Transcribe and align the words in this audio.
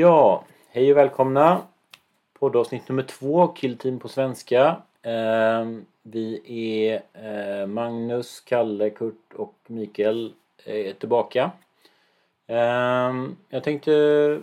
Ja, 0.00 0.44
hej 0.68 0.90
och 0.90 0.96
välkomna. 0.96 1.62
Poddavsnitt 2.38 2.88
nummer 2.88 3.02
två, 3.02 3.46
Killteam 3.46 3.98
på 3.98 4.08
svenska. 4.08 4.76
Ehm, 5.02 5.84
vi 6.02 6.40
är 6.44 7.02
eh, 7.12 7.66
Magnus, 7.66 8.40
Kalle, 8.40 8.90
Kurt 8.90 9.34
och 9.34 9.54
Mikael 9.66 10.32
eh, 10.64 10.74
är 10.74 10.92
tillbaka. 10.92 11.50
Ehm, 12.46 13.36
jag 13.48 13.64
tänkte 13.64 14.40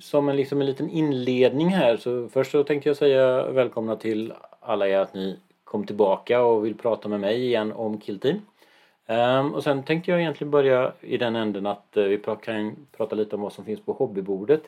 som 0.00 0.28
en, 0.28 0.36
liksom 0.36 0.60
en 0.60 0.66
liten 0.66 0.90
inledning 0.90 1.68
här 1.68 1.96
så 1.96 2.28
först 2.28 2.50
så 2.50 2.64
tänkte 2.64 2.88
jag 2.88 2.96
säga 2.96 3.50
välkomna 3.50 3.96
till 3.96 4.32
alla 4.60 4.88
er 4.88 4.98
att 4.98 5.14
ni 5.14 5.38
kom 5.64 5.86
tillbaka 5.86 6.42
och 6.42 6.64
vill 6.64 6.74
prata 6.74 7.08
med 7.08 7.20
mig 7.20 7.44
igen 7.44 7.72
om 7.72 8.00
Killteam. 8.00 8.36
Um, 8.36 8.42
ehm, 9.16 9.54
och 9.54 9.64
sen 9.64 9.82
tänkte 9.82 10.10
jag 10.10 10.20
egentligen 10.20 10.50
börja 10.50 10.92
i 11.00 11.16
den 11.16 11.36
änden 11.36 11.66
att 11.66 11.94
uh, 11.96 12.04
vi 12.04 12.18
kan 12.42 12.76
prata 12.96 13.16
lite 13.16 13.36
om 13.36 13.42
vad 13.42 13.52
som 13.52 13.64
finns 13.64 13.80
på 13.80 13.92
hobbybordet 13.92 14.62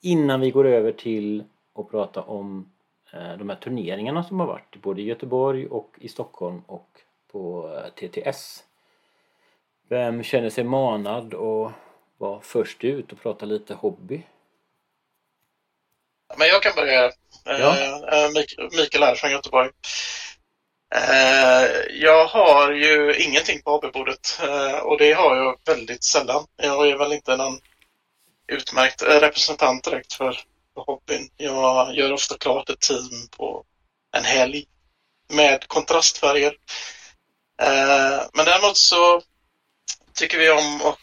innan 0.00 0.40
vi 0.40 0.50
går 0.50 0.66
över 0.66 0.92
till 0.92 1.44
att 1.74 1.90
prata 1.90 2.22
om 2.22 2.72
uh, 3.14 3.38
de 3.38 3.48
här 3.48 3.56
turneringarna 3.56 4.24
som 4.24 4.40
har 4.40 4.46
varit 4.46 4.76
både 4.82 5.00
i 5.00 5.04
Göteborg 5.04 5.66
och 5.66 5.96
i 5.98 6.08
Stockholm 6.08 6.62
och 6.66 6.88
på 7.32 7.68
uh, 7.68 8.08
TTS. 8.08 8.64
Vem 9.88 10.22
känner 10.22 10.50
sig 10.50 10.64
manad 10.64 11.34
att 11.34 11.72
vara 12.18 12.40
först 12.40 12.84
ut 12.84 13.12
och 13.12 13.20
prata 13.20 13.46
lite 13.46 13.74
hobby? 13.74 14.22
Men 16.38 16.48
jag 16.48 16.62
kan 16.62 16.72
börja. 16.76 17.10
Ja. 17.44 17.74
Mikael 18.76 19.02
här 19.02 19.14
från 19.14 19.30
Göteborg. 19.30 19.70
Eh, 20.94 21.68
jag 21.90 22.26
har 22.26 22.72
ju 22.72 23.14
ingenting 23.14 23.62
på 23.62 23.70
hobbybordet 23.70 24.40
eh, 24.42 24.78
och 24.78 24.98
det 24.98 25.12
har 25.12 25.36
jag 25.36 25.58
väldigt 25.66 26.04
sällan. 26.04 26.44
Jag 26.56 26.88
är 26.88 26.98
väl 26.98 27.12
inte 27.12 27.36
någon 27.36 27.58
utmärkt 28.48 29.02
representant 29.02 29.84
direkt 29.84 30.12
för, 30.12 30.40
hobbyn. 30.74 31.30
Jag 31.36 31.94
gör 31.94 32.12
ofta 32.12 32.38
klart 32.38 32.70
ett 32.70 32.80
team 32.80 33.28
på 33.36 33.64
en 34.16 34.24
helg 34.24 34.66
med 35.28 35.68
kontrastfärger. 35.68 36.56
Eh, 37.62 38.22
men 38.32 38.44
däremot 38.44 38.76
så 38.76 39.22
tycker 40.14 40.38
vi 40.38 40.50
om 40.50 40.82
att 40.82 40.98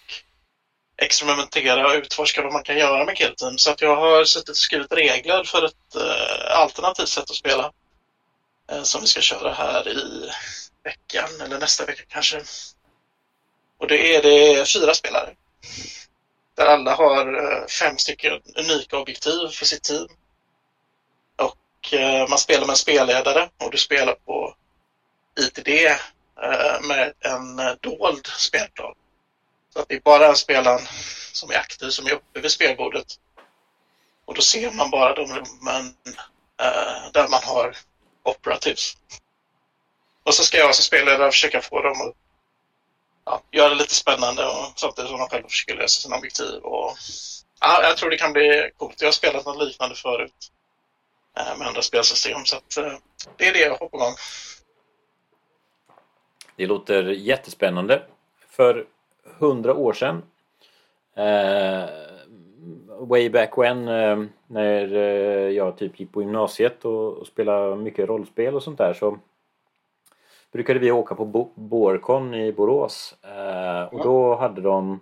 experimentera 0.98 1.88
och 1.88 1.96
utforska 1.96 2.42
vad 2.42 2.54
man 2.54 2.64
kan 2.64 2.78
göra 2.78 3.06
med 3.06 3.18
killteam. 3.18 3.58
Så 3.58 3.72
att 3.72 3.82
jag 3.82 3.96
har 3.96 4.26
suttit 4.26 4.50
och 4.50 4.58
skrivit 4.58 4.92
regler 4.92 5.44
för 5.44 5.66
ett 5.66 5.96
eh, 5.96 6.60
alternativt 6.60 7.10
sätt 7.10 7.30
att 7.30 7.36
spela. 7.36 7.72
Eh, 8.72 8.84
som 8.84 9.02
vi 9.02 9.08
ska 9.08 9.22
köra 9.22 9.54
här 9.54 9.88
i 9.88 10.32
veckan 10.84 11.42
eller 11.42 11.60
nästa 11.60 11.86
vecka 11.86 12.04
kanske. 12.08 12.42
Och 13.78 13.88
det 13.88 14.16
är 14.16 14.22
det 14.22 14.70
fyra 14.70 14.94
spelare. 14.94 15.36
Där 16.56 16.66
alla 16.66 16.96
har 16.96 17.34
eh, 17.44 17.68
fem 17.68 17.98
stycken 17.98 18.42
unika 18.56 18.98
objektiv 18.98 19.48
för 19.48 19.66
sitt 19.66 19.84
team. 19.84 20.08
Och 21.36 21.94
eh, 21.94 22.30
man 22.30 22.38
spelar 22.38 22.62
med 22.62 22.70
en 22.70 22.78
spelledare 22.78 23.50
och 23.58 23.72
du 23.72 23.78
spelar 23.78 24.14
på 24.14 24.56
ITD 25.40 25.68
eh, 25.68 26.82
med 26.88 27.14
en 27.20 27.78
dold 27.82 28.28
spelplan. 28.28 28.96
Så 29.74 29.80
att 29.80 29.90
det 29.90 29.96
är 29.96 30.00
bara 30.00 30.28
den 30.28 30.36
spelaren 30.36 30.88
som 31.32 31.52
är 31.52 31.56
aktiv 31.56 31.90
som 31.90 32.06
är 32.06 32.12
uppe 32.12 32.40
vid 32.40 32.52
spelbordet. 32.52 33.08
Och 34.26 34.34
då 34.36 34.42
ser 34.42 34.72
man 34.72 34.90
bara 34.90 35.16
de 35.16 35.26
rummen 35.26 35.96
där 37.14 37.28
man 37.30 37.44
har 37.44 37.78
operativs. 38.24 38.98
Och 40.24 40.34
så 40.34 40.44
ska 40.44 40.58
jag 40.58 40.76
som 40.76 40.84
spelledare 40.84 41.32
försöka 41.32 41.62
få 41.62 41.82
dem 41.82 42.02
att 42.02 42.25
ja, 43.26 43.42
göra 43.52 43.70
det 43.70 43.76
lite 43.76 43.96
spännande 43.96 44.46
och 44.46 44.74
samtidigt 44.76 45.10
som 45.10 45.20
de 45.20 45.30
själva 45.30 45.50
försöker 45.50 45.76
lösa 45.76 46.02
sina 46.02 46.18
objektiv. 46.18 46.60
Och, 46.64 46.92
ja, 47.62 47.84
jag 47.84 47.98
tror 47.98 48.10
det 48.10 48.18
kan 48.18 48.34
bli 48.34 48.72
coolt. 48.78 49.02
Jag 49.02 49.08
har 49.08 49.12
spelat 49.12 49.46
något 49.46 49.68
liknande 49.68 49.96
förut 49.96 50.52
eh, 51.38 51.58
med 51.58 51.68
andra 51.68 51.82
spelsystem 51.82 52.46
så 52.46 52.58
att, 52.58 52.78
eh, 52.78 52.94
det 53.38 53.48
är 53.48 53.54
det 53.54 53.60
jag 53.60 53.78
har 53.78 53.88
på 53.88 53.98
gång. 53.98 54.14
Det 56.56 56.66
låter 56.66 57.04
jättespännande. 57.04 58.04
För 58.50 58.86
hundra 59.40 59.74
år 59.74 59.94
sedan 59.94 60.24
eh, 61.16 61.90
way 63.00 63.30
back 63.30 63.58
when 63.58 63.88
eh, 63.88 64.24
när 64.48 64.96
eh, 64.96 65.50
jag 65.50 65.78
typ 65.78 66.00
gick 66.00 66.12
på 66.12 66.22
gymnasiet 66.22 66.86
och 66.86 67.28
spelade 67.28 67.76
mycket 67.76 68.08
rollspel 68.08 68.56
och 68.56 68.64
sånt 68.64 68.78
där 68.78 68.94
så 68.94 69.20
brukade 70.56 70.80
vi 70.80 70.92
åka 70.92 71.16
på 71.16 71.50
Borcon 71.56 72.34
i 72.34 72.52
Borås 72.52 73.16
eh, 73.24 73.94
och 73.94 74.04
då 74.04 74.36
hade 74.36 74.62
de 74.62 75.00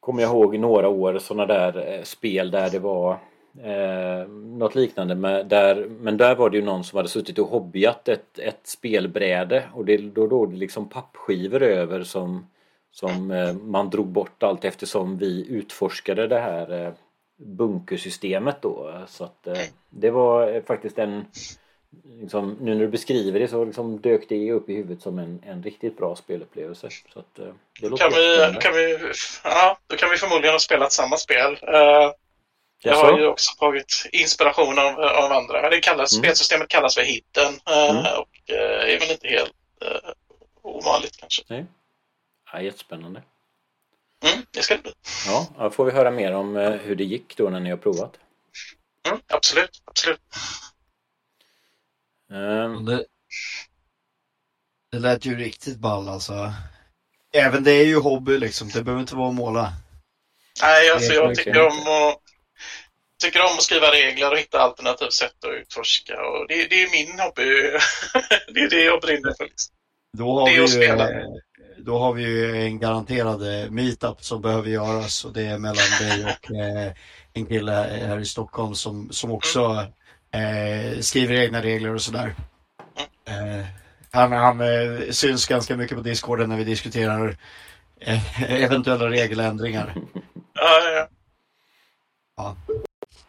kommer 0.00 0.22
jag 0.22 0.30
ihåg 0.30 0.58
några 0.58 0.88
år 0.88 1.18
sådana 1.18 1.46
där 1.46 2.00
spel 2.04 2.50
där 2.50 2.70
det 2.70 2.78
var 2.78 3.12
eh, 3.62 4.28
något 4.28 4.74
liknande 4.74 5.14
med, 5.14 5.46
där, 5.46 5.86
men 6.00 6.16
där 6.16 6.34
var 6.34 6.50
det 6.50 6.56
ju 6.56 6.64
någon 6.64 6.84
som 6.84 6.96
hade 6.96 7.08
suttit 7.08 7.38
och 7.38 7.48
hobbyat 7.48 8.08
ett, 8.08 8.38
ett 8.38 8.60
spelbräde 8.66 9.64
och 9.74 9.84
det, 9.84 9.96
då 9.96 10.26
låg 10.26 10.50
det 10.50 10.56
liksom 10.56 10.88
pappskivor 10.88 11.62
över 11.62 12.02
som 12.02 12.46
som 12.90 13.30
eh, 13.30 13.54
man 13.54 13.90
drog 13.90 14.06
bort 14.06 14.42
allt 14.42 14.64
eftersom 14.64 15.18
vi 15.18 15.46
utforskade 15.48 16.26
det 16.26 16.40
här 16.40 16.84
eh, 16.84 16.92
bunkersystemet 17.36 18.62
då. 18.62 19.02
Så 19.06 19.24
att 19.24 19.46
eh, 19.46 19.62
det 19.90 20.10
var 20.10 20.60
faktiskt 20.60 20.98
en 20.98 21.24
liksom, 22.20 22.56
nu 22.60 22.74
när 22.74 22.80
du 22.80 22.88
beskriver 22.88 23.40
det 23.40 23.48
så 23.48 23.64
liksom 23.64 24.00
dök 24.00 24.28
det 24.28 24.52
upp 24.52 24.70
i 24.70 24.74
huvudet 24.74 25.02
som 25.02 25.18
en, 25.18 25.42
en 25.46 25.62
riktigt 25.62 25.96
bra 25.96 26.16
spelupplevelse. 26.16 26.88
Så 27.12 27.18
att, 27.18 27.34
det 27.80 27.88
låter 27.88 28.04
kan 28.04 28.12
vi, 28.14 28.52
då, 28.54 28.60
kan 28.60 28.72
vi, 28.72 29.12
ja, 29.44 29.78
då 29.86 29.96
kan 29.96 30.10
vi 30.10 30.16
förmodligen 30.16 30.54
ha 30.54 30.58
spelat 30.58 30.92
samma 30.92 31.16
spel. 31.16 31.52
Uh, 31.52 32.12
jag 32.82 32.94
har 32.94 33.18
ju 33.18 33.26
också 33.26 33.58
tagit 33.58 34.08
inspiration 34.12 34.78
av, 34.78 35.00
av 35.00 35.32
andra. 35.32 35.70
Det 35.70 35.80
kallas, 35.80 36.12
mm. 36.12 36.22
Spelsystemet 36.22 36.68
kallas 36.68 36.94
för 36.94 37.02
Hidden 37.02 37.54
uh, 37.70 37.90
mm. 37.90 38.18
och 38.18 38.28
uh, 38.52 38.94
är 38.94 39.00
väl 39.00 39.10
inte 39.10 39.28
helt 39.28 39.54
uh, 39.84 40.10
ovanligt 40.62 41.16
kanske. 41.16 41.42
Nej. 41.46 41.66
Ja, 42.52 42.60
jättespännande. 42.60 43.22
Mm, 44.24 44.44
det 44.50 44.62
ska 44.62 44.76
det 44.76 44.82
bli. 44.82 44.92
Ja, 45.26 45.46
då 45.58 45.70
får 45.70 45.84
vi 45.84 45.92
höra 45.92 46.10
mer 46.10 46.32
om 46.32 46.56
eh, 46.56 46.70
hur 46.70 46.96
det 46.96 47.04
gick 47.04 47.36
då 47.36 47.50
när 47.50 47.60
ni 47.60 47.70
har 47.70 47.76
provat. 47.76 48.12
Mm, 49.06 49.20
absolut, 49.28 49.82
absolut. 49.84 50.20
Um, 52.30 52.84
det, 52.84 53.04
det 54.92 54.98
lät 54.98 55.26
ju 55.26 55.36
riktigt 55.36 55.78
ball 55.78 56.08
alltså. 56.08 56.52
Även 57.32 57.64
det 57.64 57.72
är 57.72 57.86
ju 57.86 58.00
hobby 58.00 58.38
liksom, 58.38 58.68
det 58.68 58.82
behöver 58.82 59.00
inte 59.00 59.16
vara 59.16 59.28
att 59.28 59.34
måla. 59.34 59.72
Nej, 60.62 60.90
alltså 60.90 61.12
jag 61.12 61.34
tycker 61.34 61.66
om 61.66 61.78
att 61.78 62.22
tycker 63.22 63.40
om 63.40 63.54
att 63.56 63.62
skriva 63.62 63.86
regler 63.86 64.32
och 64.32 64.38
hitta 64.38 64.58
alternativt 64.60 65.12
sätt 65.12 65.44
att 65.44 65.60
utforska. 65.60 66.14
Och 66.14 66.48
det, 66.48 66.54
det 66.54 66.82
är 66.82 66.90
min 66.90 67.20
hobby. 67.20 67.78
det 68.54 68.60
är 68.60 68.70
det 68.70 68.84
jag 68.84 69.00
brinner 69.00 69.34
för. 69.36 69.44
Liksom. 69.44 69.74
Då 70.18 70.38
har, 70.38 70.46
vi 70.46 70.76
ju, 70.76 71.24
då 71.78 71.98
har 71.98 72.12
vi 72.12 72.22
ju 72.22 72.62
en 72.62 72.78
garanterad 72.78 73.62
eh, 73.62 73.70
meetup 73.70 74.24
som 74.24 74.42
behöver 74.42 74.68
göras 74.68 75.24
och 75.24 75.32
det 75.32 75.42
är 75.42 75.58
mellan 75.58 75.86
dig 76.00 76.24
och 76.24 76.56
eh, 76.56 76.92
en 77.32 77.46
kille 77.46 77.72
här 77.72 78.18
i 78.18 78.24
Stockholm 78.24 78.74
som, 78.74 79.12
som 79.12 79.32
också 79.32 79.86
eh, 80.30 81.00
skriver 81.00 81.34
egna 81.34 81.62
regler 81.62 81.94
och 81.94 82.02
sådär. 82.02 82.34
Eh, 83.24 83.66
han 84.10 84.32
han 84.32 84.60
eh, 84.60 85.10
syns 85.10 85.46
ganska 85.46 85.76
mycket 85.76 85.96
på 85.96 86.02
Discorden 86.02 86.48
när 86.48 86.56
vi 86.56 86.64
diskuterar 86.64 87.36
eh, 88.00 88.42
eventuella 88.62 89.10
regeländringar. 89.10 89.94
Ja, 90.54 90.80
ja, 90.94 91.08
ja. 92.36 92.56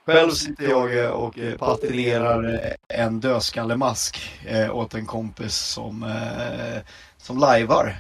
Själv 0.06 0.32
sitter 0.32 0.70
jag 0.70 1.14
och 1.24 1.40
patrullerar 1.60 2.74
en 2.88 3.20
dödskallemask 3.20 4.40
eh, 4.46 4.76
åt 4.76 4.94
en 4.94 5.06
kompis 5.06 5.56
som, 5.56 6.04
eh, 6.04 6.82
som 7.18 7.38
lajvar. 7.38 7.96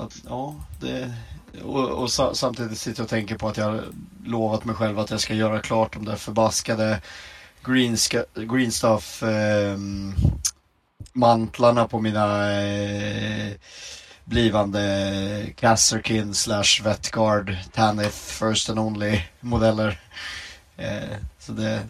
Att, 0.00 0.22
ja, 0.28 0.54
det, 0.80 1.14
och, 1.64 1.88
och 1.88 2.10
samtidigt 2.36 2.78
sitter 2.78 3.00
jag 3.00 3.04
och 3.04 3.10
tänker 3.10 3.38
på 3.38 3.48
att 3.48 3.56
jag 3.56 3.80
lovat 4.24 4.64
mig 4.64 4.74
själv 4.74 4.98
att 4.98 5.10
jag 5.10 5.20
ska 5.20 5.34
göra 5.34 5.60
klart 5.60 5.92
de 5.92 6.04
där 6.04 6.16
förbaskade 6.16 7.00
green, 7.64 7.96
green 8.34 8.72
stuff 8.72 9.22
eh, 9.22 9.78
mantlarna 11.12 11.88
på 11.88 12.00
mina 12.00 12.52
eh, 12.52 13.52
blivande 14.24 15.52
kasserkin 15.56 16.34
slash 16.34 16.82
Vetgard 16.84 17.56
Tanith 17.72 18.16
First 18.16 18.70
and 18.70 18.78
Only 18.78 19.20
modeller. 19.40 20.00
Eh, 20.76 21.16
så 21.38 21.52
det, 21.52 21.82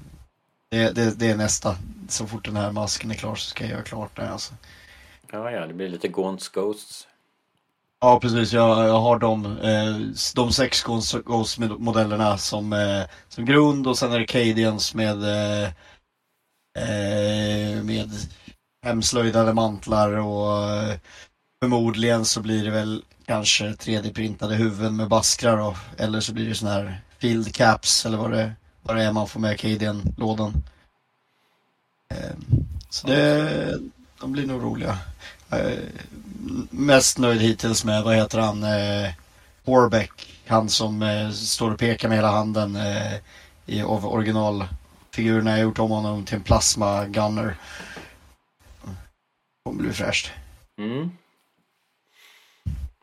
det, 0.68 0.90
det, 0.94 1.18
det, 1.18 1.30
är 1.30 1.36
nästa. 1.36 1.76
Så 2.08 2.26
fort 2.26 2.44
den 2.44 2.56
här 2.56 2.72
masken 2.72 3.10
är 3.10 3.14
klar 3.14 3.34
så 3.34 3.50
ska 3.50 3.64
jag 3.64 3.70
göra 3.70 3.82
klart 3.82 4.16
det. 4.16 4.30
Alltså. 4.30 4.54
Ja, 5.32 5.50
ja, 5.50 5.66
det 5.66 5.74
blir 5.74 5.88
lite 5.88 6.08
Gaunts 6.08 6.48
Ghosts. 6.48 7.06
Ja, 8.00 8.20
precis. 8.20 8.52
Jag, 8.52 8.88
jag 8.88 9.00
har 9.00 9.18
de, 9.18 9.58
eh, 9.58 9.96
de 10.34 10.52
sex 10.52 10.82
Ghost-modellerna 11.24 12.38
som, 12.38 12.72
eh, 12.72 13.02
som 13.28 13.44
grund 13.44 13.86
och 13.86 13.98
sen 13.98 14.12
är 14.12 14.18
det 14.18 14.26
Cadians 14.26 14.94
med, 14.94 15.22
eh, 15.22 15.64
eh, 16.78 17.82
med 17.82 18.10
hemslöjdade 18.86 19.54
mantlar 19.54 20.12
och 20.12 20.70
eh, 20.70 20.94
förmodligen 21.62 22.24
så 22.24 22.40
blir 22.40 22.64
det 22.64 22.70
väl 22.70 23.02
kanske 23.26 23.64
3D-printade 23.64 24.54
huvuden 24.54 24.96
med 24.96 25.08
baskrar 25.08 25.56
då. 25.56 25.76
Eller 25.98 26.20
så 26.20 26.32
blir 26.32 26.48
det 26.48 26.54
sån 26.54 26.68
här 26.68 27.00
field 27.18 27.54
caps 27.54 28.06
eller 28.06 28.18
vad 28.18 28.30
det, 28.30 28.52
vad 28.82 28.96
det 28.96 29.02
är 29.02 29.12
man 29.12 29.28
får 29.28 29.40
med 29.40 29.60
Cadian-lådan. 29.60 30.52
Ehm, 32.14 32.44
så 32.90 33.06
det, 33.06 33.78
de 34.20 34.32
blir 34.32 34.46
nog 34.46 34.62
roliga. 34.62 34.98
Eh, 35.50 35.78
mest 36.70 37.18
nöjd 37.18 37.40
hittills 37.40 37.84
med, 37.84 38.02
vad 38.02 38.16
heter 38.16 38.38
han, 38.38 38.62
eh, 38.62 39.10
Horbeck. 39.64 40.42
Han 40.46 40.68
som 40.68 41.02
eh, 41.02 41.30
står 41.30 41.70
och 41.70 41.78
pekar 41.78 42.08
med 42.08 42.18
hela 42.18 42.30
handen 42.30 42.78
i, 43.66 43.82
av 43.82 44.06
originalfigurerna. 44.06 45.50
Jag 45.50 45.56
har 45.56 45.62
gjort 45.62 45.78
om 45.78 45.90
honom 45.90 46.24
till 46.24 46.36
en 46.36 46.42
plasma 46.42 47.04
gunner. 47.04 47.56
Det 48.84 48.94
kommer 49.64 49.82
bli 49.82 49.92
fräscht. 49.92 50.32
Mm. 50.78 51.10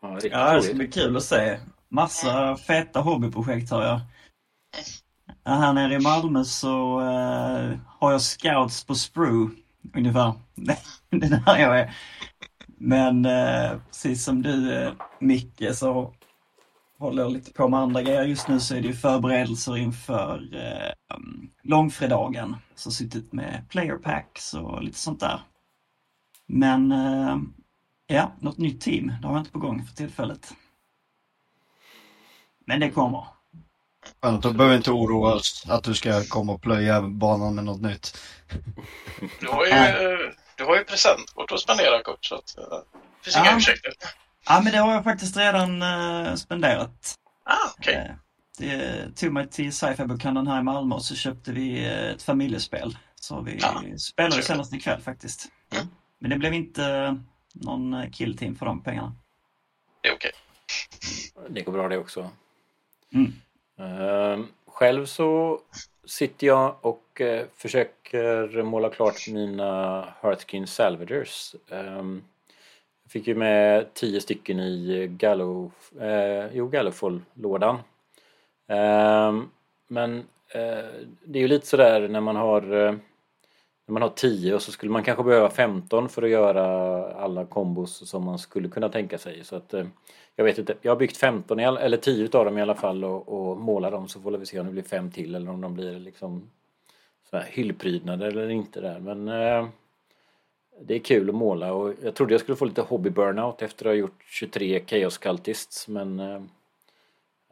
Ja, 0.01 0.19
ja, 0.23 0.53
det 0.53 0.61
ska 0.61 0.73
bli 0.73 0.87
kul 0.87 1.17
att 1.17 1.23
se. 1.23 1.59
Massa 1.89 2.57
feta 2.57 2.99
hobbyprojekt 2.99 3.71
har 3.71 3.83
jag. 3.83 3.99
Här 5.45 5.73
nere 5.73 5.93
i 5.93 5.99
Malmö 5.99 6.43
så 6.43 6.99
uh, 7.01 7.77
har 7.99 8.11
jag 8.11 8.21
scouts 8.21 8.83
på 8.83 8.95
Sprue 8.95 9.49
ungefär. 9.95 10.33
det 10.55 11.25
är 11.25 11.29
där 11.45 11.57
jag 11.57 11.79
är. 11.79 11.95
Men 12.85 13.25
uh, 13.25 13.79
precis 13.87 14.23
som 14.23 14.41
du 14.41 14.71
uh, 14.71 14.93
Micke 15.19 15.63
så 15.73 16.13
håller 16.99 17.23
jag 17.23 17.31
lite 17.31 17.53
på 17.53 17.67
med 17.67 17.79
andra 17.79 18.01
grejer. 18.01 18.23
Just 18.23 18.47
nu 18.47 18.59
så 18.59 18.75
är 18.75 18.81
det 18.81 18.87
ju 18.87 18.93
förberedelser 18.93 19.77
inför 19.77 20.39
uh, 20.55 21.17
långfredagen. 21.63 22.55
Så 22.75 22.91
suttit 22.91 23.33
med 23.33 23.65
player 23.69 23.97
packs 23.97 24.53
och 24.53 24.83
lite 24.83 24.97
sånt 24.97 25.19
där. 25.19 25.41
Men 26.45 26.91
uh, 26.91 27.37
ja, 28.07 28.31
något 28.39 28.57
nytt 28.57 28.81
team, 28.81 29.13
det 29.21 29.27
har 29.27 29.33
jag 29.33 29.41
inte 29.41 29.51
på 29.51 29.59
gång 29.59 29.85
för 29.85 29.95
tillfället. 29.95 30.53
Men 32.65 32.79
det 32.79 32.89
kommer. 32.89 33.27
Skönt, 34.21 34.43
då 34.43 34.53
behöver 34.53 34.77
inte 34.77 34.91
oroa 34.91 35.33
oss 35.33 35.65
att 35.69 35.83
du 35.83 35.93
ska 35.93 36.23
komma 36.23 36.53
och 36.53 36.61
plöja 36.61 37.01
banan 37.01 37.55
med 37.55 37.63
något 37.63 37.81
nytt. 37.81 38.17
Har 39.51 39.65
ju, 39.65 40.33
du 40.55 40.63
har 40.63 40.77
ju 40.77 40.83
presentkort 40.83 41.51
att 41.51 41.59
spendera 41.59 42.03
kort 42.03 42.25
så 42.25 42.35
att, 42.35 42.57
eh, 42.57 42.63
det 42.63 43.23
finns 43.23 43.35
ja. 43.35 43.45
inga 43.45 43.57
ursäkter. 43.57 43.93
Ja, 44.45 44.61
men 44.63 44.71
det 44.71 44.77
har 44.77 44.93
jag 44.93 45.03
faktiskt 45.03 45.37
redan 45.37 45.81
uh, 45.81 46.35
spenderat. 46.35 47.15
Ah, 47.43 47.69
okay. 47.79 47.95
Uh, 47.95 48.11
det 48.57 49.15
tog 49.15 49.33
mig 49.33 49.49
till 49.49 49.73
sci-fi-bokhandeln 49.73 50.47
här 50.47 50.59
i 50.59 50.63
Malmö 50.63 50.95
och 50.95 51.05
så 51.05 51.15
köpte 51.15 51.51
vi 51.51 51.85
ett 51.85 52.23
familjespel. 52.23 52.97
Så 53.15 53.41
vi 53.41 53.59
ah, 53.63 53.97
spelade 53.97 54.41
senast 54.41 54.73
ikväll 54.73 55.01
faktiskt. 55.01 55.47
Mm. 55.71 55.87
Men 56.19 56.29
det 56.29 56.37
blev 56.37 56.53
inte 56.53 57.17
någon 57.53 58.11
killteam 58.11 58.55
för 58.55 58.65
de 58.65 58.83
pengarna. 58.83 59.15
Det 60.01 60.09
är 60.09 60.13
okej. 60.13 60.31
Okay. 61.35 61.49
Det 61.49 61.61
går 61.61 61.71
bra 61.71 61.87
det 61.87 61.97
också. 61.97 62.29
Mm. 63.13 63.33
Uh, 63.79 64.45
själv 64.67 65.05
så 65.05 65.59
sitter 66.05 66.47
jag 66.47 66.85
och 66.85 67.02
och 67.13 67.21
eh, 67.21 67.45
försöker 67.55 68.63
måla 68.63 68.89
klart 68.89 69.27
mina 69.27 70.01
Hearthkin 70.21 70.67
Salvagers. 70.67 71.55
Um, 71.69 72.23
jag 73.03 73.11
fick 73.11 73.27
ju 73.27 73.35
med 73.35 73.93
tio 73.93 74.21
stycken 74.21 74.59
i 74.59 75.07
Gallo, 75.07 75.71
uh, 76.01 76.55
jo, 76.55 76.67
Gallowfall-lådan. 76.67 77.75
Um, 77.75 78.77
ehm, 78.77 79.49
men 79.87 80.17
eh, 80.53 80.85
det 81.23 81.39
är 81.39 81.41
ju 81.41 81.47
lite 81.47 81.67
sådär 81.67 82.07
när 82.07 82.21
man 82.21 82.35
har 82.35 82.61
när 83.85 83.93
man 83.93 84.01
har 84.01 84.09
10 84.09 84.55
och 84.55 84.61
så 84.61 84.71
skulle 84.71 84.91
man 84.91 85.03
kanske 85.03 85.23
behöva 85.23 85.49
15 85.49 86.09
för 86.09 86.21
att 86.21 86.29
göra 86.29 86.65
alla 87.13 87.45
kombos 87.45 88.09
som 88.09 88.23
man 88.23 88.39
skulle 88.39 88.69
kunna 88.69 88.89
tänka 88.89 89.17
sig. 89.17 89.43
Så 89.43 89.55
att, 89.55 89.73
jag 90.35 90.45
vet 90.45 90.57
inte, 90.57 90.75
jag 90.81 90.91
har 90.91 90.99
byggt 90.99 91.17
15 91.17 91.59
eller 91.59 91.97
10 91.97 92.29
av 92.33 92.45
dem 92.45 92.57
i 92.57 92.61
alla 92.61 92.75
fall 92.75 93.03
och, 93.03 93.29
och 93.29 93.57
målar 93.57 93.91
dem 93.91 94.07
så 94.07 94.21
får 94.21 94.31
vi 94.31 94.45
se 94.45 94.59
om 94.59 94.65
det 94.65 94.71
blir 94.71 94.83
fem 94.83 95.11
till 95.11 95.35
eller 95.35 95.51
om 95.51 95.61
de 95.61 95.73
blir 95.73 95.99
liksom 95.99 96.49
så 97.33 97.39
hyllprydnader 97.39 98.27
eller 98.27 98.49
inte 98.49 98.81
där. 98.81 98.99
Men 98.99 99.27
eh, 99.27 99.67
det 100.81 100.95
är 100.95 100.99
kul 100.99 101.29
att 101.29 101.35
måla 101.35 101.73
och 101.73 101.93
jag 102.03 102.15
trodde 102.15 102.33
jag 102.33 102.41
skulle 102.41 102.55
få 102.55 102.65
lite 102.65 102.81
hobby 102.81 103.09
burnout 103.09 103.61
efter 103.61 103.85
att 103.85 103.89
ha 103.89 103.95
gjort 103.95 104.23
23 104.25 104.83
Chaos 104.87 105.17
Cultists 105.17 105.87
men 105.87 106.19
eh, 106.19 106.41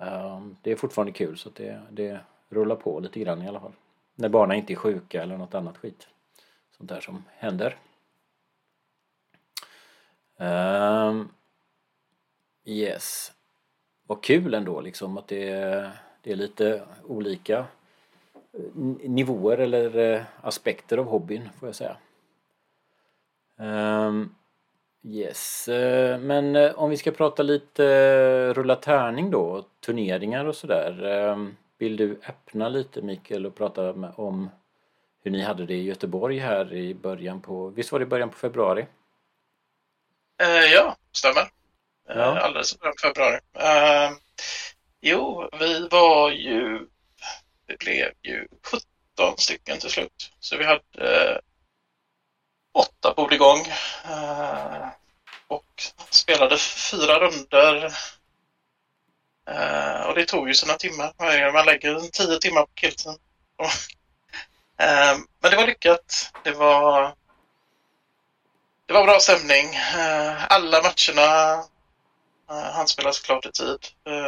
eh, 0.02 0.42
det 0.62 0.72
är 0.72 0.76
fortfarande 0.76 1.12
kul 1.12 1.38
så 1.38 1.50
det, 1.50 1.82
det 1.90 2.20
rullar 2.50 2.76
på 2.76 3.00
lite 3.00 3.20
grann 3.20 3.42
i 3.42 3.48
alla 3.48 3.60
fall. 3.60 3.74
När 4.16 4.30
barnen 4.30 4.58
inte 4.58 4.74
är 4.74 4.76
sjuka 4.76 5.24
eller 5.24 5.38
något 5.38 5.56
annat 5.56 5.78
skit. 5.78 6.08
Sånt 6.78 6.90
där 6.90 7.02
som 7.02 7.24
händer. 7.38 7.78
Eh, 10.40 11.14
Yes. 12.66 13.32
Vad 14.08 14.24
kul 14.24 14.54
ändå 14.54 14.82
liksom 14.82 15.18
att 15.18 15.28
det 15.28 15.50
är, 15.50 15.92
det 16.22 16.32
är 16.32 16.36
lite 16.36 16.82
olika 17.04 17.66
nivåer 19.02 19.58
eller 19.58 19.98
eh, 19.98 20.22
aspekter 20.42 20.98
av 20.98 21.06
hobbyn 21.06 21.50
får 21.60 21.68
jag 21.68 21.76
säga. 21.76 21.98
Um, 23.58 24.36
yes, 25.04 25.68
uh, 25.70 26.18
men 26.18 26.56
uh, 26.56 26.80
om 26.80 26.90
vi 26.90 26.98
ska 26.98 27.12
prata 27.12 27.44
lite 27.44 28.54
rulla 28.54 28.76
tärning 28.76 29.32
då, 29.32 29.66
turneringar 29.86 30.46
och 30.46 30.56
sådär. 30.56 31.06
Um, 31.30 31.58
vill 31.78 31.98
du 31.98 32.20
öppna 32.28 32.70
lite 32.70 33.02
Mikael 33.02 33.46
och 33.46 33.56
prata 33.56 33.94
med, 33.94 34.12
om 34.16 34.50
hur 35.24 35.32
ni 35.32 35.42
hade 35.42 35.66
det 35.66 35.74
i 35.74 35.84
Göteborg 35.84 36.38
här 36.38 36.74
i 36.74 36.94
början 36.94 37.42
på, 37.42 37.68
visst 37.68 37.92
var 37.92 38.00
det 38.00 38.04
i 38.04 38.06
början 38.06 38.30
på 38.30 38.38
februari? 38.38 38.86
ja, 40.74 40.96
stämmer. 41.12 41.52
Ja. 42.08 42.38
Eh, 42.38 42.46
alldeles 42.46 42.74
i 42.74 42.78
februari. 43.02 43.40
Uh, 43.58 44.18
jo, 45.02 45.50
vi 45.60 45.88
var 45.88 46.32
ju, 46.32 46.88
det 47.72 47.80
blev 47.80 48.12
ju 48.22 48.48
17 48.64 49.38
stycken 49.38 49.80
till 49.80 49.90
slut. 49.90 50.32
Så 50.40 50.58
vi 50.58 50.66
hade 50.66 50.82
eh, 50.98 51.38
åtta 52.74 53.14
bord 53.14 53.34
igång 53.34 53.60
eh, 54.06 54.88
och 55.48 55.84
spelade 56.10 56.58
fyra 56.58 57.20
runder. 57.20 57.94
eh, 59.50 60.02
och 60.02 60.16
det 60.16 60.26
tog 60.26 60.48
ju 60.48 60.54
sina 60.54 60.74
timmar. 60.74 61.14
Man 61.54 61.66
lägger 61.66 62.00
tio 62.00 62.40
timmar 62.40 62.62
på 62.62 62.72
kilten. 62.76 63.16
Eh, 64.78 65.18
men 65.40 65.52
det 65.52 65.58
var 65.58 65.68
lyckat. 65.68 66.32
Det 66.44 66.52
var 66.52 67.16
det 68.86 68.94
var 68.94 69.04
bra 69.04 69.20
stämning. 69.20 69.76
Eh, 69.76 70.46
alla 70.52 70.82
matcherna 70.82 71.54
eh, 72.50 72.72
han 72.74 72.88
spelar 72.88 73.12
såklart 73.12 73.46
i 73.46 73.52
tid, 73.52 73.78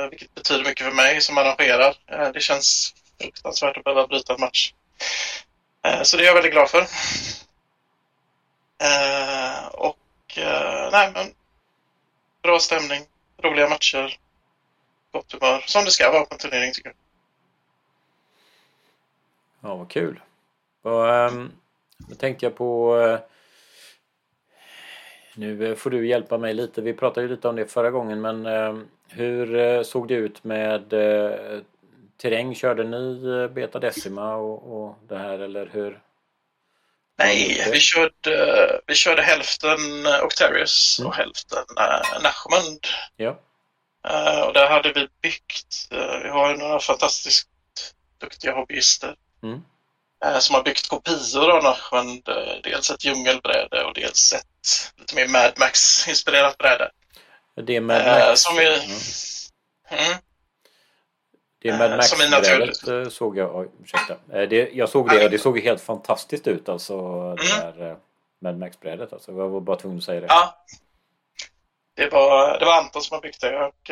vilket 0.10 0.36
betyder 0.36 0.64
mycket 0.64 0.86
för 0.88 0.94
mig 0.94 1.22
som 1.22 1.38
arrangerar. 1.38 1.96
Det 2.34 2.42
känns 2.42 2.94
fruktansvärt 3.24 3.78
att 3.78 3.84
behöva 3.84 4.08
bryta 4.08 4.34
en 4.34 4.42
match. 4.42 4.74
Eh, 5.86 6.02
så 6.02 6.18
det 6.18 6.24
är 6.24 6.28
jag 6.28 6.34
väldigt 6.34 6.52
glad 6.52 6.70
för. 6.70 6.82
Eh, 8.82 9.68
och 9.68 10.38
eh, 10.38 10.90
nej, 10.92 11.12
men 11.14 11.26
bra 12.42 12.60
stämning, 12.60 13.06
roliga 13.44 13.70
matcher, 13.70 14.18
gott 15.12 15.32
humör, 15.32 15.64
som 15.66 15.86
det 15.86 15.92
ska 15.92 16.12
vara 16.12 16.26
på 16.26 16.34
en 16.34 16.40
turnering 16.40 16.74
tycker 16.74 16.90
jag. 16.90 16.96
Ja, 19.70 19.76
vad 19.76 19.90
kul. 19.90 20.22
Och, 20.82 21.04
um, 21.04 21.52
då 21.98 22.16
tänkte 22.16 22.46
jag 22.46 22.56
på 22.56 22.98
nu 25.36 25.76
får 25.76 25.90
du 25.90 26.08
hjälpa 26.08 26.38
mig 26.38 26.54
lite. 26.54 26.82
Vi 26.82 26.94
pratade 26.94 27.28
ju 27.28 27.36
lite 27.36 27.48
om 27.48 27.56
det 27.56 27.66
förra 27.66 27.92
gången 27.92 28.22
men 28.22 28.46
ehm, 28.46 28.78
eh, 28.78 28.84
hur 29.10 29.84
såg 29.84 30.08
det 30.08 30.14
ut 30.14 30.44
med 30.44 30.94
terräng? 32.24 32.56
Körde 32.56 32.84
ni 32.84 33.48
Beta 33.48 33.80
Decima 33.80 34.36
och, 34.36 34.84
och 34.84 34.96
det 35.10 35.18
här 35.18 35.40
eller 35.40 35.70
hur? 35.74 36.00
Nej, 37.18 37.70
vi 37.72 37.80
körde, 37.80 38.82
vi 38.88 38.96
körde 38.96 39.22
hälften 39.22 39.80
Octarius 40.24 41.00
mm. 41.00 41.10
och 41.10 41.16
hälften 41.16 41.66
uh, 41.80 42.24
Nachmund. 42.24 42.80
Ja. 43.16 43.30
Uh, 44.10 44.42
och 44.42 44.54
där 44.54 44.70
hade 44.70 44.94
vi 44.94 45.08
byggt, 45.22 45.90
uh, 45.94 46.24
vi 46.24 46.30
har 46.30 46.58
några 46.58 46.80
fantastiskt 46.80 47.50
duktiga 48.22 48.56
hobbyister. 48.56 49.16
Mm. 49.44 49.62
Uh, 50.26 50.40
som 50.40 50.56
har 50.56 50.64
byggt 50.64 50.90
kopior 50.90 51.52
av 51.52 51.64
Nachmund, 51.64 52.30
dels 52.64 52.92
ett 52.92 53.06
djungelbräde 53.06 53.84
och 53.84 53.94
dels 53.94 54.34
ett 54.34 54.94
lite 54.98 55.16
mer 55.16 55.28
Mad 55.28 55.54
Max-inspirerat 55.60 56.58
bräde. 56.58 56.92
Det 57.66 57.76
är 57.76 57.82
Mad 57.82 58.02
eh, 58.02 58.28
Max? 58.28 58.42
som 58.42 58.58
är... 58.58 58.84
Mm. 59.90 60.18
Det 61.64 61.70
är 61.70 61.78
Mad 61.78 61.92
eh, 61.92 61.98
Max-brädet 61.98 62.88
eh, 62.88 63.10
såg 63.10 63.38
jag. 63.38 63.56
Oh, 63.56 63.66
ursäkta. 63.84 64.16
Det, 64.28 64.70
jag 64.74 64.90
såg 64.90 65.10
det 65.10 65.26
och 65.26 65.32
det 65.32 65.40
såg 65.40 65.60
helt 65.60 65.82
fantastiskt 65.82 66.48
ut 66.48 66.70
alltså. 66.70 66.96
Det 67.36 67.62
mm. 67.62 67.78
där 67.78 67.98
Mad 68.42 68.60
Max-brädet 68.60 69.14
alltså. 69.14 69.32
Jag 69.32 69.50
var 69.50 69.62
bara 69.62 69.78
tvungen 69.78 69.98
att 69.98 70.04
säga 70.04 70.22
det. 70.22 70.28
Ja. 70.30 70.66
Det 71.96 72.10
var, 72.10 72.60
det 72.60 72.66
var 72.66 72.78
Anton 72.78 73.02
som 73.02 73.16
har 73.16 73.22
byggt 73.22 73.42
det 73.42 73.66
och 73.66 73.92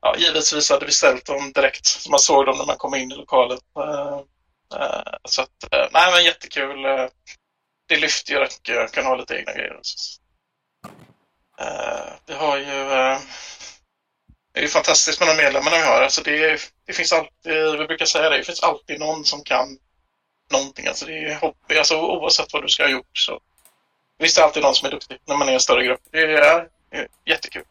ja, 0.00 0.16
givetvis 0.18 0.70
hade 0.70 0.86
vi 0.86 0.92
ställt 0.92 1.26
dem 1.26 1.52
direkt. 1.52 1.86
Så 1.86 2.10
man 2.10 2.18
såg 2.18 2.46
dem 2.46 2.58
när 2.58 2.66
man 2.66 2.76
kom 2.76 2.94
in 2.94 3.12
i 3.12 3.14
lokalen. 3.14 3.58
Så 5.24 5.42
att, 5.42 5.64
nej 5.70 6.12
men 6.12 6.24
jättekul 6.24 6.82
det 7.88 7.96
lyfter 7.96 8.32
ju 8.32 8.38
rätt 8.38 8.92
kan 8.92 9.04
ha 9.04 9.16
lite 9.16 9.36
egna 9.36 9.52
grejer. 9.52 9.80
Vi 12.26 12.34
har 12.34 12.58
ju... 12.58 13.18
Det 14.54 14.60
är 14.60 14.62
ju 14.62 14.68
fantastiskt 14.68 15.20
med 15.20 15.28
de 15.28 15.36
medlemmarna 15.42 15.76
vi 15.76 15.82
har. 15.82 16.02
Alltså 16.02 16.22
det, 16.22 16.60
det 16.86 16.92
finns 16.92 17.12
alltid, 17.12 17.78
vi 17.78 17.86
brukar 17.86 18.06
säga 18.06 18.30
det, 18.30 18.36
det 18.36 18.44
finns 18.44 18.62
alltid 18.62 19.00
någon 19.00 19.24
som 19.24 19.42
kan 19.44 19.78
någonting. 20.52 20.86
Alltså 20.86 21.06
det 21.06 21.24
är 21.24 21.40
hobby, 21.40 21.78
alltså 21.78 22.00
oavsett 22.00 22.52
vad 22.52 22.62
du 22.62 22.68
ska 22.68 22.82
ha 22.82 22.90
gjort 22.90 23.18
så 23.18 23.40
visst 24.18 24.38
är 24.38 24.42
det 24.42 24.46
alltid 24.46 24.62
någon 24.62 24.74
som 24.74 24.86
är 24.86 24.90
duktig 24.90 25.18
när 25.26 25.36
man 25.36 25.48
är 25.48 25.52
en 25.52 25.60
större 25.60 25.84
grupp. 25.84 26.00
Det 26.10 26.18
är, 26.18 26.68
det 26.90 26.96
är 26.96 27.08
jättekul. 27.24 27.64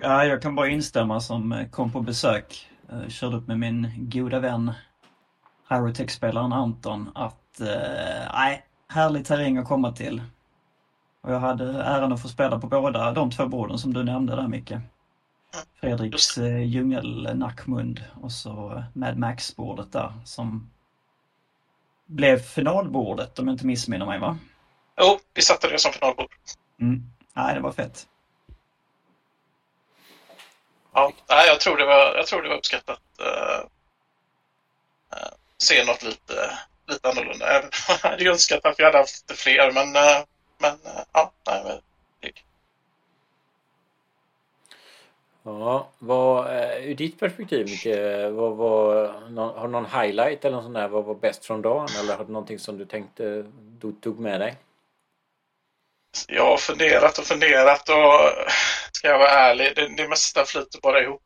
Ja, 0.00 0.24
jag 0.24 0.42
kan 0.42 0.54
bara 0.54 0.68
instämma 0.68 1.20
som 1.20 1.52
eh, 1.52 1.68
kom 1.68 1.92
på 1.92 2.00
besök. 2.00 2.68
Jag 2.90 3.12
körde 3.12 3.36
upp 3.36 3.46
med 3.46 3.58
min 3.58 3.92
goda 3.96 4.40
vän 4.40 4.72
Hyrotech-spelaren 5.68 6.52
Anton 6.52 7.10
att 7.14 7.60
eh, 7.60 8.32
nej, 8.34 8.64
härlig 8.88 9.26
terräng 9.26 9.58
att 9.58 9.68
komma 9.68 9.92
till. 9.92 10.22
Och 11.24 11.32
jag 11.32 11.40
hade 11.40 11.64
äran 11.64 12.12
att 12.12 12.22
få 12.22 12.28
spela 12.28 12.58
på 12.58 12.66
båda 12.66 13.12
de 13.12 13.30
två 13.30 13.46
borden 13.46 13.78
som 13.78 13.94
du 13.94 14.04
nämnde 14.04 14.36
där 14.36 14.48
Micke. 14.48 14.72
Fredriks 15.80 16.38
eh, 16.38 16.62
djungelnackmund 16.62 18.04
och 18.22 18.32
så 18.32 18.84
Mad 18.92 19.18
Max-bordet 19.18 19.92
där 19.92 20.12
som 20.24 20.70
blev 22.06 22.38
finalbordet 22.38 23.38
om 23.38 23.46
jag 23.46 23.54
inte 23.54 23.66
missminner 23.66 24.06
mig 24.06 24.18
va? 24.18 24.38
Jo, 25.00 25.18
vi 25.34 25.42
satte 25.42 25.68
det 25.68 25.78
som 25.78 25.92
finalbord. 25.92 26.34
Mm. 26.80 27.02
Nej, 27.34 27.54
det 27.54 27.60
var 27.60 27.72
fett. 27.72 28.06
Ja, 30.92 31.12
nej, 31.28 31.46
jag, 31.46 31.60
tror 31.60 31.76
det 31.76 31.86
var, 31.86 32.16
jag 32.16 32.26
tror 32.26 32.42
det 32.42 32.48
var 32.48 32.56
uppskattat. 32.56 33.00
Uh, 33.20 33.60
uh, 35.18 35.32
se 35.58 35.84
något 35.84 36.02
lite, 36.02 36.58
lite 36.88 37.08
annorlunda. 37.08 37.46
Jag 37.52 38.10
hade 38.10 38.24
önskat 38.30 38.64
att 38.64 38.78
vi 38.78 38.84
hade 38.84 38.98
haft 38.98 39.32
fler, 39.38 39.72
men, 39.72 39.96
uh, 39.96 40.24
men 40.58 40.78
ja, 41.12 41.32
nej, 41.46 41.62
men, 41.64 41.80
Ja, 45.46 45.88
vad, 45.98 46.46
ur 46.82 46.94
ditt 46.94 47.20
perspektiv 47.20 47.66
Micke, 47.66 47.96
vad, 48.30 48.56
vad, 48.56 49.08
har 49.36 49.66
du 49.66 49.72
någon 49.72 49.86
highlight 49.86 50.44
eller 50.44 50.56
något 50.56 50.64
sånt 50.64 50.74
där? 50.74 50.88
Vad 50.88 51.04
var 51.04 51.14
bäst 51.14 51.44
från 51.46 51.62
dagen? 51.62 51.88
Eller 52.00 52.16
har 52.16 52.24
du 52.24 52.32
någonting 52.32 52.58
som 52.58 52.78
du 52.78 52.86
tänkte, 52.86 53.44
du 53.78 53.92
tog 53.92 54.18
med 54.18 54.40
dig? 54.40 54.56
Jag 56.28 56.44
har 56.44 56.56
funderat 56.56 57.18
och 57.18 57.24
funderat 57.24 57.88
och 57.88 58.30
ska 58.92 59.08
jag 59.08 59.18
vara 59.18 59.30
ärlig, 59.30 59.72
det, 59.76 59.96
det 59.96 60.08
mesta 60.08 60.44
flyter 60.44 60.80
bara 60.80 61.02
ihop. 61.02 61.22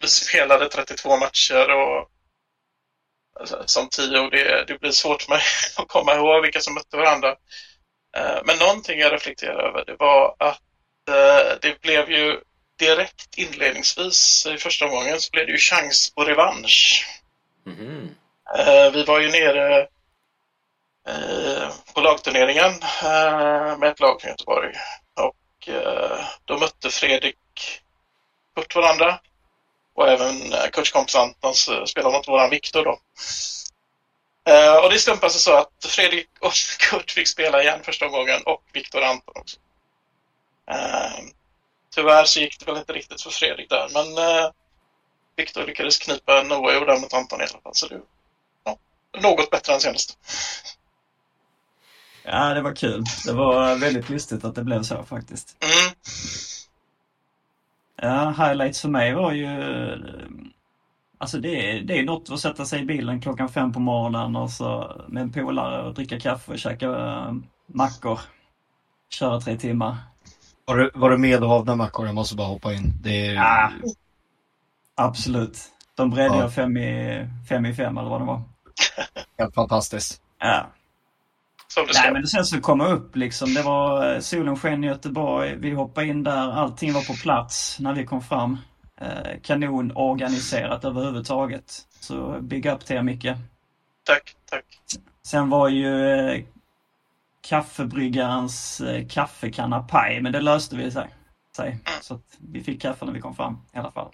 Vi 0.00 0.08
spelade 0.08 0.68
32 0.68 1.16
matcher 1.16 1.70
och 1.70 2.10
alltså, 3.40 3.62
som 3.66 3.88
tio 3.88 4.30
det, 4.30 4.64
det 4.68 4.80
blir 4.80 4.90
svårt 4.90 5.22
för 5.22 5.30
mig 5.32 5.40
att 5.76 5.88
komma 5.88 6.14
ihåg 6.14 6.42
vilka 6.42 6.60
som 6.60 6.74
mötte 6.74 6.96
varandra. 6.96 7.36
Men 8.44 8.58
någonting 8.58 8.98
jag 8.98 9.12
reflekterade 9.12 9.62
över 9.62 9.84
det 9.84 9.96
var 9.98 10.34
att 10.38 10.62
det 11.62 11.80
blev 11.80 12.10
ju 12.10 12.40
direkt 12.78 13.38
inledningsvis 13.38 14.46
i 14.46 14.56
första 14.58 14.84
omgången 14.84 15.20
så 15.20 15.30
blev 15.30 15.46
det 15.46 15.52
ju 15.52 15.58
chans 15.58 16.14
på 16.14 16.24
revansch. 16.24 17.06
Mm. 17.66 18.14
Vi 18.92 19.04
var 19.04 19.20
ju 19.20 19.28
nere 19.30 19.88
på 21.94 22.00
lagturneringen 22.00 22.72
med 23.78 23.90
ett 23.90 24.00
lag 24.00 24.20
från 24.20 24.30
Göteborg 24.30 24.74
och 25.20 25.68
då 26.44 26.58
mötte 26.58 26.90
Fredrik 26.90 27.36
Kurt 28.56 28.74
varandra 28.74 29.20
och 29.94 30.08
även 30.08 30.52
Kurts 30.72 30.90
kompis 30.90 31.16
Anton 31.16 31.54
spelade 31.86 32.16
mot 32.16 32.28
våran 32.28 32.50
Viktor 32.50 32.84
då. 32.84 32.98
Och 34.82 34.90
det 34.90 34.98
slumpade 34.98 35.32
sig 35.32 35.40
så 35.40 35.56
att 35.56 35.86
Fredrik 35.86 36.28
och 36.40 36.52
Kurt 36.78 37.10
fick 37.10 37.28
spela 37.28 37.62
igen 37.62 37.80
första 37.82 38.06
omgången 38.06 38.42
och 38.46 38.62
Viktor 38.72 39.02
Anton 39.02 39.34
också. 39.36 39.56
Tyvärr 41.94 42.24
så 42.24 42.40
gick 42.40 42.58
det 42.58 42.66
väl 42.66 42.76
inte 42.76 42.92
riktigt 42.92 43.22
för 43.22 43.30
Fredrik 43.30 43.70
där, 43.70 43.88
men 43.92 44.18
eh, 44.18 44.50
Viktor 45.36 45.66
lyckades 45.66 45.98
knipa 45.98 46.40
en 46.40 46.52
oavgjord 46.52 46.86
där 46.86 47.00
mot 47.00 47.14
Anton 47.14 47.40
i 47.40 47.44
alla 47.44 47.60
fall. 47.60 47.74
Så 47.74 47.88
det 47.88 48.00
ja, 48.64 48.78
något 49.20 49.50
bättre 49.50 49.74
än 49.74 49.80
senast. 49.80 50.18
Ja, 52.22 52.54
det 52.54 52.62
var 52.62 52.74
kul. 52.74 53.04
Det 53.26 53.32
var 53.32 53.74
väldigt 53.74 54.08
lustigt 54.08 54.44
att 54.44 54.54
det 54.54 54.64
blev 54.64 54.82
så 54.82 55.04
faktiskt. 55.04 55.56
Mm. 55.60 55.94
Ja, 57.96 58.30
highlights 58.30 58.80
för 58.80 58.88
mig 58.88 59.14
var 59.14 59.32
ju... 59.32 59.46
Alltså 61.20 61.38
det 61.38 61.70
är, 61.70 61.82
det 61.82 61.98
är 61.98 62.04
något 62.04 62.30
att 62.30 62.40
sätta 62.40 62.64
sig 62.64 62.82
i 62.82 62.84
bilen 62.84 63.20
klockan 63.20 63.48
fem 63.48 63.72
på 63.72 63.80
morgonen 63.80 64.36
och 64.36 64.50
så 64.50 65.00
med 65.08 65.22
en 65.22 65.32
polare 65.32 65.82
och 65.82 65.94
dricka 65.94 66.20
kaffe 66.20 66.52
och 66.52 66.58
käka 66.58 66.86
äh, 66.86 67.32
mackor. 67.66 68.20
Köra 69.10 69.40
tre 69.40 69.56
timmar. 69.56 69.96
Var 70.64 70.76
du, 70.76 70.90
var 70.94 71.10
du 71.10 71.18
medhavna 71.18 71.76
mackor? 71.76 72.06
Jag 72.06 72.14
måste 72.14 72.36
bara 72.36 72.48
hoppa 72.48 72.72
in. 72.72 72.92
Det 73.02 73.26
är... 73.26 73.34
ja, 73.34 73.70
absolut. 74.94 75.58
De 75.94 76.10
bredde 76.10 76.34
ja. 76.34 76.40
jag 76.40 76.54
fem 76.54 76.76
i, 76.76 77.26
fem 77.48 77.66
i 77.66 77.74
fem 77.74 77.98
eller 77.98 78.10
vad 78.10 78.20
det 78.20 78.24
var. 78.24 78.42
Helt 79.38 79.54
fantastiskt. 79.54 80.22
Ja. 80.38 80.66
Nej 81.76 82.12
men 82.12 82.26
sen 82.26 82.44
så 82.44 82.60
komma 82.60 82.86
upp 82.86 83.16
liksom. 83.16 83.54
Det 83.54 83.62
var 83.62 84.14
eh, 84.14 84.20
solen 84.20 84.56
sken 84.56 84.84
i 84.84 84.86
Göteborg. 84.86 85.56
Vi 85.56 85.70
hoppade 85.70 86.06
in 86.06 86.22
där. 86.22 86.52
Allting 86.52 86.92
var 86.92 87.02
på 87.02 87.14
plats 87.14 87.76
när 87.80 87.94
vi 87.94 88.06
kom 88.06 88.22
fram. 88.22 88.58
Eh, 89.00 89.40
kanon 89.42 89.92
organiserat 89.94 90.84
överhuvudtaget. 90.84 91.86
Så 92.00 92.40
big 92.40 92.66
up 92.66 92.84
till 92.84 92.96
er 92.96 93.02
Micke. 93.02 93.36
Tack, 94.04 94.36
tack. 94.50 94.64
Sen 95.22 95.50
var 95.50 95.68
ju 95.68 96.10
eh, 96.10 96.44
kaffebryggarens 97.40 98.80
eh, 98.80 99.08
kaffekanna 99.08 99.82
paj, 99.82 100.20
men 100.20 100.32
det 100.32 100.40
löste 100.40 100.76
vi 100.76 100.90
sig. 100.90 101.14
sig. 101.56 101.78
Så 102.00 102.14
att 102.14 102.38
vi 102.38 102.62
fick 102.62 102.82
kaffe 102.82 103.04
när 103.04 103.12
vi 103.12 103.20
kom 103.20 103.34
fram 103.34 103.58
i 103.72 103.78
alla 103.78 103.90
fall. 103.90 104.12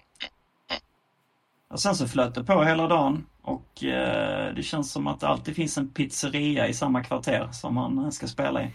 Och 1.69 1.79
sen 1.79 1.95
så 1.95 2.07
flöt 2.07 2.35
det 2.35 2.43
på 2.43 2.63
hela 2.63 2.87
dagen 2.87 3.25
och 3.41 3.83
eh, 3.83 4.53
det 4.55 4.63
känns 4.63 4.91
som 4.91 5.07
att 5.07 5.19
det 5.19 5.27
alltid 5.27 5.55
finns 5.55 5.77
en 5.77 5.89
pizzeria 5.89 6.67
i 6.67 6.73
samma 6.73 7.03
kvarter 7.03 7.49
som 7.51 7.75
man 7.75 8.11
ska 8.11 8.27
spela 8.27 8.63
i. 8.63 8.71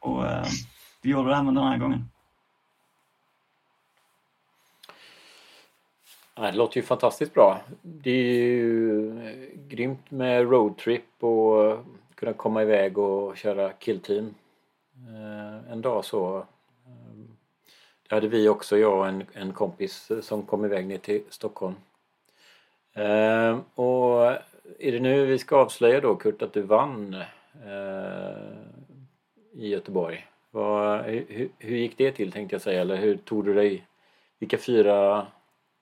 Och 0.00 0.26
eh, 0.26 0.46
vi 1.02 1.10
gjorde 1.10 1.30
det 1.30 1.36
även 1.36 1.54
den 1.54 1.66
här 1.66 1.78
gången. 1.78 2.08
Det 6.34 6.52
låter 6.52 6.76
ju 6.76 6.82
fantastiskt 6.82 7.34
bra. 7.34 7.60
Det 7.82 8.10
är 8.10 8.34
ju 8.34 9.08
eh, 9.20 9.48
grymt 9.68 10.10
med 10.10 10.50
roadtrip 10.50 11.24
och 11.24 11.78
kunna 12.14 12.32
komma 12.32 12.62
iväg 12.62 12.98
och 12.98 13.36
köra 13.36 13.72
killteam 13.72 14.34
eh, 15.08 15.72
en 15.72 15.80
dag 15.80 16.04
så. 16.04 16.38
Eh, 16.38 16.44
det 18.08 18.14
hade 18.14 18.28
vi 18.28 18.48
också, 18.48 18.78
jag 18.78 18.98
och 18.98 19.08
en, 19.08 19.24
en 19.32 19.52
kompis 19.52 20.12
som 20.22 20.42
kom 20.42 20.64
iväg 20.64 20.86
ner 20.86 20.98
till 20.98 21.22
Stockholm. 21.30 21.74
Och 23.74 24.26
är 24.78 24.92
det 24.92 25.00
nu 25.00 25.26
vi 25.26 25.38
ska 25.38 25.56
avslöja 25.56 26.00
då 26.00 26.14
Kurt 26.14 26.42
att 26.42 26.52
du 26.52 26.62
vann 26.62 27.16
i 29.52 29.68
Göteborg? 29.68 30.26
Vad, 30.50 31.04
hur, 31.04 31.48
hur 31.58 31.76
gick 31.76 31.98
det 31.98 32.12
till 32.12 32.32
tänkte 32.32 32.54
jag 32.54 32.62
säga, 32.62 32.80
eller 32.80 32.96
hur 32.96 33.16
tog 33.16 33.44
du 33.44 33.54
dig? 33.54 33.86
Vilka 34.38 34.58
fyra 34.58 35.26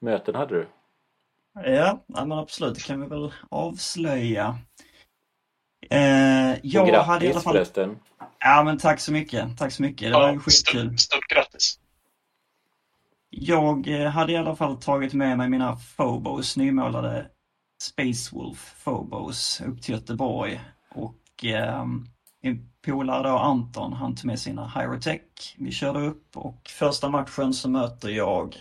möten 0.02 0.34
hade 0.34 0.54
du? 0.54 0.68
Ja, 1.54 2.04
men 2.08 2.32
absolut, 2.32 2.74
det 2.74 2.80
kan 2.80 3.00
vi 3.00 3.06
väl 3.06 3.32
avslöja. 3.50 4.58
Eh, 5.90 6.58
jag 6.62 6.88
grattis 6.88 7.06
hade 7.06 7.26
i 7.26 7.32
alla 7.32 7.40
fall... 7.40 7.52
förresten. 7.52 7.98
Ja 8.38 8.62
men 8.64 8.78
tack 8.78 9.00
så 9.00 9.12
mycket. 9.12 9.58
Tack 9.58 9.72
så 9.72 9.82
mycket. 9.82 10.00
Det 10.00 10.08
ja, 10.08 10.20
var 10.20 10.32
ju 10.32 10.38
skitkul. 10.38 10.98
Stort 10.98 11.28
grattis. 11.28 11.78
Jag 13.30 13.88
eh, 13.88 14.10
hade 14.10 14.32
i 14.32 14.36
alla 14.36 14.56
fall 14.56 14.76
tagit 14.76 15.12
med 15.12 15.38
mig 15.38 15.48
mina 15.48 15.76
Phobos, 15.96 16.56
nymålade 16.56 17.26
Space 17.82 18.36
Wolf 18.36 18.84
Phobos 18.84 19.60
upp 19.60 19.82
till 19.82 19.94
Göteborg. 19.94 20.60
Och 20.94 21.44
eh, 21.44 21.86
min 22.42 22.70
polare 22.84 23.28
då, 23.28 23.38
Anton, 23.38 23.92
han 23.92 24.16
tog 24.16 24.24
med 24.24 24.38
sina 24.38 24.68
Hyrotech. 24.68 25.56
Vi 25.58 25.72
körde 25.72 26.00
upp 26.00 26.36
och 26.36 26.68
första 26.68 27.08
matchen 27.08 27.54
så 27.54 27.68
möter 27.68 28.08
jag 28.08 28.56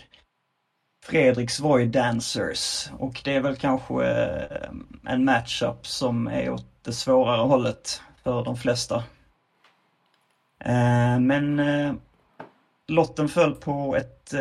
Fredriks 1.02 1.60
Void 1.60 1.88
Dancers 1.88 2.90
och 2.98 3.20
det 3.24 3.36
är 3.36 3.40
väl 3.40 3.56
kanske 3.56 4.06
eh, 4.06 4.70
en 5.06 5.24
matchup 5.24 5.86
som 5.86 6.26
är 6.26 6.50
åt 6.50 6.66
det 6.82 6.92
svårare 6.92 7.42
hållet 7.42 8.02
för 8.22 8.44
de 8.44 8.56
flesta. 8.56 8.96
Eh, 10.64 11.18
men 11.20 11.58
eh, 11.58 11.94
lotten 12.88 13.28
föll 13.28 13.54
på 13.54 13.96
ett 13.96 14.34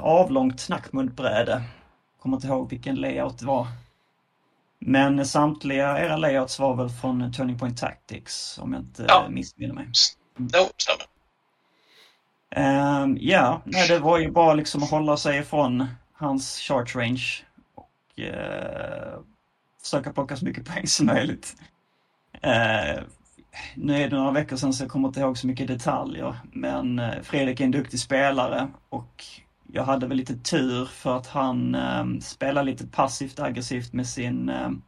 avlångt 0.00 0.66
knackmunbräde. 0.66 1.62
Kommer 2.22 2.36
inte 2.36 2.46
ihåg 2.46 2.70
vilken 2.70 2.96
layout 2.96 3.38
det 3.38 3.46
var. 3.46 3.66
Men 4.78 5.26
samtliga 5.26 5.98
era 5.98 6.16
layouts 6.16 6.58
var 6.58 6.74
väl 6.74 6.88
från 6.88 7.32
Turning 7.32 7.58
Point 7.58 7.78
Tactics 7.78 8.58
om 8.58 8.72
jag 8.72 8.82
inte 8.82 9.04
ja. 9.08 9.26
missminner 9.30 9.74
mig. 9.74 9.84
Mm. 10.38 10.50
Jo, 10.54 10.66
stämmer. 10.76 11.17
Um, 12.56 13.18
ja, 13.20 13.62
nej, 13.64 13.88
det 13.88 13.98
var 13.98 14.18
ju 14.18 14.30
bara 14.30 14.54
liksom 14.54 14.82
att 14.82 14.90
hålla 14.90 15.16
sig 15.16 15.38
ifrån 15.38 15.86
hans 16.12 16.58
charge 16.58 16.94
range 16.94 17.24
och 17.74 18.18
uh, 18.18 19.20
försöka 19.82 20.12
plocka 20.12 20.36
så 20.36 20.44
mycket 20.44 20.64
poäng 20.74 20.86
som 20.86 21.06
möjligt. 21.06 21.56
Uh, 22.46 23.02
nu 23.74 24.02
är 24.02 24.10
det 24.10 24.16
några 24.16 24.30
veckor 24.30 24.56
sedan 24.56 24.72
så 24.72 24.84
jag 24.84 24.90
kommer 24.90 25.08
inte 25.08 25.20
ihåg 25.20 25.38
så 25.38 25.46
mycket 25.46 25.68
detaljer. 25.68 26.36
Men 26.52 26.98
eh, 26.98 27.22
Fredrik 27.22 27.60
är 27.60 27.64
en 27.64 27.70
duktig 27.70 28.00
spelare 28.00 28.68
och 28.88 29.24
jag 29.72 29.84
hade 29.84 30.06
väl 30.06 30.16
lite 30.16 30.36
tur 30.36 30.84
för 30.84 31.16
att 31.16 31.26
han 31.26 31.74
eh, 31.74 32.04
spelar 32.20 32.62
lite 32.62 32.86
passivt 32.86 33.40
aggressivt 33.40 33.92
med 33.92 34.06
sin, 34.06 34.48
ehm, 34.48 34.82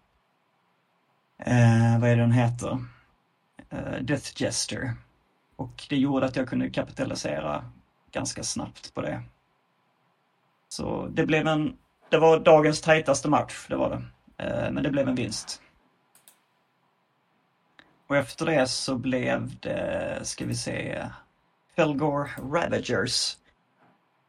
eh, 1.38 1.94
uh, 1.94 2.00
vad 2.00 2.10
är 2.10 2.16
det 2.16 2.22
den 2.22 2.32
heter? 2.32 2.78
Eh, 3.70 4.02
Death 4.02 4.42
Jester. 4.42 4.94
Och 5.60 5.86
det 5.88 5.96
gjorde 5.96 6.26
att 6.26 6.36
jag 6.36 6.48
kunde 6.48 6.70
kapitalisera 6.70 7.64
ganska 8.12 8.42
snabbt 8.42 8.94
på 8.94 9.00
det. 9.00 9.22
Så 10.68 11.06
det 11.06 11.26
blev 11.26 11.46
en, 11.46 11.76
det 12.08 12.18
var 12.18 12.40
dagens 12.40 12.80
tajtaste 12.80 13.28
match, 13.28 13.66
det 13.68 13.76
var 13.76 13.90
det. 13.90 14.02
Eh, 14.44 14.72
men 14.72 14.82
det 14.82 14.90
blev 14.90 15.08
en 15.08 15.14
vinst. 15.14 15.62
Och 18.06 18.16
efter 18.16 18.46
det 18.46 18.66
så 18.66 18.96
blev 18.96 19.60
det, 19.60 20.20
ska 20.22 20.46
vi 20.46 20.54
se, 20.54 21.06
Felgore 21.76 22.30
Ravagers. 22.36 23.36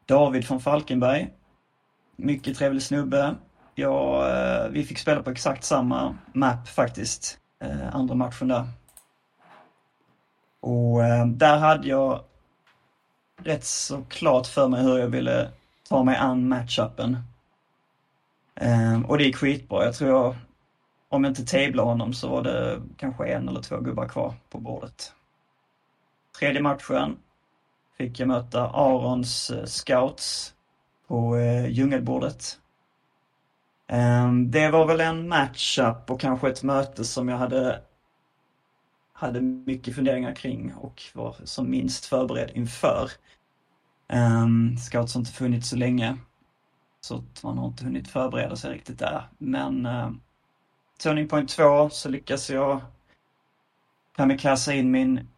David 0.06 0.46
från 0.46 0.60
Falkenberg. 0.60 1.30
Mycket 2.16 2.56
trevlig 2.58 2.82
snubbe. 2.82 3.34
Ja, 3.74 4.28
eh, 4.28 4.68
vi 4.68 4.84
fick 4.84 4.98
spela 4.98 5.22
på 5.22 5.30
exakt 5.30 5.64
samma 5.64 6.18
map 6.32 6.68
faktiskt. 6.68 7.38
Eh, 7.60 7.94
andra 7.94 8.14
matchen 8.14 8.48
där. 8.48 8.68
Och 10.62 11.04
eh, 11.04 11.26
där 11.26 11.58
hade 11.58 11.88
jag 11.88 12.24
rätt 13.36 13.64
så 13.64 14.02
klart 14.08 14.46
för 14.46 14.68
mig 14.68 14.82
hur 14.82 14.98
jag 14.98 15.08
ville 15.08 15.50
ta 15.88 16.04
mig 16.04 16.16
an 16.16 16.48
matchupen. 16.48 17.16
Ehm, 18.54 19.04
och 19.04 19.18
det 19.18 19.24
gick 19.24 19.36
skitbra. 19.36 19.84
Jag 19.84 19.94
tror 19.94 20.10
jag 20.10 20.36
om 21.08 21.24
jag 21.24 21.30
inte 21.30 21.46
tablade 21.46 21.88
honom 21.88 22.12
så 22.12 22.28
var 22.28 22.42
det 22.42 22.82
kanske 22.96 23.26
en 23.26 23.48
eller 23.48 23.62
två 23.62 23.80
gubbar 23.80 24.08
kvar 24.08 24.34
på 24.50 24.58
bordet. 24.58 25.12
Tredje 26.38 26.62
matchen 26.62 27.16
fick 27.98 28.20
jag 28.20 28.28
möta 28.28 28.68
Arons 28.68 29.50
eh, 29.50 29.64
scouts 29.64 30.54
på 31.08 31.36
eh, 31.36 31.66
djungelbordet. 31.66 32.58
Ehm, 33.88 34.50
det 34.50 34.70
var 34.70 34.86
väl 34.86 35.00
en 35.00 35.28
matchup 35.28 36.10
och 36.10 36.20
kanske 36.20 36.48
ett 36.48 36.62
möte 36.62 37.04
som 37.04 37.28
jag 37.28 37.36
hade, 37.36 37.80
hade 39.22 39.40
mycket 39.40 39.94
funderingar 39.94 40.34
kring 40.34 40.74
och 40.74 41.02
var 41.14 41.36
som 41.44 41.70
minst 41.70 42.04
förberedd 42.04 42.50
inför. 42.54 43.10
Um, 44.12 44.76
scouts 44.78 45.14
har 45.14 45.20
inte 45.20 45.32
funnits 45.32 45.68
så 45.68 45.76
länge 45.76 46.18
så 47.00 47.24
man 47.42 47.58
har 47.58 47.66
inte 47.66 47.84
hunnit 47.84 48.08
förbereda 48.08 48.56
sig 48.56 48.74
riktigt 48.74 48.98
där. 48.98 49.28
Men 49.38 49.86
uh, 49.86 50.10
Turning 51.02 51.28
point 51.28 51.48
2 51.48 51.90
så 51.90 52.08
lyckas 52.08 52.50
jag 52.50 52.80
kamikaze 54.16 54.74
in 54.74 54.90
min 54.90 55.28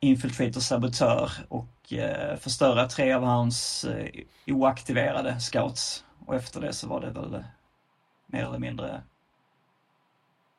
infiltrator 0.00 0.60
sabotör 0.60 1.32
och 1.48 1.92
uh, 1.92 2.36
förstöra 2.36 2.88
tre 2.88 3.12
av 3.12 3.22
hans 3.22 3.84
uh, 3.84 4.06
oaktiverade 4.46 5.40
scouts. 5.40 6.04
Och 6.26 6.34
efter 6.34 6.60
det 6.60 6.72
så 6.72 6.88
var 6.88 7.00
det 7.00 7.10
väl 7.10 7.44
mer 8.26 8.44
eller 8.44 8.58
mindre 8.58 9.02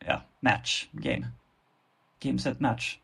ja, 0.06 0.22
match, 0.40 0.88
game. 0.92 1.28
Game 2.24 2.40
set 2.40 2.60
match. 2.60 2.98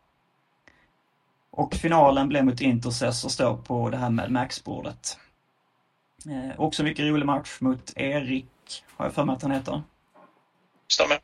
Och 1.50 1.74
finalen 1.74 2.28
blev 2.28 2.44
mot 2.44 2.60
Intercessor 2.60 3.28
står 3.28 3.56
på 3.56 3.90
det 3.90 3.96
här 3.96 4.10
med 4.10 4.30
Max-bordet. 4.30 5.18
Eh, 6.26 6.60
också 6.60 6.82
mycket 6.82 7.04
rolig 7.04 7.26
match 7.26 7.60
mot 7.60 7.92
Erik, 7.96 8.84
har 8.96 9.04
jag 9.04 9.14
för 9.14 9.24
mig 9.24 9.36
att 9.36 9.42
han 9.42 9.50
heter. 9.50 9.82
Stämmer. 10.88 11.18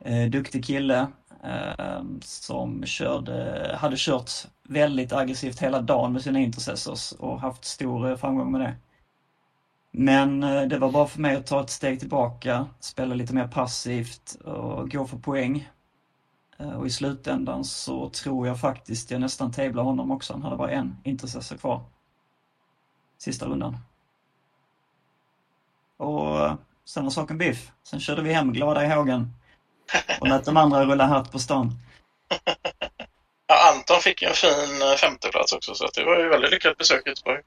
Eh, 0.00 0.30
duktig 0.30 0.64
kille 0.64 1.06
eh, 1.44 2.02
som 2.20 2.84
körde, 2.84 3.76
hade 3.80 3.96
kört 3.98 4.30
väldigt 4.62 5.12
aggressivt 5.12 5.60
hela 5.60 5.80
dagen 5.80 6.12
med 6.12 6.22
sina 6.22 6.40
intercessors 6.40 7.12
och 7.12 7.40
haft 7.40 7.64
stor 7.64 8.10
eh, 8.10 8.16
framgång 8.16 8.52
med 8.52 8.60
det. 8.60 8.74
Men 9.90 10.42
eh, 10.42 10.62
det 10.62 10.78
var 10.78 10.90
bara 10.90 11.06
för 11.06 11.20
mig 11.20 11.36
att 11.36 11.46
ta 11.46 11.60
ett 11.60 11.70
steg 11.70 12.00
tillbaka, 12.00 12.66
spela 12.80 13.14
lite 13.14 13.34
mer 13.34 13.48
passivt 13.48 14.34
och 14.34 14.90
gå 14.90 15.06
för 15.06 15.18
poäng. 15.18 15.68
Eh, 16.60 16.72
och 16.72 16.86
i 16.86 16.90
slutändan 16.90 17.64
så 17.64 18.10
tror 18.10 18.46
jag 18.46 18.60
faktiskt 18.60 19.10
jag 19.10 19.20
nästan 19.20 19.52
tablar 19.52 19.82
honom 19.82 20.10
också. 20.10 20.32
Han 20.32 20.42
hade 20.42 20.56
bara 20.56 20.70
en 20.70 20.96
intercessor 21.04 21.56
kvar. 21.56 21.82
Sista 23.18 23.46
rundan. 23.46 23.78
Och 25.96 26.40
eh, 26.40 26.54
sen 26.84 27.04
var 27.04 27.10
saken 27.10 27.38
biff. 27.38 27.70
Sen 27.82 28.00
körde 28.00 28.22
vi 28.22 28.32
hem 28.32 28.52
glada 28.52 28.84
i 28.84 28.88
hågen 28.88 29.34
och 30.20 30.28
lät 30.28 30.44
de 30.44 30.56
andra 30.56 30.84
rulla 30.84 31.06
hatt 31.06 31.32
på 31.32 31.38
stan. 31.38 31.72
Ja, 33.46 33.72
Anton 33.72 34.00
fick 34.00 34.22
ju 34.22 34.28
en 34.28 34.34
fin 34.34 34.82
eh, 34.82 34.96
femteplats 34.96 35.52
också 35.52 35.74
så 35.74 35.88
det 35.94 36.04
var 36.04 36.18
ju 36.18 36.28
väldigt 36.28 36.50
lyckat 36.50 36.78
besök 36.78 37.06
i 37.06 37.08
Göteborg. 37.08 37.42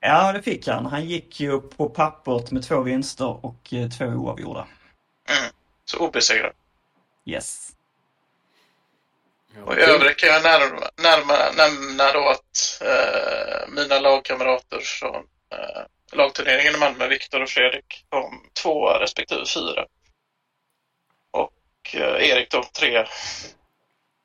Ja, 0.00 0.32
det 0.32 0.42
fick 0.42 0.68
han. 0.68 0.86
Han 0.86 1.04
gick 1.04 1.40
ju 1.40 1.60
på 1.60 1.88
pappret 1.88 2.50
med 2.50 2.62
två 2.62 2.80
vinster 2.80 3.46
och 3.46 3.74
två 3.98 4.04
oavgjorda. 4.04 4.66
Mm. 5.28 5.52
Så 5.84 5.98
obesegrad. 5.98 6.52
Yes. 7.24 7.73
Och 9.62 9.78
i 9.78 9.80
övrigt 9.80 10.16
kan 10.16 10.28
jag 10.28 10.42
närma, 10.42 10.88
närma, 10.96 11.52
nämna 11.56 12.12
då 12.12 12.28
att 12.28 12.82
eh, 12.82 13.68
mina 13.68 14.00
lagkamrater 14.00 14.80
från 14.80 15.16
eh, 15.52 15.82
lagturneringen 16.12 16.74
i 16.74 16.78
Malmö, 16.78 17.08
Viktor 17.08 17.42
och 17.42 17.48
Fredrik, 17.48 18.04
kom 18.08 18.50
tvåa 18.62 19.00
respektive 19.00 19.46
fyra. 19.46 19.86
Och 21.30 21.94
eh, 21.94 22.28
Erik 22.30 22.50
då 22.50 22.64
tre. 22.78 23.06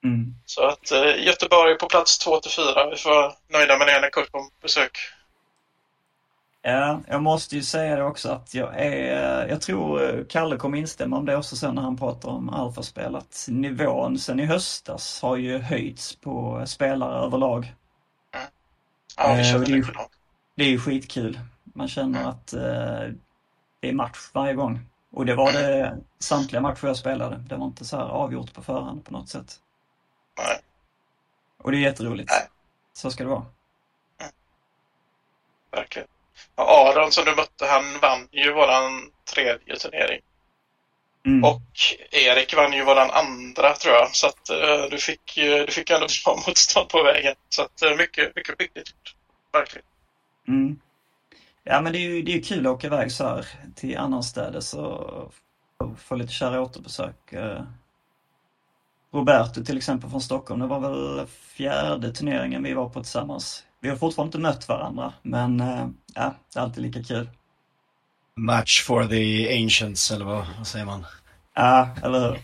Mm. 0.04 0.34
Så 0.46 0.64
att 0.64 0.92
eh, 0.92 1.24
Göteborg 1.26 1.78
på 1.78 1.88
plats 1.88 2.18
två 2.18 2.40
till 2.40 2.52
fyra. 2.52 2.90
Vi 2.90 2.98
får 2.98 3.10
vara 3.10 3.34
nöjda 3.50 3.78
med 3.78 3.88
det 3.88 4.00
när 4.00 4.10
Kurt 4.10 4.32
kom 4.32 4.50
besök. 4.62 4.98
Ja, 6.62 7.02
jag 7.08 7.24
måste 7.24 7.56
ju 7.56 7.64
säga 7.64 7.96
det 7.96 8.04
också 8.04 8.30
att 8.30 8.54
jag 8.54 8.80
är, 8.80 9.48
jag 9.48 9.62
tror 9.62 10.04
eh, 10.04 10.26
Kalle 10.26 10.58
kommer 10.58 10.78
instämma 10.78 11.18
om 11.18 11.26
det 11.26 11.36
också 11.36 11.56
sen 11.56 11.76
när 11.76 11.82
han 11.82 11.98
pratar 11.98 12.30
om 12.30 12.50
alfaspel, 12.50 13.16
att 13.16 13.46
nivån 13.50 14.20
sen 14.20 14.40
i 14.40 14.46
höstas 14.46 15.22
har 15.22 15.36
ju 15.36 15.58
höjts 15.58 16.16
på 16.16 16.64
spelare 16.68 17.26
överlag. 17.26 17.74
Ja, 19.18 19.34
vi 19.34 19.50
Eh, 19.50 19.56
och 19.56 19.62
det 19.62 19.72
är 19.72 19.76
ju-. 19.76 19.86
Det 20.56 20.64
är 20.64 20.70
ju 20.70 20.80
skitkul. 20.80 21.40
Man 21.64 21.88
känner 21.88 22.30
att 22.30 22.54
eh, 22.54 23.14
det 23.80 23.90
är 23.90 23.94
match 23.94 24.30
varje 24.34 24.54
gång. 24.54 24.80
Och 25.12 25.26
det 25.26 25.36
var 25.36 25.52
det 25.52 25.98
samtliga 26.20 26.62
matcher 26.62 26.88
jag 26.88 26.98
spelade. 26.98 27.38
Det 27.38 27.56
var 27.56 27.66
inte 27.66 27.86
så 27.86 27.98
här 27.98 28.04
avgjort 28.04 28.54
på 28.54 28.62
förhand 28.62 29.06
på 29.06 29.14
något 29.14 29.30
sätt. 29.30 29.60
Nej. 30.38 30.60
Och 31.58 31.72
det 31.72 31.78
är 31.78 31.82
jätteroligt. 31.82 32.30
Nej. 32.32 32.48
Så 32.94 33.12
ska 33.12 33.24
det 33.24 33.30
vara. 33.30 33.46
Verkligen. 35.72 36.08
Aron 36.56 37.12
som 37.12 37.26
du 37.26 37.36
mötte, 37.36 37.66
han 37.66 38.00
vann 38.02 38.28
ju 38.32 38.54
våran 38.54 39.12
tredje 39.34 39.76
turnering. 39.76 40.20
Mm. 41.26 41.44
Och 41.44 41.62
Erik 42.12 42.56
vann 42.56 42.74
ju 42.74 42.84
våran 42.84 43.12
andra 43.12 43.74
tror 43.74 43.96
jag. 43.96 44.16
Så 44.16 44.28
att 44.28 44.50
eh, 44.50 44.84
du 44.92 44.98
fick 44.98 45.38
ju 45.38 45.66
du 45.66 45.72
fick 45.72 45.90
ändå 45.90 46.08
bra 46.26 46.36
motstånd 46.48 46.90
på 46.90 47.04
vägen. 47.04 47.36
Så 47.50 47.62
att 47.62 47.82
eh, 47.82 47.96
mycket, 47.98 48.36
mycket 48.36 48.58
skickligt 48.58 48.90
gjort. 48.90 49.16
Verkligen. 49.54 49.86
Mm. 50.48 50.80
Ja 51.64 51.82
men 51.82 51.94
det 51.94 51.98
är 52.00 52.10
ju 52.10 52.22
det 52.22 52.36
är 52.36 52.42
kul 52.42 52.68
att 52.68 52.74
åka 52.74 52.88
iväg 52.88 53.12
så 53.12 53.24
här 53.28 53.46
till 53.76 53.98
annorstädes 53.98 54.74
och 54.74 55.34
få- 55.80 55.96
få 56.08 56.16
lite 56.16 56.34
kära 56.34 56.62
återbesök. 56.62 57.34
Eh, 57.34 57.64
Roberto 59.14 59.64
till 59.66 59.78
exempel 59.78 60.10
från 60.10 60.22
Stockholm, 60.22 60.62
det 60.62 60.68
var 60.68 60.80
väl 60.80 61.28
fjärde 61.28 62.12
turneringen 62.14 62.64
vi 62.64 62.74
var 62.74 62.90
på 62.90 63.00
tillsammans. 63.04 63.64
Vi 63.80 63.90
har 63.90 63.96
fortfarande 63.96 64.28
inte 64.28 64.38
mött 64.40 64.68
varandra 64.68 65.14
men 65.22 65.60
eh, 65.60 65.88
ja, 66.16 66.36
det 66.54 66.60
är 66.60 66.64
alltid 66.64 66.84
lika 66.84 67.04
kul. 67.04 67.30
Match 68.36 68.84
for 68.84 69.06
the 69.08 69.58
ancients, 69.64 70.12
eller 70.12 70.26
vad, 70.26 70.46
vad 70.58 70.68
säger 70.68 70.86
man? 70.86 71.06
Ja, 71.54 71.90
eller 72.04 72.20
hur? 72.30 72.40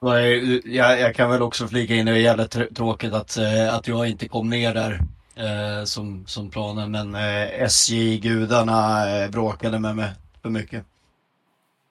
Nej, 0.00 0.60
Jag, 0.76 1.00
jag 1.00 1.14
kan 1.14 1.30
väl 1.30 1.42
också 1.42 1.68
flika 1.68 1.94
in, 1.94 2.06
det 2.06 2.12
är 2.12 2.16
jävligt 2.16 2.54
tr- 2.56 2.74
tråkigt 2.74 3.12
att, 3.12 3.36
eh, 3.36 3.74
att 3.74 3.86
jag 3.88 4.08
inte 4.08 4.28
kom 4.28 4.50
ner 4.50 4.74
där 4.74 5.00
eh, 5.34 5.84
som, 5.84 6.26
som 6.26 6.50
planen, 6.50 6.90
men 6.90 7.14
eh, 7.14 7.62
SJ-gudarna 7.62 9.08
eh, 9.22 9.30
bråkade 9.30 9.78
med 9.78 9.96
mig 9.96 10.10
för 10.42 10.48
mycket. 10.50 10.84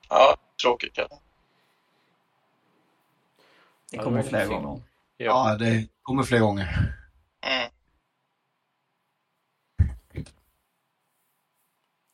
Ja, 0.10 0.36
tråkigt 0.62 0.94
kanske. 0.94 1.16
Det 3.92 3.98
Ja, 3.98 4.04
kommer 4.04 4.24
fler 4.24 4.46
gånger. 4.48 4.82
Ja, 5.18 5.56
det 5.60 5.88
kommer 6.04 6.24
fler 6.24 6.40
gånger. 6.40 6.94
Mm. 7.42 7.70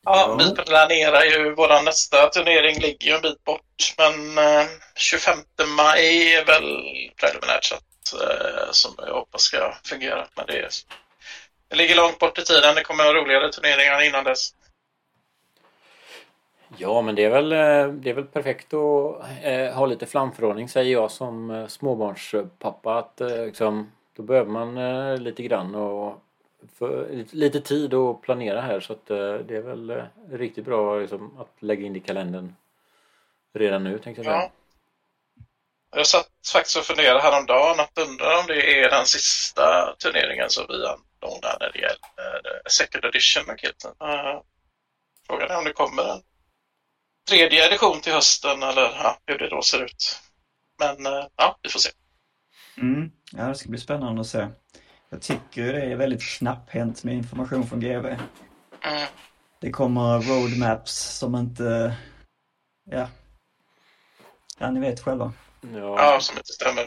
Ja, 0.06 0.36
vi 0.40 0.56
planerar 0.56 1.24
ju, 1.24 1.56
vår 1.56 1.84
nästa 1.84 2.30
turnering 2.30 2.80
ligger 2.80 3.08
ju 3.08 3.16
en 3.16 3.22
bit 3.22 3.44
bort, 3.44 3.94
men 3.98 4.38
eh, 4.38 4.68
25 4.96 5.38
maj 5.78 6.34
är 6.34 6.46
väl 6.46 6.86
preliminärt 7.20 7.64
sett 7.64 8.22
eh, 8.22 8.72
som 8.72 8.92
jag 8.98 9.14
hoppas 9.14 9.42
ska 9.42 9.74
fungera. 9.84 10.28
Men 10.36 10.46
det, 10.48 10.70
det 11.70 11.76
ligger 11.76 11.96
långt 11.96 12.20
bort 12.20 12.40
i 12.40 12.44
tiden, 12.44 12.76
det 12.76 12.84
kommer 12.84 13.14
roligare 13.14 13.52
turneringar 13.52 14.02
innan 14.02 14.24
dess. 14.24 14.50
Ja, 16.78 17.02
men 17.02 17.16
det 17.16 17.24
är 17.24 17.30
väl, 17.30 17.52
eh, 17.52 17.88
det 17.88 18.10
är 18.10 18.14
väl 18.14 18.26
perfekt 18.26 18.74
att 18.74 19.22
eh, 19.44 19.74
ha 19.74 19.86
lite 19.86 20.06
framförhållning 20.06 20.70
säger 20.70 20.92
jag 20.92 21.12
som 21.12 21.52
eh, 21.52 21.68
småbarnspappa. 21.68 22.98
Att, 22.98 23.22
eh, 23.22 23.46
liksom, 23.46 23.92
då 24.16 24.24
behöver 24.24 24.52
man 24.52 24.78
eh, 24.78 25.18
lite 25.18 25.44
grann 25.44 25.76
och 25.76 26.23
för, 26.78 27.10
lite, 27.10 27.36
lite 27.36 27.62
tid 27.62 27.94
att 27.94 28.22
planera 28.22 28.62
här 28.62 28.80
så 28.80 28.94
att 28.94 29.10
eh, 29.10 29.34
det 29.34 29.56
är 29.56 29.62
väl 29.62 29.90
eh, 29.90 30.04
riktigt 30.32 30.66
bra 30.66 31.00
liksom, 31.00 31.38
att 31.40 31.62
lägga 31.62 31.86
in 31.86 31.96
i 31.96 32.00
kalendern 32.00 32.56
redan 33.54 33.84
nu 33.84 34.00
tänkte 34.00 34.20
jag 34.20 34.26
säga. 34.26 34.38
Ja. 34.38 34.52
Jag 35.96 36.08
satt 36.08 36.30
faktiskt 36.54 36.78
och 36.78 36.84
funderade 36.84 37.22
häromdagen 37.22 37.80
att 37.80 37.98
undra 37.98 38.40
om 38.40 38.46
det 38.48 38.82
är 38.82 38.90
den 38.90 39.06
sista 39.06 39.96
turneringen 40.00 40.50
som 40.50 40.66
vi 40.70 40.74
anordnar 40.74 41.58
när 41.60 41.72
det 41.72 41.80
gäller 41.80 41.98
eh, 42.18 42.70
second 42.70 43.06
edition. 43.06 43.44
Uh, 43.50 44.42
frågan 45.28 45.52
är 45.52 45.58
om 45.58 45.64
det 45.64 45.74
kommer 45.74 46.04
en 46.04 46.22
tredje 47.30 47.68
edition 47.68 48.02
till 48.02 48.14
hösten 48.14 48.64
eller 48.64 48.82
ja, 48.82 49.18
hur 49.26 49.38
det 49.38 49.50
då 49.50 49.62
ser 49.62 49.84
ut. 49.84 50.20
Men 50.80 51.06
ja, 51.36 51.60
vi 51.62 51.70
får 51.70 51.80
se. 51.80 51.90
Mm. 52.78 53.12
Ja, 53.32 53.44
det 53.44 53.56
ska 53.56 53.70
bli 53.70 53.80
spännande 53.80 54.22
att 54.22 54.28
se. 54.28 54.48
Jag 55.14 55.22
tycker 55.22 55.74
det 55.74 55.82
är 55.82 55.96
väldigt 55.96 56.24
knapphänt 56.24 57.04
med 57.04 57.16
information 57.16 57.68
från 57.68 57.80
GV. 57.80 58.06
Mm. 58.06 59.08
Det 59.60 59.72
kommer 59.72 60.20
roadmaps 60.20 60.92
som 60.94 61.36
inte... 61.36 61.96
Ja. 62.92 63.08
Ja, 64.58 64.72
ni 64.72 64.80
vet 64.80 65.00
själva. 65.00 65.34
Ja, 65.62 65.80
Ja, 65.80 66.20
som 66.20 66.38
inte 66.38 66.54
stämmer. 66.54 66.84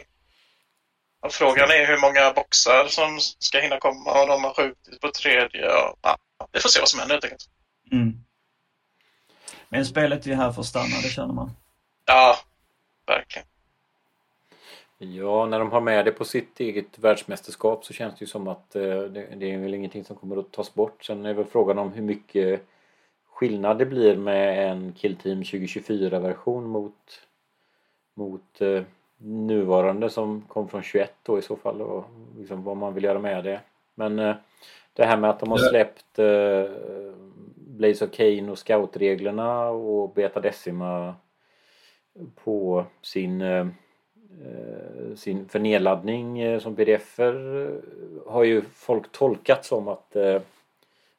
Och 1.21 1.33
frågan 1.33 1.69
är 1.69 1.87
hur 1.87 1.97
många 1.97 2.33
boxar 2.33 2.87
som 2.87 3.19
ska 3.19 3.59
hinna 3.59 3.79
komma 3.79 4.21
och 4.21 4.27
de 4.27 4.43
har 4.43 4.53
skjutit 4.53 5.01
på 5.01 5.11
tredje. 5.11 5.65
Och, 5.65 5.99
ja, 6.01 6.17
vi 6.51 6.59
får 6.59 6.69
se 6.69 6.79
vad 6.79 6.89
som 6.89 6.99
händer 6.99 7.15
helt 7.15 7.23
enkelt. 7.23 7.49
Mm. 7.91 8.13
Men 9.69 9.85
spelet 9.85 10.25
är 10.25 10.29
ju 10.29 10.35
här 10.35 10.51
för 10.51 10.61
att 10.61 10.67
stanna, 10.67 11.01
det 11.03 11.09
känner 11.09 11.33
man. 11.33 11.51
Ja, 12.05 12.37
verkligen. 13.07 13.47
Ja, 14.99 15.45
när 15.45 15.59
de 15.59 15.71
har 15.71 15.81
med 15.81 16.05
det 16.05 16.11
på 16.11 16.25
sitt 16.25 16.59
eget 16.59 16.99
världsmästerskap 16.99 17.85
så 17.85 17.93
känns 17.93 18.13
det 18.13 18.23
ju 18.23 18.27
som 18.27 18.47
att 18.47 18.75
eh, 18.75 19.01
det, 19.01 19.27
det 19.35 19.53
är 19.53 19.57
väl 19.57 19.73
ingenting 19.73 20.03
som 20.03 20.15
kommer 20.15 20.37
att 20.37 20.51
tas 20.51 20.73
bort. 20.73 21.03
Sen 21.03 21.25
är 21.25 21.33
väl 21.33 21.45
frågan 21.45 21.77
om 21.77 21.91
hur 21.91 22.01
mycket 22.01 22.61
skillnad 23.29 23.77
det 23.77 23.85
blir 23.85 24.17
med 24.17 24.71
en 24.71 24.93
Kill 24.93 25.15
Team 25.15 25.41
2024-version 25.41 26.69
mot, 26.69 27.21
mot 28.13 28.61
eh, 28.61 28.81
nuvarande 29.17 30.09
som 30.09 30.41
kom 30.41 30.67
från 30.67 30.83
21 30.83 31.13
då 31.23 31.39
i 31.39 31.41
så 31.41 31.55
fall 31.55 31.81
och 31.81 32.05
liksom 32.37 32.63
vad 32.63 32.77
man 32.77 32.93
vill 32.93 33.03
göra 33.03 33.19
med 33.19 33.43
det. 33.43 33.59
Men 33.95 34.19
eh, 34.19 34.35
det 34.93 35.05
här 35.05 35.17
med 35.17 35.29
att 35.29 35.39
de 35.39 35.51
har 35.51 35.57
släppt 35.57 36.19
eh, 36.19 36.71
Blaze 37.55 38.05
of 38.05 38.11
Kane 38.11 38.51
och 38.51 38.57
scoutreglerna 38.57 39.69
och 39.69 40.13
Beta 40.13 40.39
Decima 40.39 41.15
på 42.43 42.85
sin 43.01 43.41
sin 45.15 45.49
för 45.49 45.59
nedladdning 45.59 46.39
eh, 46.39 46.59
som 46.59 46.75
pdf 46.75 47.19
har 48.27 48.43
ju 48.43 48.61
folk 48.75 49.11
tolkat 49.11 49.65
som 49.65 49.87
att, 49.87 50.15
eh, 50.15 50.41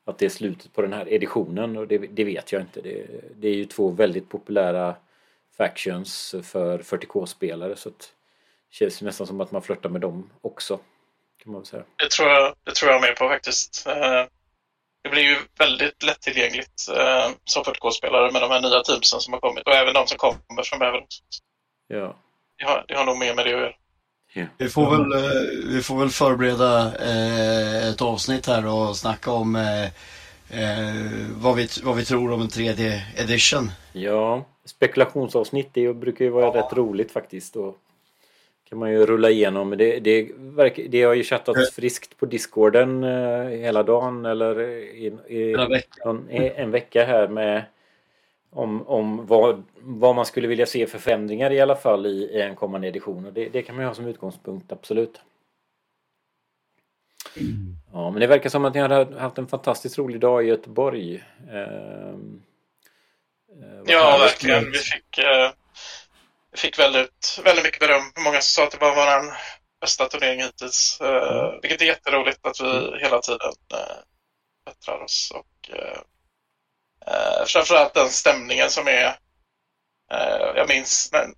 att 0.04 0.18
det 0.18 0.24
är 0.24 0.30
slutet 0.30 0.72
på 0.72 0.82
den 0.82 0.92
här 0.92 1.12
editionen 1.12 1.76
och 1.76 1.88
det, 1.88 1.98
det 1.98 2.24
vet 2.24 2.52
jag 2.52 2.62
inte. 2.62 2.80
Det, 2.80 3.06
det 3.36 3.48
är 3.48 3.54
ju 3.54 3.64
två 3.64 3.88
väldigt 3.88 4.28
populära 4.28 4.94
factions 5.56 6.34
för 6.42 6.78
40k-spelare 6.78 7.76
så 7.76 7.88
det 7.88 8.04
känns 8.70 9.02
nästan 9.02 9.26
som 9.26 9.40
att 9.40 9.52
man 9.52 9.62
flörtar 9.62 9.90
med 9.90 10.00
dem 10.00 10.30
också. 10.40 10.80
Kan 11.42 11.52
man 11.52 11.64
säga. 11.64 11.84
Det 11.96 12.10
tror 12.10 12.28
jag, 12.28 12.54
det 12.64 12.74
tror 12.74 12.92
jag 12.92 13.00
med 13.00 13.16
på 13.16 13.28
faktiskt. 13.28 13.86
Eh, 13.86 14.24
Det 15.02 15.08
blir 15.10 15.22
ju 15.22 15.36
väldigt 15.58 16.02
lättillgängligt 16.02 16.88
eh, 16.96 17.30
som 17.44 17.62
40K-spelare 17.62 18.32
med 18.32 18.42
de 18.42 18.50
här 18.50 18.60
nya 18.62 18.80
teamsen 18.80 19.20
som 19.20 19.32
har 19.32 19.40
kommit 19.40 19.66
och 19.66 19.72
även 19.74 19.94
de 19.94 20.06
som 20.06 20.18
kommer 20.18 20.62
framöver. 20.62 21.04
Ja. 21.88 22.16
Det 22.58 22.64
har, 22.64 22.84
det 22.88 22.94
har 22.94 23.06
nog 23.06 23.18
mer 23.18 23.34
med 23.34 23.46
det 23.46 23.54
att 23.54 23.60
göra. 23.60 23.72
Vi 24.58 24.68
får 24.68 24.90
väl, 24.90 25.12
eh, 25.12 25.74
vi 25.74 25.82
får 25.82 25.98
väl 25.98 26.08
förbereda 26.08 26.92
eh, 27.00 27.88
ett 27.88 28.02
avsnitt 28.02 28.46
här 28.46 28.66
och 28.66 28.96
snacka 28.96 29.30
om 29.30 29.56
eh, 29.56 29.84
eh, 30.50 30.94
vad, 31.36 31.56
vi, 31.56 31.68
vad 31.82 31.96
vi 31.96 32.04
tror 32.04 32.32
om 32.32 32.40
en 32.40 32.48
tredje 32.48 33.02
edition. 33.16 33.70
Ja, 33.92 34.44
spekulationsavsnitt 34.64 35.70
det 35.72 35.94
brukar 35.94 36.24
ju 36.24 36.30
vara 36.30 36.58
rätt 36.58 36.72
roligt 36.72 37.12
faktiskt. 37.12 37.56
Och 37.56 37.76
kan 38.68 38.78
man 38.78 38.90
ju 38.90 39.06
rulla 39.06 39.30
igenom. 39.30 39.70
Det, 39.70 39.98
det, 39.98 40.28
verkar, 40.36 40.82
det 40.82 41.02
har 41.02 41.14
ju 41.14 41.24
chattats 41.24 41.74
friskt 41.74 42.16
på 42.16 42.26
discorden 42.26 43.04
eh, 43.04 43.48
hela 43.48 43.82
dagen 43.82 44.24
eller 44.24 44.60
i, 44.60 45.06
i, 45.28 45.56
någon, 46.04 46.30
i 46.30 46.52
en 46.56 46.70
vecka 46.70 47.04
här 47.04 47.28
med 47.28 47.64
om, 48.50 48.88
om 48.88 49.26
vad, 49.26 49.62
vad 49.80 50.14
man 50.14 50.26
skulle 50.26 50.48
vilja 50.48 50.66
se 50.66 50.86
för 50.86 50.98
förändringar 50.98 51.50
i 51.50 51.60
alla 51.60 51.76
fall 51.76 52.06
i, 52.06 52.24
i 52.24 52.40
en 52.40 52.56
kommande 52.56 52.88
edition. 52.88 53.26
Och 53.26 53.32
det, 53.32 53.48
det 53.48 53.62
kan 53.62 53.74
man 53.74 53.84
ju 53.84 53.88
ha 53.88 53.94
som 53.94 54.06
utgångspunkt, 54.06 54.72
absolut. 54.72 55.20
Ja, 57.92 58.10
men 58.10 58.20
det 58.20 58.26
verkar 58.26 58.50
som 58.50 58.64
att 58.64 58.74
ni 58.74 58.80
har 58.80 59.18
haft 59.18 59.38
en 59.38 59.46
fantastiskt 59.46 59.98
rolig 59.98 60.20
dag 60.20 60.44
i 60.44 60.48
Göteborg. 60.48 61.24
Ehm, 61.50 62.42
eh, 63.62 63.82
Ja, 63.86 64.18
verkligen. 64.18 64.70
Vi 64.70 64.78
fick, 64.78 65.18
eh, 65.18 65.50
vi 66.52 66.58
fick 66.58 66.78
väldigt, 66.78 67.40
väldigt 67.44 67.64
mycket 67.64 67.80
beröm. 67.80 68.02
Många 68.24 68.40
som 68.40 68.42
sa 68.42 68.64
att 68.64 68.70
det 68.70 68.78
var 68.80 68.94
vår 68.94 69.34
bästa 69.80 70.08
turnering 70.08 70.42
hittills. 70.42 71.00
Eh, 71.00 71.52
vilket 71.62 71.82
är 71.82 71.86
jätteroligt 71.86 72.46
att 72.46 72.60
vi 72.60 72.98
hela 73.02 73.20
tiden 73.20 73.52
eh, 73.74 73.96
bättrar 74.66 75.04
oss. 75.04 75.32
Och, 75.34 75.70
eh, 75.74 75.98
eh, 77.06 77.44
framförallt 77.46 77.94
den 77.94 78.10
stämningen 78.10 78.70
som 78.70 78.88
är... 78.88 79.06
Eh, 80.12 80.56
jag 80.56 80.68
minns... 80.68 81.08
Men, 81.12 81.34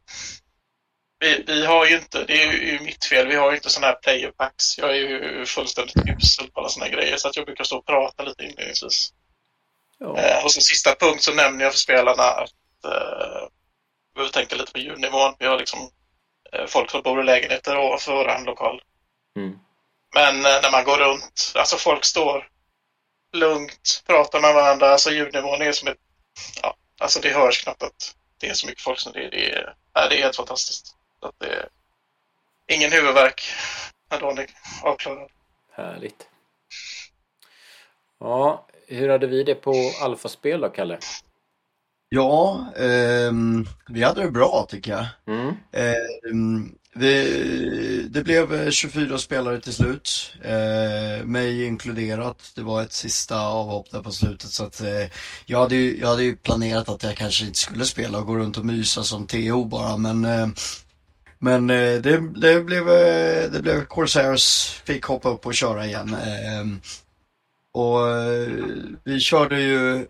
vi, 1.20 1.44
vi 1.46 1.66
har 1.66 1.86
ju 1.86 1.96
inte, 1.96 2.24
det 2.24 2.42
är 2.42 2.52
ju 2.52 2.80
mitt 2.80 3.04
fel, 3.04 3.26
vi 3.26 3.36
har 3.36 3.50
ju 3.50 3.56
inte 3.56 3.70
sådana 3.70 3.86
här 3.86 3.98
player 4.02 4.30
packs. 4.30 4.78
Jag 4.78 4.90
är 4.90 4.94
ju 4.94 5.46
fullständigt 5.46 5.96
usel 5.96 6.50
på 6.50 6.60
alla 6.60 6.68
sådana 6.68 6.92
grejer 6.92 7.16
så 7.16 7.28
att 7.28 7.36
jag 7.36 7.46
brukar 7.46 7.64
stå 7.64 7.78
och 7.78 7.86
prata 7.86 8.22
lite 8.22 8.44
inledningsvis. 8.44 9.12
Ja. 9.98 10.18
Eh, 10.18 10.44
och 10.44 10.52
som 10.52 10.62
sista 10.62 10.94
punkt 10.94 11.22
så 11.22 11.34
nämner 11.34 11.64
jag 11.64 11.72
för 11.72 11.78
spelarna 11.78 12.22
att 12.22 12.84
eh, 12.84 13.48
vi 14.12 14.14
behöver 14.14 14.32
tänka 14.32 14.56
lite 14.56 14.72
på 14.72 14.78
ljudnivån. 14.78 15.34
Vi 15.38 15.46
har 15.46 15.58
liksom 15.58 15.90
eh, 16.52 16.66
folk 16.66 16.90
som 16.90 17.02
bor 17.02 17.20
i 17.20 17.24
lägenheter 17.24 17.78
ovanför 17.78 18.12
vår 18.12 18.46
lokal. 18.46 18.82
Mm. 19.36 19.58
Men 20.14 20.36
eh, 20.36 20.62
när 20.62 20.70
man 20.70 20.84
går 20.84 20.96
runt, 20.96 21.52
alltså 21.54 21.76
folk 21.76 22.04
står 22.04 22.48
lugnt, 23.32 24.02
pratar 24.06 24.40
med 24.40 24.54
varandra, 24.54 24.88
alltså 24.88 25.10
ljudnivån 25.10 25.62
är 25.62 25.72
som 25.72 25.88
ett, 25.88 25.98
ja, 26.62 26.76
alltså 26.98 27.20
det 27.20 27.30
hörs 27.30 27.64
knappt 27.64 27.82
att 27.82 28.14
det 28.38 28.48
är 28.48 28.54
så 28.54 28.66
mycket 28.66 28.82
folk 28.82 28.98
som 28.98 29.12
det 29.12 29.24
är. 29.24 29.30
Det 29.30 29.52
är, 29.52 29.74
nej, 29.94 30.08
det 30.08 30.18
är 30.18 30.22
helt 30.22 30.36
fantastiskt. 30.36 30.96
Att 31.20 31.34
det 31.38 31.46
är 31.46 31.68
ingen 32.66 32.92
huvudvärk 32.92 33.42
när 34.10 34.20
dagen 34.20 34.38
är 34.38 34.46
avklarad. 34.82 35.30
Härligt. 35.72 36.28
Ja, 38.18 38.66
hur 38.86 39.08
hade 39.08 39.26
vi 39.26 39.42
det 39.42 39.54
på 39.54 39.74
alfaspel 40.02 40.60
då, 40.60 40.68
Kalle? 40.68 40.98
Ja, 42.12 42.66
ehm, 42.76 43.66
vi 43.88 44.02
hade 44.02 44.22
det 44.22 44.30
bra 44.30 44.66
tycker 44.70 44.90
jag. 44.90 45.06
Mm. 45.36 45.54
Ehm, 45.72 46.72
vi, 46.94 48.08
det 48.10 48.24
blev 48.24 48.54
eh, 48.54 48.70
24 48.70 49.18
spelare 49.18 49.60
till 49.60 49.72
slut, 49.72 50.32
eh, 50.42 51.24
mig 51.24 51.64
inkluderat. 51.64 52.52
Det 52.54 52.62
var 52.62 52.82
ett 52.82 52.92
sista 52.92 53.40
avhopp 53.40 53.90
där 53.90 54.02
på 54.02 54.10
slutet 54.10 54.50
så 54.50 54.64
att 54.64 54.80
eh, 54.80 55.06
jag, 55.46 55.58
hade 55.58 55.76
ju, 55.76 56.00
jag 56.00 56.08
hade 56.08 56.22
ju 56.22 56.36
planerat 56.36 56.88
att 56.88 57.02
jag 57.02 57.16
kanske 57.16 57.46
inte 57.46 57.58
skulle 57.58 57.84
spela 57.84 58.18
och 58.18 58.26
gå 58.26 58.36
runt 58.36 58.58
och 58.58 58.66
mysa 58.66 59.02
som 59.02 59.26
TO 59.26 59.64
bara 59.64 59.96
men 59.96 60.24
eh, 60.24 60.48
men 61.38 61.70
eh, 61.70 62.00
det, 62.00 62.40
det, 62.40 62.60
blev, 62.60 62.88
eh, 62.88 63.50
det 63.50 63.62
blev 63.62 63.84
Corsairs 63.84 64.68
fick 64.84 65.04
hoppa 65.04 65.28
upp 65.28 65.46
och 65.46 65.54
köra 65.54 65.86
igen. 65.86 66.14
Ehm, 66.14 66.80
och 67.72 68.08
eh, 68.08 68.48
vi 69.04 69.20
körde 69.20 69.60
ju 69.60 70.06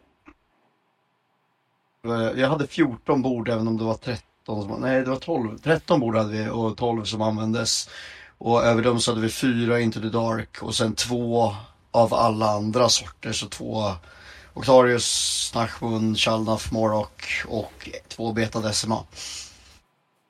Eh, 2.07 2.41
jag 2.41 2.49
hade 2.49 2.67
14 2.67 3.23
bord 3.23 3.49
även 3.49 3.69
om 3.69 3.79
det 3.79 3.85
var 3.85 3.95
13 3.95 4.23
som, 4.47 4.81
nej 4.81 5.03
det 5.03 5.11
var 5.11 5.17
12, 5.17 5.59
13 5.59 6.01
bord 6.01 6.17
hade 6.17 6.31
vi 6.31 6.49
och 6.49 6.77
12 6.77 7.05
som 7.05 7.23
användes. 7.23 7.89
Och 8.39 8.65
över 8.65 8.83
dem 8.83 9.01
så 9.01 9.11
hade 9.11 9.21
vi 9.21 9.29
fyra 9.29 9.81
Into 9.81 10.01
the 10.01 10.09
Dark 10.09 10.63
och 10.63 10.75
sen 10.75 10.95
två 10.95 11.55
av 11.91 12.15
alla 12.15 12.47
andra 12.47 12.89
sorter. 12.89 13.33
Så 13.33 13.49
två 13.49 13.93
Octarius, 14.53 15.53
Nachmun, 15.55 16.15
Chalnaf, 16.15 16.73
Morok 16.73 17.45
och 17.49 17.91
två 18.09 18.33
Beta 18.33 18.61
Decima. 18.61 19.05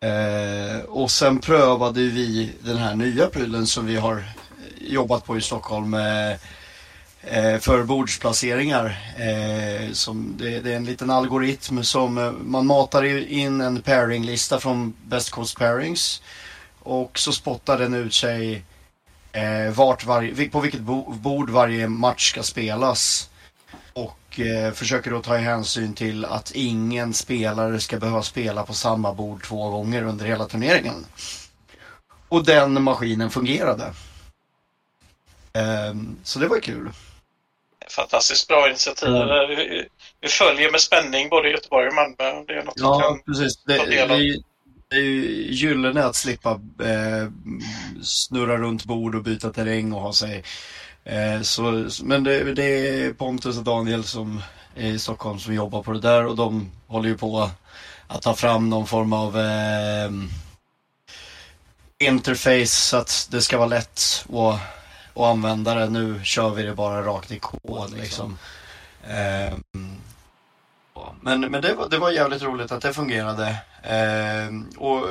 Eh, 0.02 0.84
och 0.84 1.10
sen 1.10 1.38
prövade 1.38 2.00
vi 2.00 2.52
den 2.60 2.76
här 2.76 2.94
nya 2.94 3.26
prylen 3.26 3.66
som 3.66 3.86
vi 3.86 3.96
har 3.96 4.24
jobbat 4.80 5.24
på 5.24 5.36
i 5.36 5.40
Stockholm. 5.40 5.94
Eh, 5.94 6.30
eh, 6.30 6.38
Eh, 7.22 7.58
för 7.58 7.82
bordsplaceringar. 7.82 8.98
Eh, 9.16 9.92
som 9.92 10.34
det, 10.38 10.60
det 10.60 10.72
är 10.72 10.76
en 10.76 10.84
liten 10.84 11.10
algoritm 11.10 11.84
som 11.84 12.18
eh, 12.18 12.32
man 12.32 12.66
matar 12.66 13.04
in 13.32 13.60
en 13.60 13.82
pairinglista 13.82 14.60
från 14.60 14.94
Best 15.04 15.30
Coast 15.30 15.58
Pairings 15.58 16.22
och 16.78 17.18
så 17.18 17.32
spottar 17.32 17.78
den 17.78 17.94
ut 17.94 18.14
sig 18.14 18.62
vart 19.74 20.04
varje, 20.04 20.48
på 20.48 20.60
vilket 20.60 20.80
bord 20.80 21.50
varje 21.50 21.88
match 21.88 22.30
ska 22.30 22.42
spelas. 22.42 23.30
Och 23.92 24.40
försöker 24.74 25.10
då 25.10 25.22
ta 25.22 25.36
hänsyn 25.36 25.94
till 25.94 26.24
att 26.24 26.50
ingen 26.54 27.14
spelare 27.14 27.80
ska 27.80 27.98
behöva 27.98 28.22
spela 28.22 28.62
på 28.62 28.74
samma 28.74 29.14
bord 29.14 29.44
två 29.44 29.70
gånger 29.70 30.02
under 30.02 30.26
hela 30.26 30.44
turneringen. 30.44 31.06
Och 32.28 32.44
den 32.44 32.82
maskinen 32.82 33.30
fungerade. 33.30 33.92
Ehm, 35.52 36.16
så 36.24 36.38
det 36.38 36.48
var 36.48 36.60
kul. 36.60 36.90
Fantastiskt 37.90 38.48
bra 38.48 38.68
initiativ. 38.68 39.08
Mm. 39.08 39.48
Vi, 39.48 39.88
vi, 40.20 40.28
följer 40.28 40.70
med 40.70 40.80
spänning 40.80 41.28
både 41.28 41.50
Göteborg 41.50 41.88
och 41.88 41.94
Malmö. 41.94 42.44
Det 42.46 42.52
är 42.52 42.64
något 42.64 42.74
ja, 42.76 43.18
precis. 43.26 43.64
Det, 43.64 43.76
det, 43.76 44.06
det 44.88 44.96
är 44.96 45.00
ju 45.00 45.46
gyllene 45.50 46.04
att 46.04 46.16
slippa 46.16 46.50
eh, 46.82 47.30
snurra 48.02 48.56
runt 48.56 48.84
bord 48.84 49.14
och 49.14 49.22
byta 49.22 49.52
terräng 49.52 49.92
och 49.92 50.00
ha 50.00 50.12
sig 50.12 50.44
Eh, 51.04 51.42
så, 51.42 51.88
men 52.02 52.24
det, 52.24 52.54
det, 52.54 52.64
är 52.64 53.12
Pontus 53.12 53.58
och 53.58 53.64
Daniel 53.64 54.04
som 54.04 54.42
är 54.74 54.88
i 54.88 54.98
Stockholm 54.98 55.38
som 55.38 55.54
jobbar 55.54 55.82
på 55.82 55.92
det 55.92 56.00
där 56.00 56.26
och 56.26 56.36
de 56.36 56.70
håller 56.86 57.08
ju 57.08 57.18
på 57.18 57.50
att 58.06 58.22
ta 58.22 58.34
fram 58.34 58.70
någon 58.70 58.86
form 58.86 59.12
av 59.12 59.38
eh, 59.38 60.10
interface 61.98 62.66
så 62.66 62.96
att 62.96 63.28
det 63.30 63.42
ska 63.42 63.58
vara 63.58 63.68
lätt 63.68 64.24
att, 64.28 64.60
att 65.24 65.30
använda 65.30 65.74
det. 65.74 65.88
Nu 65.88 66.20
kör 66.24 66.50
vi 66.50 66.62
det 66.62 66.74
bara 66.74 67.02
rakt 67.02 67.30
i 67.30 67.38
kod 67.38 67.96
liksom. 67.96 68.38
Eh, 69.02 69.54
men, 71.20 71.40
men 71.40 71.62
det, 71.62 71.74
var, 71.74 71.88
det 71.88 71.98
var 71.98 72.10
jävligt 72.10 72.42
roligt 72.42 72.72
att 72.72 72.82
det 72.82 72.92
fungerade. 72.92 73.56
Eh, 73.82 74.78
och 74.78 75.06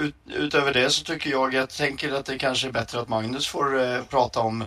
ut, 0.00 0.14
utöver 0.26 0.72
det 0.72 0.90
så 0.90 1.04
tycker 1.04 1.30
jag, 1.30 1.54
jag 1.54 1.70
tänker 1.70 2.12
att 2.12 2.26
det 2.26 2.38
kanske 2.38 2.68
är 2.68 2.72
bättre 2.72 3.00
att 3.00 3.08
Magnus 3.08 3.46
får 3.46 3.82
eh, 3.82 4.02
prata 4.02 4.40
om 4.40 4.64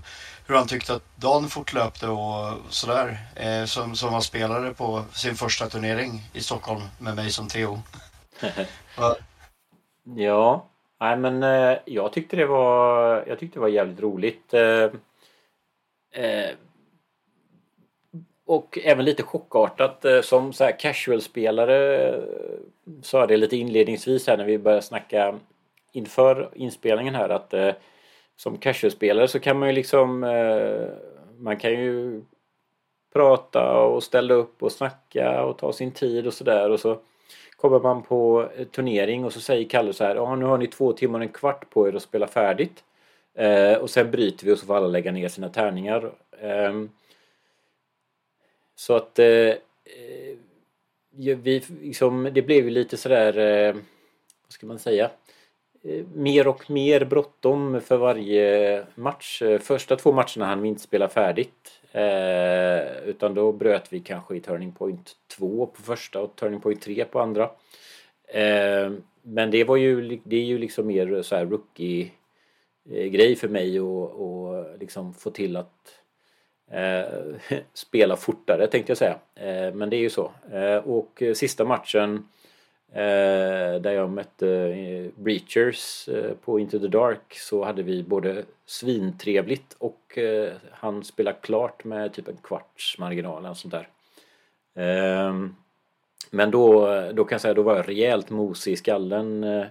hur 0.48 0.56
han 0.56 0.68
tyckte 0.68 0.94
att 0.94 1.16
dagen 1.16 1.50
fortlöpte 1.50 2.08
och 2.08 2.58
sådär. 2.70 3.28
Eh, 3.36 3.66
som, 3.66 3.96
som 3.96 4.14
var 4.14 4.22
spelare 4.22 4.74
på 4.74 5.04
sin 5.14 5.36
första 5.36 5.70
turnering 5.70 6.24
i 6.34 6.42
Stockholm 6.42 6.82
med 6.98 7.16
mig 7.16 7.32
som 7.32 7.48
Theo. 7.48 7.82
ja, 10.16 10.69
nej 11.00 11.18
men 11.18 11.44
eh, 11.44 11.78
jag 11.86 12.14
tyckte 12.14 12.36
det 12.36 12.46
var, 12.46 13.24
jag 13.28 13.40
tyckte 13.40 13.56
det 13.56 13.62
var 13.62 13.68
jävligt 13.68 14.00
roligt. 14.00 14.54
Eh, 14.54 14.84
eh 16.12 16.52
och 18.50 18.80
även 18.84 19.06
lite 19.06 19.24
chockartat 19.24 20.06
eh, 20.06 20.22
som 20.22 20.54
så 20.54 20.64
här 20.64 20.80
casual-spelare 20.80 22.08
eh, 22.08 22.24
sa 23.02 23.28
det 23.28 23.38
lite 23.38 23.58
inledningsvis 23.58 24.28
här 24.28 24.38
när 24.38 24.46
vi 24.46 24.58
började 24.58 24.82
snacka 24.82 25.40
inför 25.92 26.50
inspelningen 26.54 27.16
här 27.16 27.30
att 27.30 27.54
eh, 27.54 27.72
som 28.36 28.58
casual-spelare 28.58 29.28
så 29.28 29.40
kan 29.40 29.60
man 29.60 29.70
ju 29.70 29.76
liksom 29.76 30.24
eh, 30.24 30.88
man 31.38 31.58
kan 31.58 31.72
ju 31.72 32.22
prata 33.14 33.78
och 33.78 34.04
ställa 34.04 34.34
upp 34.34 34.64
och 34.64 34.72
snacka 34.72 35.44
och 35.44 35.58
ta 35.58 35.74
sin 35.74 35.92
tid 35.92 36.28
och 36.28 36.34
sådär 36.34 36.70
och 36.70 36.80
så 36.80 37.00
kommer 37.56 37.80
man 37.80 38.04
på 38.04 38.50
eh, 38.56 38.68
turnering 38.68 39.26
och 39.26 39.34
så 39.34 39.42
säger 39.42 39.70
Kalle 39.70 39.94
så 39.94 40.04
här 40.04 40.16
ja 40.16 40.36
nu 40.36 40.46
har 40.46 40.58
ni 40.58 40.68
två 40.68 40.94
timmar 40.94 41.20
och 41.20 41.26
en 41.26 41.32
kvart 41.32 41.70
på 41.70 41.88
er 41.88 41.96
att 41.96 42.02
spela 42.02 42.28
färdigt 42.28 42.84
eh, 43.34 43.74
och 43.74 43.90
sen 43.90 44.12
bryter 44.12 44.46
vi 44.46 44.52
och 44.52 44.60
så 44.60 44.66
får 44.66 44.78
alla 44.78 44.88
lägga 44.88 45.12
ner 45.12 45.30
sina 45.30 45.50
tärningar 45.50 46.12
eh, 46.42 46.74
så 48.76 48.96
att 48.96 49.20
eh, 49.20 49.28
eh 49.28 49.58
vi, 51.12 51.64
liksom, 51.82 52.30
det 52.34 52.42
blev 52.42 52.66
ju 52.66 52.70
lite 52.70 52.98
sådär 52.98 53.38
eh, 53.38 53.74
vad 54.44 54.52
ska 54.54 54.68
man 54.68 54.80
säga 54.80 55.10
Eh, 55.84 56.06
mer 56.14 56.48
och 56.48 56.72
mer 56.72 57.06
bråttom 57.06 57.82
för 57.82 57.98
varje 57.98 58.86
match. 58.96 59.42
Eh, 59.42 59.60
första 59.60 59.96
två 59.96 60.12
matcherna 60.12 60.46
hann 60.46 60.62
vi 60.62 60.68
inte 60.68 60.82
spela 60.82 61.10
färdigt. 61.10 61.79
Eh, 61.92 63.04
utan 63.06 63.34
då 63.34 63.52
bröt 63.52 63.94
vi 63.94 64.00
kanske 64.00 64.36
i 64.36 64.40
turning 64.40 64.72
point 64.72 65.12
2 65.38 65.66
på 65.66 65.82
första 65.82 66.22
och 66.22 66.36
turning 66.36 66.60
point 66.60 66.82
3 66.82 67.06
på 67.06 67.20
andra. 67.20 67.44
Eh, 68.28 68.92
men 69.22 69.52
det 69.52 69.64
var 69.64 69.76
ju, 69.76 70.20
det 70.24 70.36
är 70.36 70.46
ju 70.46 70.58
liksom 70.58 70.88
mer 70.88 71.22
så 71.22 71.36
här 71.36 71.46
rookie-grej 71.46 73.32
eh, 73.32 73.38
för 73.38 73.48
mig 73.48 73.80
att 73.80 74.80
liksom 74.80 75.14
få 75.14 75.30
till 75.30 75.56
att 75.56 75.94
eh, 76.72 77.58
spela 77.74 78.16
fortare 78.16 78.68
tänkte 78.68 78.92
jag 78.92 78.98
säga. 78.98 79.20
Eh, 79.36 79.74
men 79.74 79.90
det 79.90 79.96
är 79.96 80.02
ju 80.02 80.10
så. 80.10 80.32
Eh, 80.52 80.78
och 80.78 81.24
sista 81.34 81.66
matchen 81.66 82.24
Eh, 82.24 82.39
Eh, 82.92 83.82
där 83.82 83.92
jag 83.92 84.10
mötte 84.10 84.50
eh, 84.50 85.12
Breachers 85.16 86.10
eh, 86.10 86.34
på 86.34 86.60
Into 86.60 86.80
the 86.80 86.88
Dark 86.88 87.34
så 87.34 87.64
hade 87.64 87.84
vi 87.84 88.04
både 88.04 88.46
svintrevligt 88.66 89.76
och 89.78 90.18
han 90.72 91.04
spelade 91.04 91.38
klart 91.42 91.84
med 91.84 92.14
typ 92.14 92.28
en 92.28 92.38
kvarts 92.38 92.98
marginal 92.98 93.46
eller 93.46 93.54
sånt 93.54 93.74
där. 93.74 93.90
Ehm, 94.76 95.56
men 96.32 96.52
då, 96.52 96.88
då 97.14 97.26
kan 97.26 97.36
jag 97.36 97.42
säga, 97.42 97.54
då 97.54 97.62
var 97.62 97.76
jag 97.76 97.88
rejält 97.88 98.30
mosig 98.30 98.74
i 98.74 98.76
skallen 98.76 99.44
eh, 99.44 99.66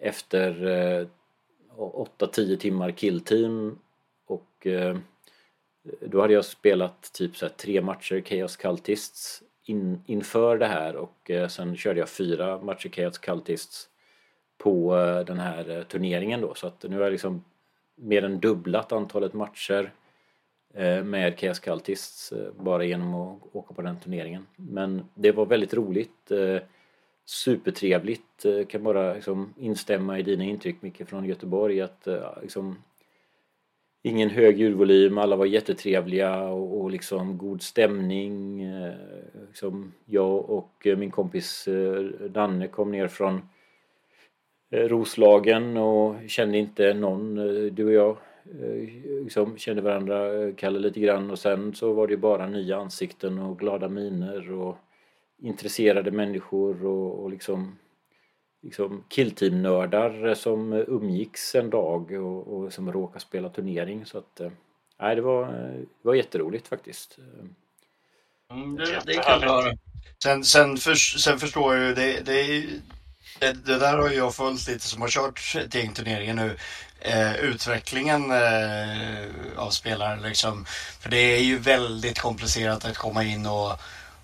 efter 0.00 1.08
8-10 1.76 2.56
timmar 2.56 2.90
killteam 2.90 3.78
och 4.26 4.66
då 6.00 6.20
hade 6.20 6.32
jag 6.32 6.44
spelat 6.44 7.12
typ 7.12 7.36
så 7.36 7.48
tre 7.48 7.80
matcher 7.80 8.22
Chaos 8.26 8.56
Cultists 8.56 9.42
in, 9.70 10.02
inför 10.06 10.58
det 10.58 10.66
här 10.66 10.96
och 10.96 11.30
eh, 11.30 11.48
sen 11.48 11.76
körde 11.76 12.00
jag 12.00 12.08
fyra 12.08 12.60
matcher 12.60 12.88
Chaos 12.88 13.18
Cultists 13.18 13.88
på 14.58 14.96
eh, 14.98 15.20
den 15.20 15.38
här 15.38 15.70
eh, 15.70 15.82
turneringen 15.82 16.40
då 16.40 16.54
så 16.54 16.66
att 16.66 16.82
nu 16.82 16.96
har 16.96 17.02
jag 17.02 17.12
liksom 17.12 17.44
mer 17.94 18.24
än 18.24 18.40
dubblat 18.40 18.92
antalet 18.92 19.34
matcher 19.34 19.92
eh, 20.74 21.04
med 21.04 21.40
Chaos 21.40 21.58
Cultists 21.58 22.32
eh, 22.32 22.52
bara 22.58 22.84
genom 22.84 23.14
att 23.14 23.38
åka 23.52 23.74
på 23.74 23.82
den 23.82 24.00
turneringen. 24.00 24.46
Men 24.56 25.04
det 25.14 25.32
var 25.32 25.46
väldigt 25.46 25.74
roligt. 25.74 26.30
Eh, 26.30 26.62
supertrevligt. 27.24 28.44
Eh, 28.44 28.66
kan 28.66 28.82
bara 28.82 29.14
liksom 29.14 29.54
instämma 29.58 30.18
i 30.18 30.22
dina 30.22 30.44
intryck 30.44 30.82
Micke 30.82 31.08
från 31.08 31.24
Göteborg 31.24 31.80
att 31.80 32.06
eh, 32.06 32.42
liksom 32.42 32.76
ingen 34.02 34.30
hög 34.30 34.58
ljudvolym, 34.58 35.18
alla 35.18 35.36
var 35.36 35.46
jättetrevliga 35.46 36.42
och, 36.42 36.80
och 36.80 36.90
liksom 36.90 37.38
god 37.38 37.62
stämning. 37.62 38.62
Eh, 38.62 38.94
liksom 39.48 39.92
jag 40.04 40.50
och 40.50 40.86
eh, 40.86 40.96
min 40.96 41.10
kompis 41.10 41.68
eh, 41.68 42.02
Danne 42.28 42.68
kom 42.68 42.90
ner 42.90 43.08
från 43.08 43.42
eh, 44.70 44.88
Roslagen 44.88 45.76
och 45.76 46.14
kände 46.26 46.58
inte 46.58 46.94
någon, 46.94 47.38
eh, 47.38 47.72
du 47.72 47.84
och 47.84 47.92
jag 47.92 48.16
liksom 49.22 49.58
kände 49.58 49.82
varandra, 49.82 50.52
Kalle 50.52 50.78
lite 50.78 51.00
grann 51.00 51.30
och 51.30 51.38
sen 51.38 51.74
så 51.74 51.92
var 51.92 52.06
det 52.06 52.16
bara 52.16 52.46
nya 52.46 52.76
ansikten 52.76 53.38
och 53.38 53.58
glada 53.58 53.88
miner 53.88 54.52
och 54.52 54.76
intresserade 55.42 56.10
människor 56.10 56.86
och, 56.86 57.22
och 57.22 57.30
liksom 57.30 57.78
liksom 58.62 59.04
killteam-nördar 59.08 60.34
som 60.34 60.72
umgicks 60.72 61.54
en 61.54 61.70
dag 61.70 62.12
och, 62.12 62.56
och 62.56 62.72
som 62.72 62.92
råkade 62.92 63.20
spela 63.20 63.48
turnering. 63.48 64.06
Så 64.06 64.18
att, 64.18 64.40
eh, 64.40 64.50
nej, 65.00 65.16
det 65.16 65.22
var, 65.22 65.46
det 65.82 65.86
var 66.02 66.14
jätteroligt 66.14 66.68
faktiskt. 66.68 67.18
Mm, 68.50 68.76
det, 68.76 69.02
det 69.06 69.18
att 69.18 69.42
höra. 69.42 69.76
Sen, 70.22 70.44
sen, 70.44 70.76
för, 70.76 70.94
sen 70.94 71.38
förstår 71.38 71.76
jag 71.76 71.88
ju, 71.88 71.94
det, 71.94 72.20
det, 72.20 72.66
det, 73.38 73.52
det, 73.66 73.78
där 73.78 73.98
har 73.98 74.10
jag 74.10 74.34
följt 74.34 74.68
lite 74.68 74.86
som 74.86 75.02
har 75.02 75.08
kört 75.08 75.56
turneringen 75.94 76.36
nu. 76.36 76.56
Eh, 77.00 77.36
utvecklingen 77.36 78.30
eh, 78.30 79.26
av 79.56 79.70
spelare 79.70 80.20
liksom. 80.20 80.64
För 81.00 81.10
det 81.10 81.36
är 81.36 81.42
ju 81.42 81.58
väldigt 81.58 82.18
komplicerat 82.18 82.84
att 82.84 82.96
komma 82.96 83.24
in 83.24 83.46
och, 83.46 83.72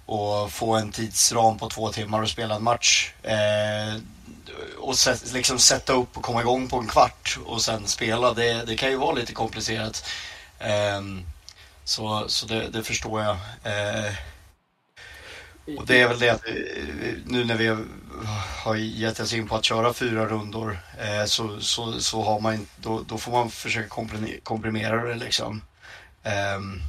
och 0.06 0.52
få 0.52 0.74
en 0.74 0.92
tidsram 0.92 1.58
på 1.58 1.68
två 1.68 1.88
timmar 1.88 2.22
och 2.22 2.28
spela 2.28 2.54
en 2.54 2.62
match. 2.62 3.12
Eh, 3.22 4.00
och 4.78 4.94
liksom 5.34 5.58
sätta 5.58 5.92
upp 5.92 6.16
och 6.16 6.22
komma 6.22 6.40
igång 6.40 6.68
på 6.68 6.76
en 6.76 6.86
kvart 6.86 7.38
och 7.44 7.62
sen 7.62 7.86
spela, 7.86 8.34
det, 8.34 8.64
det 8.66 8.76
kan 8.76 8.90
ju 8.90 8.96
vara 8.96 9.14
lite 9.14 9.32
komplicerat. 9.32 10.04
Um, 10.98 11.22
så 11.84 12.24
så 12.28 12.46
det, 12.46 12.68
det 12.68 12.82
förstår 12.82 13.22
jag. 13.22 13.34
Uh, 13.34 14.12
och 15.78 15.86
det 15.86 16.00
är 16.00 16.08
väl 16.08 16.18
det 16.18 16.28
att 16.28 16.48
eh, 16.48 16.54
nu 17.26 17.44
när 17.44 17.56
vi 17.56 17.76
har 18.64 18.76
gett 18.76 19.20
oss 19.20 19.34
in 19.34 19.48
på 19.48 19.56
att 19.56 19.64
köra 19.64 19.92
fyra 19.92 20.26
rundor 20.26 20.78
eh, 20.98 21.24
så, 21.24 21.60
så, 21.60 21.92
så 21.92 22.22
har 22.22 22.40
man, 22.40 22.66
då, 22.76 23.02
då 23.08 23.18
får 23.18 23.32
man 23.32 23.50
försöka 23.50 23.88
komprimera 24.42 25.04
det 25.04 25.14
liksom. 25.14 25.62
Um, 26.56 26.80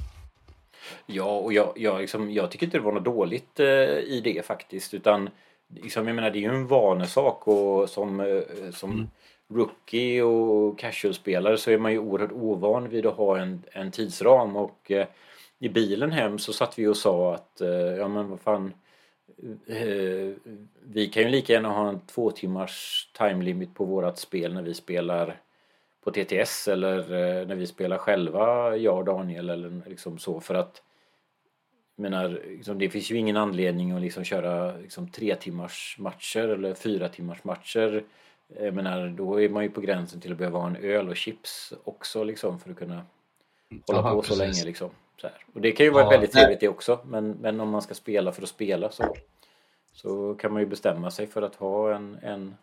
ja, 1.06 1.24
och 1.24 1.54
jag, 1.54 1.74
jag, 1.76 2.02
liksom, 2.02 2.32
jag 2.32 2.52
tycker 2.52 2.66
inte 2.66 2.78
det 2.78 2.84
var 2.84 2.92
något 2.92 3.06
dåligt 3.06 3.60
eh, 3.60 3.66
i 3.66 4.22
det 4.24 4.46
faktiskt 4.46 4.94
utan 4.94 5.30
liksom, 5.70 6.08
jag 6.08 6.16
menar 6.16 6.30
det 6.30 6.38
är 6.38 6.42
ju 6.42 6.56
en 6.56 6.68
vanesak 6.68 7.48
och 7.48 7.90
som, 7.90 8.20
eh, 8.20 8.72
som 8.72 8.92
mm. 8.92 9.08
rookie 9.48 10.24
och 10.24 10.80
casual-spelare 10.80 11.58
så 11.58 11.72
är 11.72 11.78
man 11.78 11.92
ju 11.92 12.00
oerhört 12.00 12.32
ovan 12.32 12.90
vid 12.90 13.06
att 13.06 13.16
ha 13.16 13.38
en, 13.38 13.64
en 13.72 13.92
tidsram 13.92 14.56
och 14.56 14.92
eh, 14.92 15.08
i 15.60 15.70
bilen 15.70 16.12
hem 16.12 16.40
så 16.40 16.54
satt 16.54 16.80
vi 16.80 16.88
och 16.88 16.98
sa 16.98 17.36
att 17.36 17.62
eh, 17.62 17.70
ja 17.70 18.08
men 18.08 18.30
vad 18.30 18.40
fan 18.40 18.74
eh, 19.68 20.34
vi 20.84 21.08
kan 21.14 21.24
ju 21.24 21.30
lika 21.30 21.54
gärna 21.54 21.70
ha 21.70 21.90
en 21.90 22.00
två 22.00 22.32
timmars 22.32 23.08
time 23.18 23.44
limit 23.44 23.76
på 23.76 23.86
vårat 23.86 24.20
spel 24.20 24.54
när 24.54 24.62
vi 24.62 24.74
spelar 24.74 25.42
på 26.04 26.12
TTS 26.12 26.68
eller 26.68 26.98
eh, 27.00 27.48
när 27.48 27.56
vi 27.56 27.68
spelar 27.68 27.98
själva, 27.98 28.76
jag 28.78 28.98
och 28.98 29.06
Daniel 29.06 29.50
eller 29.50 29.82
liksom 29.86 30.18
så 30.18 30.40
för 30.40 30.56
att 30.56 30.82
menar, 32.02 32.30
liksom, 32.48 32.78
det 32.80 32.90
finns 32.90 33.12
ju 33.12 33.16
ingen 33.18 33.38
anledning 33.38 33.92
att 33.92 34.02
liksom 34.02 34.24
köra 34.24 34.78
liksom, 34.78 35.10
tre 35.10 35.36
timmars 35.36 35.96
matcher 36.00 36.48
eller 36.48 36.74
fyra 36.74 37.10
timmars 37.10 37.44
matcher. 37.44 38.04
Jag 38.60 38.74
menar, 38.74 39.08
då 39.08 39.42
är 39.42 39.50
man 39.50 39.64
ju 39.64 39.70
på 39.70 39.82
gränsen 39.82 40.22
till 40.22 40.32
att 40.32 40.38
behöva 40.38 40.60
ha 40.60 40.68
en 40.68 40.76
öl 40.76 41.10
och 41.10 41.18
chips 41.18 41.74
också 41.84 42.24
liksom 42.24 42.60
för 42.60 42.72
att 42.72 42.78
kunna 42.78 43.06
hålla 43.88 44.00
Aha, 44.00 44.10
på 44.10 44.22
precis. 44.22 44.38
så 44.38 44.44
länge 44.44 44.66
liksom. 44.66 44.90
Så 45.22 45.28
här. 45.28 45.38
Och 45.54 45.62
det 45.62 45.72
kan 45.72 45.86
ju 45.86 45.92
vara 45.92 46.04
Ja, 46.04 46.10
väldigt 46.10 46.32
trevligt 46.32 46.60
det 46.60 46.68
också 46.68 47.00
men, 47.06 47.32
men 47.32 47.60
om 47.60 47.70
man 47.70 47.82
ska 47.82 47.94
spela 47.94 48.32
för 48.32 48.44
att 48.44 48.50
spela 48.50 48.92
så, 48.92 49.16
så 49.94 50.36
kan 50.36 50.54
man 50.54 50.62
ju 50.62 50.66
bestämma 50.66 51.12
sig 51.12 51.28
för 51.28 51.42
att 51.42 51.56
ha 51.56 51.96
en, 51.96 52.18
en 52.22 52.56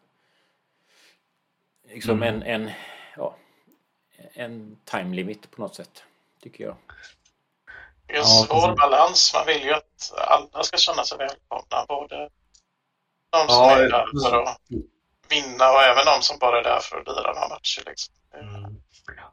liksom 1.93 2.23
Mm. 2.23 2.35
en, 2.35 2.43
en, 2.43 2.71
ja, 3.17 3.37
en 4.33 4.77
time 4.85 5.17
limit 5.17 5.51
på 5.51 5.63
något 5.63 5.75
sätt 5.75 6.05
tycker 6.41 6.65
jag. 6.65 6.77
Det 8.07 8.13
är 8.15 8.17
en 8.17 8.23
Ja, 8.23 8.47
svår 8.49 8.61
precis. 8.69 8.81
balans. 8.81 9.31
Man 9.35 9.47
vill 9.47 9.63
ju 9.63 9.73
att 9.75 10.13
alla 10.29 10.63
ska 10.65 10.77
känna 10.77 11.05
sig 11.05 11.19
välkomna. 11.19 11.85
Både 11.89 12.17
de 13.33 13.49
som 13.49 13.49
Ja, 13.49 13.79
är 13.79 13.89
där 13.89 14.07
för 14.31 14.43
att 14.43 14.59
vinna 15.29 15.71
och 15.73 15.83
även 15.83 16.05
de 16.07 16.23
som 16.23 16.39
bara 16.39 16.59
är 16.59 16.63
där 16.65 16.81
för 16.81 16.97
att 17.01 17.07
lira 17.07 17.33
några 17.35 17.49
matcher. 17.49 17.83
Liksom. 17.87 18.15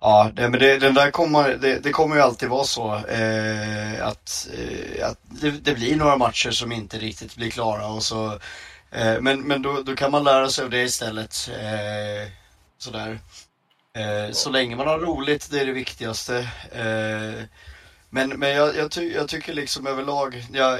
Ja, 0.01 0.29
det, 0.33 0.49
men 0.49 0.59
det, 0.59 0.77
den 0.79 0.93
där 0.93 1.11
kommer, 1.11 1.49
det, 1.55 1.79
det 1.79 1.91
kommer 1.91 2.15
ju 2.15 2.21
alltid 2.21 2.49
vara 2.49 2.63
så 2.63 2.95
eh, 2.95 4.07
att, 4.07 4.47
eh, 4.57 5.07
att 5.07 5.17
det, 5.23 5.51
det 5.51 5.73
blir 5.73 5.95
några 5.95 6.17
matcher 6.17 6.51
som 6.51 6.71
inte 6.71 6.97
riktigt 6.97 7.35
blir 7.35 7.51
klara 7.51 7.87
och 7.87 8.03
så 8.03 8.33
eh, 8.91 9.21
men, 9.21 9.41
men 9.41 9.61
då, 9.61 9.81
då 9.81 9.95
kan 9.95 10.11
man 10.11 10.23
lära 10.23 10.49
sig 10.49 10.63
av 10.63 10.69
det 10.69 10.81
istället. 10.83 11.49
Eh, 11.61 12.31
sådär. 12.77 13.19
Eh, 13.97 14.31
så 14.31 14.49
länge 14.49 14.75
man 14.75 14.87
har 14.87 14.99
roligt, 14.99 15.51
det 15.51 15.59
är 15.59 15.65
det 15.65 15.71
viktigaste. 15.71 16.47
Men 18.13 18.29
men 18.29 18.49
jag, 18.49 18.75
jag, 18.75 18.91
ty, 18.91 19.13
jag 19.13 19.27
tycker 19.29 19.53
liksom 19.53 19.87
överlag, 19.87 20.45
jag, 20.53 20.79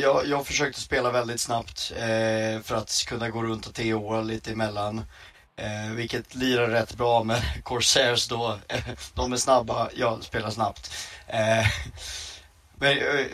jag, 0.00 0.26
jag 0.26 0.46
försökte 0.46 0.80
spela 0.80 1.10
väldigt 1.10 1.40
snabbt 1.40 1.92
eh, 1.96 2.60
för 2.62 2.74
att 2.74 3.04
kunna 3.06 3.30
gå 3.30 3.42
runt 3.42 3.66
och 3.66 3.74
TOa 3.74 4.20
lite 4.20 4.52
emellan. 4.52 5.04
Eh, 5.56 5.94
vilket 5.94 6.34
lirar 6.34 6.68
rätt 6.68 6.94
bra 6.96 7.24
med 7.24 7.42
Corsairs 7.64 8.28
då. 8.28 8.58
De 9.14 9.32
är 9.32 9.36
snabba, 9.36 9.88
jag 9.94 10.24
spelar 10.24 10.50
snabbt. 10.50 10.94
Eh, 11.26 11.66
men 12.76 12.98
eh, 12.98 13.26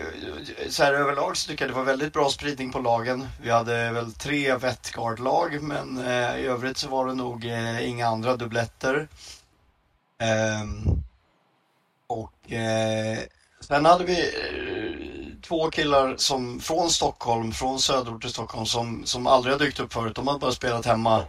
så 0.69 0.83
här 0.83 0.95
överlag 0.95 1.37
så 1.37 1.49
tycker 1.49 1.65
jag 1.65 1.71
det 1.71 1.79
var 1.79 1.85
väldigt 1.85 2.13
bra 2.13 2.29
spridning 2.29 2.73
på 2.73 2.79
lagen. 2.79 3.29
Vi 3.43 3.51
hade 3.51 3.91
väl 3.91 4.13
tre 4.13 4.57
Vetgard-lag 4.57 5.63
men 5.63 5.99
eh, 6.07 6.39
i 6.39 6.47
övrigt 6.47 6.77
så 6.77 6.89
var 6.89 7.07
det 7.07 7.15
nog 7.15 7.45
eh, 7.45 7.89
inga 7.89 8.09
andra 8.09 8.37
dubbletter. 8.37 9.09
Eh, 10.21 10.93
och 12.07 12.53
eh, 12.53 13.19
sen 13.61 13.85
hade 13.85 14.05
vi 14.05 14.19
eh, 14.21 15.43
två 15.49 15.71
killar 15.71 16.15
som 16.17 16.61
från 16.61 16.91
Stockholm, 16.91 17.53
från 17.53 17.81
söderort 17.81 18.21
till 18.21 18.31
Stockholm 18.31 18.67
som, 18.67 19.07
som 19.07 19.27
aldrig 19.27 19.55
har 19.55 19.59
dykt 19.59 19.81
upp 19.81 19.93
förut. 19.93 20.17
De 20.17 20.29
har 20.29 20.39
bara 20.39 20.53
spelat 20.53 20.87
hemma. 20.87 21.25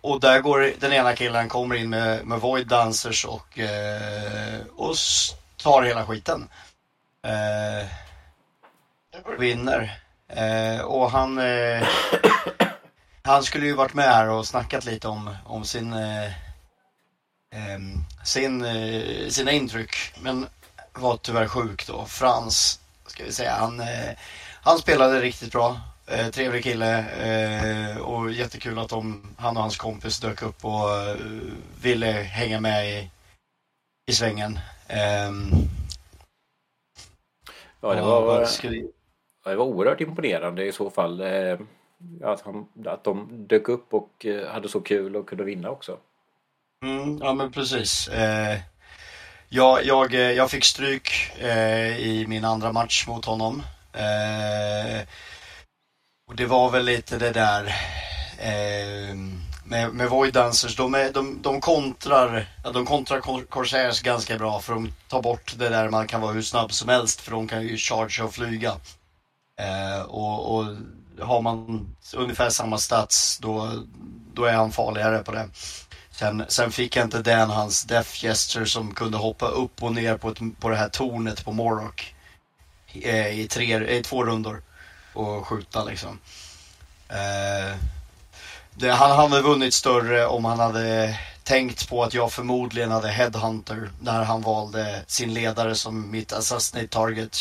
Och 0.00 0.20
där 0.20 0.40
går 0.40 0.72
den 0.80 0.92
ena 0.92 1.16
killen 1.16 1.48
kommer 1.48 1.74
in 1.74 1.90
med, 1.90 2.26
med 2.26 2.40
Void 2.40 2.66
Dancers 2.66 3.24
och, 3.24 3.58
eh, 3.58 4.60
och 4.76 4.96
tar 5.56 5.82
hela 5.82 6.06
skiten. 6.06 6.48
Eh, 7.24 7.86
vinner. 9.38 10.00
Eh, 10.28 10.80
och 10.80 11.10
han, 11.10 11.38
eh, 11.38 11.88
han 13.22 13.42
skulle 13.42 13.66
ju 13.66 13.74
varit 13.74 13.94
med 13.94 14.04
här 14.04 14.28
och 14.28 14.46
snackat 14.46 14.84
lite 14.84 15.08
om, 15.08 15.36
om 15.46 15.64
sin, 15.64 15.92
eh, 15.92 16.30
sin, 18.24 18.64
eh, 18.64 19.28
sina 19.28 19.50
intryck. 19.50 19.96
Men 20.20 20.46
var 20.98 21.16
tyvärr 21.16 21.48
sjuk 21.48 21.86
då. 21.86 22.04
Frans, 22.04 22.80
ska 23.06 23.24
vi 23.24 23.32
säga, 23.32 23.52
han, 23.52 23.80
eh, 23.80 24.10
han 24.62 24.78
spelade 24.78 25.20
riktigt 25.20 25.52
bra. 25.52 25.80
Eh, 26.06 26.26
trevlig 26.28 26.64
kille 26.64 26.98
eh, 26.98 27.96
och 27.98 28.32
jättekul 28.32 28.78
att 28.78 28.88
de, 28.88 29.34
han 29.38 29.56
och 29.56 29.62
hans 29.62 29.76
kompis 29.76 30.20
dök 30.20 30.42
upp 30.42 30.64
och 30.64 30.90
eh, 30.90 31.16
ville 31.82 32.06
hänga 32.12 32.60
med 32.60 32.90
i, 32.90 33.10
i 34.10 34.12
svängen. 34.12 34.58
Ehm, 34.88 35.50
Ja, 37.80 37.94
det 37.94 38.02
och 38.02 38.08
var, 38.08 38.48
vi- 38.62 38.90
Ja, 39.44 39.50
Det 39.50 39.56
var 39.56 39.64
oerhört 39.64 40.00
imponerande 40.00 40.64
i 40.66 40.72
så 40.72 40.90
fall. 40.90 41.20
Att, 42.24 42.40
han, 42.40 42.66
att 42.86 43.04
de 43.04 43.28
dök 43.46 43.68
upp 43.68 43.94
och 43.94 44.26
hade 44.48 44.68
så 44.68 44.80
kul 44.80 45.16
och 45.16 45.28
kunde 45.28 45.44
vinna 45.44 45.70
också. 45.70 45.98
Mm, 46.84 47.18
ja 47.22 47.34
men 47.34 47.52
precis. 47.52 48.08
Jag, 49.48 49.84
jag, 49.84 50.14
jag 50.14 50.50
fick 50.50 50.64
stryk 50.64 51.10
eh, 51.38 51.98
i 51.98 52.24
min 52.28 52.44
andra 52.44 52.72
match 52.72 53.06
mot 53.06 53.24
honom. 53.24 53.62
Eh, 53.92 55.02
och 56.26 56.36
det 56.36 56.46
var 56.46 56.70
väl 56.70 56.84
lite 56.84 57.18
det 57.18 57.30
där 57.30 57.64
eh, 58.38 59.14
med, 59.64 59.94
med 59.94 60.10
Void 60.10 60.34
Dancers. 60.34 60.76
De, 60.76 60.94
är, 60.94 61.12
de, 61.12 61.42
de 61.42 61.60
kontrar, 61.60 62.48
ja, 62.64 62.70
de 62.70 62.86
kontrar 62.86 63.20
Corsairs 63.44 64.02
ganska 64.02 64.38
bra 64.38 64.60
för 64.60 64.72
de 64.72 64.92
tar 65.08 65.22
bort 65.22 65.54
det 65.58 65.68
där 65.68 65.88
man 65.88 66.06
kan 66.06 66.20
vara 66.20 66.32
hur 66.32 66.42
snabb 66.42 66.72
som 66.72 66.88
helst 66.88 67.20
för 67.20 67.30
de 67.30 67.48
kan 67.48 67.62
ju 67.62 67.76
chargea 67.76 68.24
och 68.24 68.34
flyga. 68.34 68.72
Eh, 69.60 70.02
och, 70.02 70.54
och 70.54 70.76
har 71.20 71.40
man 71.40 71.86
ungefär 72.14 72.50
samma 72.50 72.78
stats 72.78 73.38
då, 73.38 73.70
då 74.34 74.44
är 74.44 74.52
han 74.52 74.72
farligare 74.72 75.18
på 75.18 75.32
det. 75.32 75.48
Sen, 76.14 76.44
sen 76.48 76.72
fick 76.72 76.96
jag 76.96 77.04
inte 77.04 77.22
den 77.22 77.50
hans 77.50 77.82
Death 77.82 78.24
Jester 78.24 78.64
som 78.64 78.94
kunde 78.94 79.18
hoppa 79.18 79.48
upp 79.48 79.82
och 79.82 79.92
ner 79.92 80.16
på, 80.16 80.28
ett, 80.28 80.38
på 80.60 80.68
det 80.68 80.76
här 80.76 80.88
tornet 80.88 81.44
på 81.44 81.52
Morrock 81.52 82.14
eh, 82.92 83.40
i, 83.40 83.48
tre, 83.48 83.96
i 83.98 84.02
två 84.02 84.24
rundor 84.24 84.62
och 85.12 85.46
skjuta 85.46 85.84
liksom. 85.84 86.18
Eh, 87.08 87.76
det, 88.74 88.90
han 88.92 89.10
hade 89.10 89.42
vunnit 89.42 89.74
större 89.74 90.26
om 90.26 90.44
han 90.44 90.60
hade 90.60 91.18
tänkt 91.42 91.88
på 91.88 92.02
att 92.02 92.14
jag 92.14 92.32
förmodligen 92.32 92.90
hade 92.90 93.08
Headhunter 93.08 93.90
när 94.00 94.24
han 94.24 94.42
valde 94.42 95.02
sin 95.06 95.34
ledare 95.34 95.74
som 95.74 96.10
mitt 96.10 96.32
assassinate 96.32 96.88
target. 96.88 97.36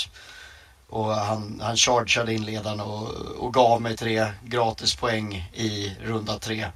Och 0.90 1.16
han, 1.16 1.60
han 1.64 1.78
chargeade 1.78 2.34
in 2.34 2.46
ledaren 2.46 2.80
och, 2.80 3.08
och 3.40 3.54
gav 3.54 3.82
mig 3.82 3.98
tre 3.98 4.26
gratis 4.44 4.96
poäng 4.96 5.50
i 5.54 5.96
runda 6.02 6.40
tre. 6.40 6.68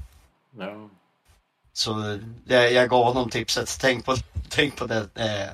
No. 0.53 0.96
Så 1.77 2.19
jag, 2.45 2.73
jag 2.73 2.89
gav 2.89 3.03
honom 3.03 3.29
tipset, 3.29 3.77
tänk 3.81 4.05
på, 4.05 4.15
tänk 4.49 4.75
på 4.75 4.85
det. 4.85 5.07
Eh, 5.15 5.49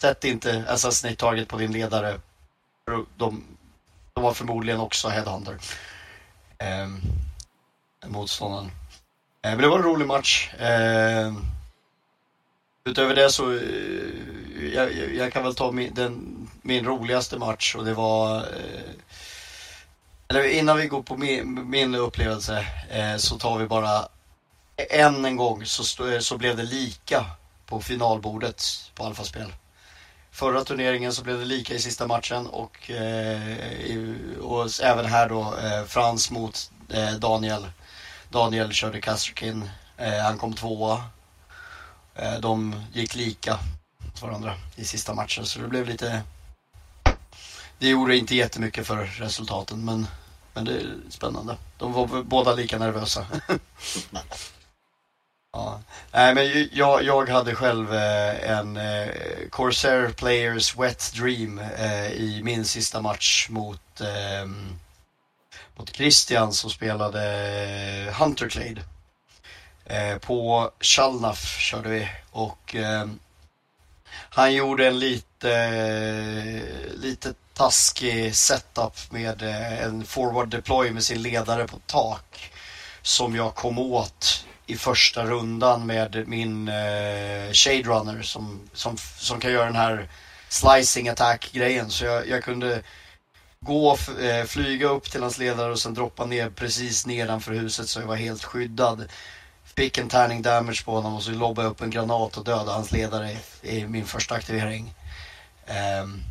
sätt 0.00 0.24
inte 0.24 0.64
assassinate 0.68 1.16
target 1.16 1.48
på 1.48 1.56
din 1.56 1.72
ledare. 1.72 2.20
De, 3.16 3.44
de 4.14 4.22
var 4.22 4.32
förmodligen 4.34 4.80
också 4.80 5.08
headhunter. 5.08 5.58
Eh, 6.58 6.88
motståndaren. 8.06 8.66
Eh, 9.42 9.50
men 9.50 9.58
det 9.58 9.68
var 9.68 9.76
en 9.78 9.84
rolig 9.84 10.06
match. 10.06 10.54
Eh, 10.54 11.32
utöver 12.84 13.14
det 13.14 13.30
så, 13.30 13.52
eh, 13.52 14.74
jag, 14.74 14.92
jag- 14.94 15.14
jag 15.14 15.32
kan 15.32 15.44
väl 15.44 15.54
ta 15.54 15.72
min, 15.72 15.94
den, 15.94 16.48
min 16.62 16.84
roligaste 16.84 17.38
match 17.38 17.74
och 17.74 17.84
det 17.84 17.94
var 17.94 18.36
eh, 18.36 18.92
eller 20.28 20.44
innan 20.58 20.76
vi 20.76 20.86
går 20.86 21.02
på 21.02 21.16
min, 21.16 21.70
min 21.70 21.94
upplevelse 21.94 22.66
eh, 22.90 23.16
så 23.16 23.38
tar 23.38 23.58
vi 23.58 23.66
bara 23.66 24.08
än 24.76 25.24
en 25.24 25.36
gång 25.36 25.66
så, 25.66 26.08
eh, 26.08 26.18
så 26.20 26.38
blev 26.38 26.56
det 26.56 26.62
lika 26.62 27.26
på 27.66 27.80
finalbordet 27.80 28.90
på 28.94 29.04
Alfaspel. 29.04 29.52
Förra 30.30 30.64
turneringen 30.64 31.12
så 31.12 31.22
blev 31.22 31.38
det 31.38 31.44
lika 31.44 31.74
i 31.74 31.78
sista 31.78 32.06
matchen 32.06 32.46
och, 32.46 32.90
eh, 32.90 34.38
och 34.40 34.80
även 34.82 35.04
här 35.04 35.28
då 35.28 35.56
eh, 35.56 35.84
Frans 35.84 36.30
mot 36.30 36.70
eh, 36.88 37.12
Daniel. 37.12 37.66
Daniel 38.28 38.72
körde 38.72 39.00
Kastrikin, 39.00 39.70
eh, 39.96 40.18
han 40.18 40.38
kom 40.38 40.54
tvåa. 40.54 41.04
Eh, 42.14 42.40
de 42.40 42.84
gick 42.92 43.14
lika 43.14 43.58
mot 43.98 44.22
varandra 44.22 44.54
i 44.76 44.84
sista 44.84 45.14
matchen 45.14 45.46
så 45.46 45.58
det 45.58 45.68
blev 45.68 45.88
lite 45.88 46.22
Det 47.78 47.88
gjorde 47.88 48.16
inte 48.16 48.36
jättemycket 48.36 48.86
för 48.86 48.96
resultaten 48.96 49.84
men, 49.84 50.06
men 50.54 50.64
det 50.64 50.72
är 50.72 50.94
spännande. 51.08 51.56
De 51.78 51.92
var 51.92 52.22
båda 52.22 52.54
lika 52.54 52.78
nervösa. 52.78 53.26
Ja. 55.56 55.80
Nej, 56.12 56.34
men 56.34 56.68
jag, 56.72 57.02
jag 57.02 57.28
hade 57.28 57.54
själv 57.54 57.94
eh, 57.94 58.50
en 58.50 58.76
eh, 58.76 59.08
Corsair 59.50 60.08
Players 60.08 60.76
Wet 60.76 61.12
Dream 61.14 61.58
eh, 61.58 62.12
i 62.12 62.40
min 62.44 62.64
sista 62.64 63.00
match 63.02 63.48
mot, 63.48 64.00
ehm, 64.00 64.78
mot 65.76 65.96
Christian 65.96 66.52
som 66.52 66.70
spelade 66.70 67.18
Hunter 68.18 68.44
Hunterclade. 68.44 68.82
På 70.20 70.70
Chalnaf 70.80 71.58
körde 71.58 71.88
vi 71.88 72.08
och 72.30 72.74
ehm, 72.74 73.18
han 74.10 74.54
gjorde 74.54 74.86
en 74.86 74.98
lite, 74.98 75.52
lite 76.94 77.34
taskig 77.54 78.36
setup 78.36 79.10
med 79.10 79.42
en 79.82 80.04
forward 80.04 80.48
deploy 80.48 80.90
med 80.90 81.04
sin 81.04 81.22
ledare 81.22 81.66
på 81.66 81.78
tak 81.86 82.52
som 83.02 83.36
jag 83.36 83.54
kom 83.54 83.78
åt 83.78 84.46
i 84.66 84.76
första 84.76 85.24
rundan 85.26 85.86
med 85.86 86.28
min 86.28 86.68
eh, 86.68 87.52
Shade 87.52 87.82
Runner 87.82 88.22
som, 88.22 88.60
som, 88.72 88.96
som 89.18 89.40
kan 89.40 89.52
göra 89.52 89.64
den 89.64 89.76
här 89.76 90.08
slicing 90.48 91.08
attack 91.08 91.50
grejen 91.52 91.90
så 91.90 92.04
jag, 92.04 92.28
jag 92.28 92.44
kunde 92.44 92.82
gå, 93.60 93.98
eh, 94.20 94.44
flyga 94.44 94.88
upp 94.88 95.10
till 95.10 95.22
hans 95.22 95.38
ledare 95.38 95.72
och 95.72 95.78
sen 95.78 95.94
droppa 95.94 96.26
ner 96.26 96.50
precis 96.50 97.06
nedanför 97.06 97.52
huset 97.52 97.88
så 97.88 98.00
jag 98.00 98.06
var 98.06 98.16
helt 98.16 98.44
skyddad. 98.44 99.08
Fick 99.76 99.98
en 99.98 100.08
tärning 100.08 100.42
damage 100.42 100.84
på 100.84 100.92
honom 100.92 101.14
och 101.14 101.22
så 101.22 101.30
lobbade 101.30 101.66
jag 101.66 101.70
upp 101.70 101.80
en 101.80 101.90
granat 101.90 102.36
och 102.36 102.44
dödade 102.44 102.70
hans 102.70 102.92
ledare 102.92 103.36
i, 103.62 103.86
min 103.86 104.06
första 104.06 104.34
aktivering. 104.34 104.94
Um, 106.02 106.22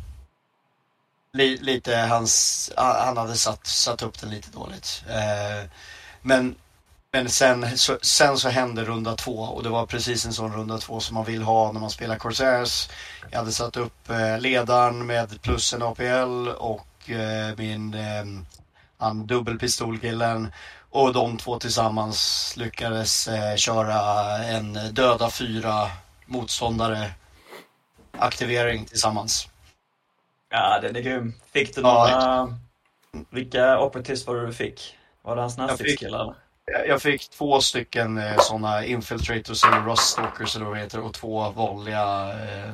li, 1.32 1.56
lite 1.56 1.96
hans, 1.96 2.72
han 2.76 3.16
hade 3.16 3.36
satt, 3.36 3.66
satt 3.66 4.02
upp 4.02 4.20
den 4.20 4.30
lite 4.30 4.50
dåligt. 4.50 5.04
Uh, 5.08 5.70
men 6.22 6.54
men 7.16 7.28
sen 7.28 7.78
så, 7.78 7.98
sen 8.02 8.38
så 8.38 8.48
hände 8.48 8.84
runda 8.84 9.14
två 9.14 9.38
och 9.38 9.62
det 9.62 9.68
var 9.68 9.86
precis 9.86 10.26
en 10.26 10.32
sån 10.32 10.52
runda 10.52 10.78
två 10.78 11.00
som 11.00 11.14
man 11.14 11.24
vill 11.24 11.42
ha 11.42 11.72
när 11.72 11.80
man 11.80 11.90
spelar 11.90 12.16
Corsairs. 12.16 12.88
Jag 13.30 13.38
hade 13.38 13.52
satt 13.52 13.76
upp 13.76 14.10
eh, 14.10 14.38
ledaren 14.38 15.06
med 15.06 15.42
plus 15.42 15.74
en 15.74 15.82
APL 15.82 16.48
och 16.48 17.10
eh, 17.10 17.56
min 17.56 17.94
eh, 17.94 18.24
han 18.98 19.26
dubbelpistolkillen 19.26 20.52
och 20.90 21.12
de 21.12 21.38
två 21.38 21.58
tillsammans 21.58 22.54
lyckades 22.56 23.28
eh, 23.28 23.56
köra 23.56 24.02
en 24.44 24.72
döda 24.94 25.30
fyra 25.30 25.90
motståndare 26.26 27.10
aktivering 28.18 28.84
tillsammans. 28.84 29.48
Ja, 30.50 30.78
den 30.82 30.96
är 30.96 31.00
grym. 31.00 31.34
Fick 31.52 31.74
du 31.74 31.82
några... 31.82 32.10
Ja, 32.10 32.48
vilka 33.30 33.80
operatives 33.80 34.26
var 34.26 34.34
det 34.34 34.46
du 34.46 34.52
fick? 34.52 34.96
Var 35.22 35.36
det 35.36 35.42
hans 35.42 35.56
nastighetskillar? 35.56 36.34
Jag 36.88 37.02
fick 37.02 37.30
två 37.30 37.60
stycken 37.60 38.18
eh, 38.18 38.38
sådana 38.38 38.84
infiltrators 38.84 39.64
eller 39.64 39.80
ruststalkers 39.80 40.56
eller 40.56 40.66
vad 40.66 40.76
det 40.76 40.80
heter 40.80 41.00
och 41.00 41.14
två 41.14 41.50
vanliga 41.50 42.32
eh, 42.32 42.68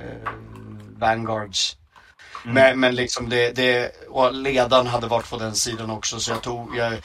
eh, 0.00 0.30
vanguards. 0.98 1.76
Mm. 2.44 2.54
Men, 2.54 2.80
men 2.80 2.94
liksom 2.94 3.28
det, 3.28 3.50
det, 3.52 3.92
och 4.08 4.34
ledaren 4.34 4.86
hade 4.86 5.06
varit 5.06 5.30
på 5.30 5.36
den 5.36 5.54
sidan 5.54 5.90
också 5.90 6.20
så 6.20 6.30
jag 6.30 6.42
tog, 6.42 6.76
jag, 6.76 7.02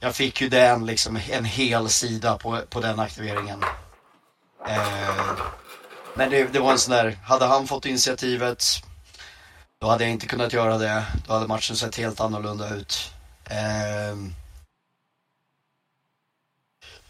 jag 0.00 0.14
fick 0.14 0.40
ju 0.40 0.48
den 0.48 0.86
liksom 0.86 1.18
en 1.30 1.44
hel 1.44 1.88
sida 1.88 2.38
på, 2.38 2.60
på 2.70 2.80
den 2.80 3.00
aktiveringen. 3.00 3.64
Eh, 4.68 5.36
men 6.14 6.30
det, 6.30 6.44
det 6.44 6.58
var 6.58 6.72
en 6.72 6.78
sån 6.78 6.94
där, 6.94 7.18
hade 7.24 7.44
han 7.44 7.66
fått 7.66 7.86
initiativet 7.86 8.64
då 9.78 9.86
hade 9.86 10.04
jag 10.04 10.12
inte 10.12 10.26
kunnat 10.26 10.52
göra 10.52 10.78
det. 10.78 11.04
Då 11.26 11.32
hade 11.32 11.46
matchen 11.46 11.76
sett 11.76 11.96
helt 11.96 12.20
annorlunda 12.20 12.74
ut. 12.74 13.12
Eh, 13.44 14.16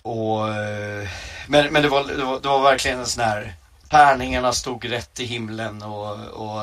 och, 0.06 0.48
eh, 0.48 1.08
men 1.48 1.72
men 1.72 1.82
det, 1.82 1.88
var, 1.88 2.04
det, 2.04 2.24
var, 2.24 2.40
det 2.40 2.48
var 2.48 2.62
verkligen 2.62 2.98
en 2.98 3.06
sån 3.06 3.24
här, 3.24 3.52
tärningarna 3.90 4.52
stod 4.52 4.90
rätt 4.92 5.20
i 5.20 5.24
himlen 5.24 5.82
och, 5.82 6.12
och, 6.32 6.62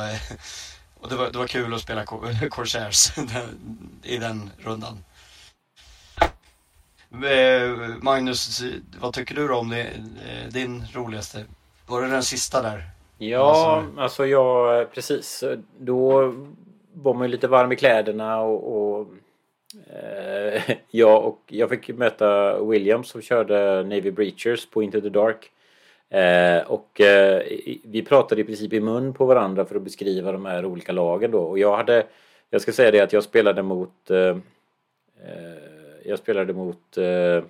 och 0.99 1.09
det, 1.09 1.15
var, 1.15 1.31
det 1.31 1.37
var 1.37 1.47
kul 1.47 1.73
att 1.73 1.81
spela 1.81 2.05
Corsairs 2.49 3.11
i 4.03 4.17
den 4.17 4.51
rundan. 4.57 5.03
Eh, 7.11 7.95
Magnus, 8.01 8.61
vad 8.99 9.13
tycker 9.13 9.35
du 9.35 9.47
då 9.47 9.55
om 9.55 9.69
det, 9.69 9.83
eh, 10.27 10.47
din 10.49 10.87
roligaste? 10.93 11.45
Var 11.85 12.01
det 12.01 12.07
den 12.07 12.23
sista 12.23 12.61
där? 12.61 12.89
Ja, 13.17 13.83
alltså, 13.97 14.25
jag, 14.25 14.91
precis. 14.93 15.43
Då 15.79 16.33
var 16.93 17.13
man 17.13 17.23
ju 17.23 17.31
lite 17.31 17.47
varm 17.47 17.71
i 17.71 17.75
kläderna 17.75 18.39
och, 18.39 18.97
och 18.99 19.07
Eh, 19.07 19.22
Eh, 19.87 20.77
ja, 20.91 21.17
och 21.17 21.41
jag 21.47 21.69
fick 21.69 21.87
möta 21.87 22.59
Williams 22.63 23.07
som 23.07 23.21
körde 23.21 23.83
Navy 23.83 24.11
Breachers 24.11 24.65
på 24.65 24.83
Into 24.83 25.01
the 25.01 25.09
Dark. 25.09 25.51
Eh, 26.09 26.71
och 26.71 27.01
eh, 27.01 27.43
vi 27.83 28.05
pratade 28.07 28.41
i 28.41 28.43
princip 28.43 28.73
i 28.73 28.79
mun 28.79 29.13
på 29.13 29.25
varandra 29.25 29.65
för 29.65 29.75
att 29.75 29.81
beskriva 29.81 30.31
de 30.31 30.45
här 30.45 30.65
olika 30.65 30.91
lagen 30.91 31.31
då. 31.31 31.39
Och 31.39 31.59
jag 31.59 31.77
hade, 31.77 32.05
jag 32.49 32.61
ska 32.61 32.71
säga 32.71 32.91
det 32.91 32.99
att 32.99 33.13
jag 33.13 33.23
spelade 33.23 33.63
mot 33.63 34.09
eh, 34.11 34.37
eh, 35.23 35.73
jag 36.05 36.19
spelade 36.19 36.53
mot 36.53 36.97
eh, 36.97 37.43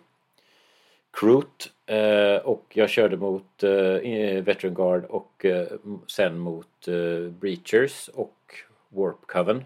Crute, 1.12 1.70
eh, 1.86 2.38
och 2.38 2.66
jag 2.74 2.90
körde 2.90 3.18
mot 3.18 3.64
eh, 3.64 4.42
Veteran 4.44 4.74
Guard 4.74 5.06
och 5.06 5.46
eh, 5.46 5.68
sen 6.08 6.40
mot 6.40 6.88
eh, 6.88 7.32
Breachers 7.32 8.08
och 8.08 8.38
Warp 8.90 9.28
Coven. 9.28 9.64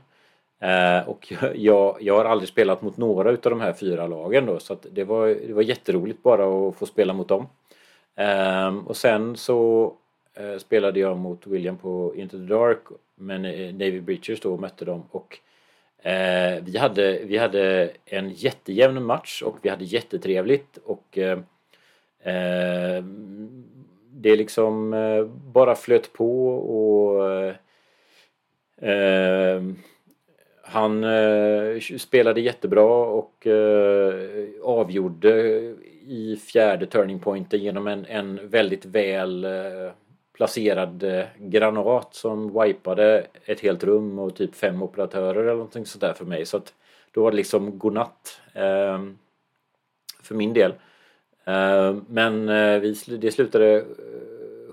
Eh, 0.59 1.09
och 1.09 1.33
jag, 1.55 1.97
jag 2.01 2.17
har 2.17 2.25
aldrig 2.25 2.49
spelat 2.49 2.81
mot 2.81 2.97
några 2.97 3.31
utav 3.31 3.49
de 3.49 3.61
här 3.61 3.73
fyra 3.73 4.07
lagen 4.07 4.45
då 4.45 4.59
så 4.59 4.73
att 4.73 4.85
det 4.91 5.03
var, 5.03 5.27
det 5.27 5.53
var 5.53 5.61
jätteroligt 5.61 6.23
bara 6.23 6.69
att 6.69 6.75
få 6.75 6.85
spela 6.85 7.13
mot 7.13 7.27
dem. 7.27 7.47
Eh, 8.15 8.77
och 8.85 8.97
sen 8.97 9.35
så 9.35 9.93
eh, 10.33 10.57
spelade 10.57 10.99
jag 10.99 11.17
mot 11.17 11.47
William 11.47 11.77
på 11.77 12.13
Into 12.15 12.37
the 12.37 12.43
Dark 12.43 12.79
men 13.15 13.45
eh, 13.45 13.73
Navy 13.73 14.01
Breachers 14.01 14.39
då 14.39 14.57
mötte 14.57 14.85
dem 14.85 15.03
och 15.11 15.39
eh, 16.07 16.63
vi, 16.63 16.77
hade, 16.77 17.19
vi 17.23 17.37
hade 17.37 17.91
en 18.05 18.29
jättejämn 18.29 19.03
match 19.03 19.41
och 19.41 19.57
vi 19.61 19.69
hade 19.69 19.85
jättetrevligt 19.85 20.77
och 20.85 21.17
eh, 21.17 21.39
eh 22.23 23.03
det 24.19 24.35
liksom 24.35 24.93
eh, 24.93 25.25
bara 25.25 25.75
flöt 25.75 26.13
på 26.13 26.49
och 26.57 27.55
ehm, 28.81 29.75
han 30.69 31.03
eh, 31.03 31.79
spelade 31.97 32.41
jättebra 32.41 33.05
och 33.05 33.47
eh, 33.47 34.13
avgjorde 34.63 35.29
i 36.07 36.35
fjärde 36.35 36.85
turning 36.85 37.19
pointen 37.19 37.59
genom 37.59 37.87
en, 37.87 38.05
en 38.05 38.49
väldigt 38.49 38.85
väl 38.85 39.45
eh, 39.45 39.91
placerad 40.33 41.03
eh, 41.03 41.25
granat 41.37 42.15
som 42.15 42.61
wipade 42.61 43.27
ett 43.45 43.59
helt 43.59 43.83
rum 43.83 44.19
och 44.19 44.35
typ 44.35 44.55
fem 44.55 44.83
operatörer 44.83 45.39
eller 45.39 45.51
någonting 45.51 45.85
sådär 45.85 46.13
för 46.13 46.25
mig. 46.25 46.45
Så 46.45 46.57
att 46.57 46.73
då 47.11 47.23
var 47.23 47.31
det 47.31 47.37
liksom 47.37 47.79
godnatt 47.79 48.41
eh, 48.53 49.03
för 50.21 50.35
min 50.35 50.53
del. 50.53 50.73
Eh, 51.45 51.95
men 52.07 52.49
eh, 52.49 52.79
vi, 52.79 52.95
det 53.07 53.31
slutade 53.31 53.75
eh, 53.75 53.83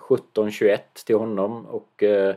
17-21 0.00 0.78
till 1.06 1.16
honom 1.16 1.66
och 1.66 2.02
eh, 2.02 2.34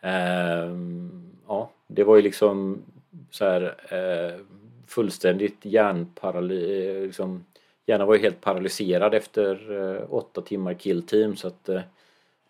ehm, 0.00 1.30
ja, 1.50 1.70
det 1.86 2.04
var 2.04 2.16
ju 2.16 2.22
liksom 2.22 2.82
så 3.30 3.44
här 3.44 3.62
eh, 3.88 4.40
fullständigt 4.86 5.64
hjärnparalys, 5.64 6.68
eh, 6.68 7.02
liksom, 7.02 7.44
hjärnan 7.86 8.06
var 8.06 8.14
ju 8.14 8.20
helt 8.20 8.40
paralyserad 8.40 9.14
efter 9.14 9.78
eh, 9.80 10.14
åtta 10.14 10.40
timmar 10.40 10.74
killteam 10.74 11.36
så 11.36 11.48
att 11.48 11.68
eh, 11.68 11.80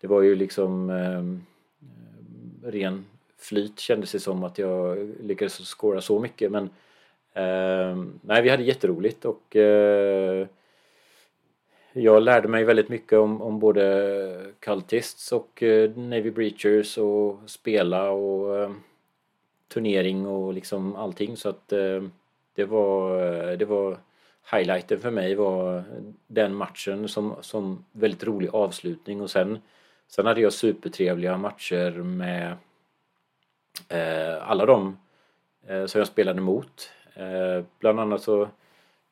det 0.01 0.07
var 0.07 0.21
ju 0.21 0.35
liksom 0.35 0.89
ehm, 0.89 1.41
eh, 2.63 2.71
ren 2.71 3.05
flyt 3.37 3.79
kändes 3.79 4.11
det 4.11 4.19
som 4.19 4.43
att 4.43 4.57
jag 4.57 5.09
lyckades 5.21 5.57
skåra 5.57 6.01
så 6.01 6.19
mycket 6.19 6.51
men 6.51 6.63
eh, 7.33 8.03
nej 8.21 8.41
vi 8.41 8.49
hade 8.49 8.63
jätteroligt 8.63 9.25
och 9.25 9.55
eh, 9.55 10.47
jag 11.93 12.23
lärde 12.23 12.47
mig 12.47 12.63
väldigt 12.63 12.89
mycket 12.89 13.19
om, 13.19 13.41
om 13.41 13.59
både 13.59 14.53
Cultists 14.59 15.31
och 15.31 15.63
eh, 15.63 15.91
Navy 15.91 16.31
Breachers 16.31 16.97
och 16.97 17.39
spela 17.45 18.11
och 18.11 18.57
eh, 18.57 18.71
turnering 19.73 20.27
och 20.27 20.53
liksom 20.53 20.95
allting. 20.95 21.37
Så 21.37 21.49
att 21.49 21.71
eh, 21.71 22.03
det 22.55 22.65
var, 22.65 23.23
eh, 23.23 23.57
det 23.57 23.65
var 23.65 23.97
highlighten 24.51 24.99
för 24.99 25.11
mig 25.11 25.35
var 25.35 25.83
den 26.27 26.55
matchen 26.55 27.07
som, 27.07 27.35
som 27.41 27.85
väldigt 27.91 28.23
rolig 28.23 28.49
avslutning. 28.53 29.21
Och 29.21 29.29
sen 29.29 29.59
sen 30.11 30.25
hade 30.25 30.41
jag 30.41 30.53
supertrevliga 30.53 31.37
matcher 31.37 31.91
med 31.91 32.57
eh, 33.89 34.49
alla 34.49 34.65
de 34.65 34.97
eh, 35.67 35.85
som 35.85 35.99
jag 35.99 36.07
spelade 36.07 36.41
mot. 36.41 36.89
Eh, 37.13 37.63
bland 37.79 37.99
annat 37.99 38.21
så 38.21 38.41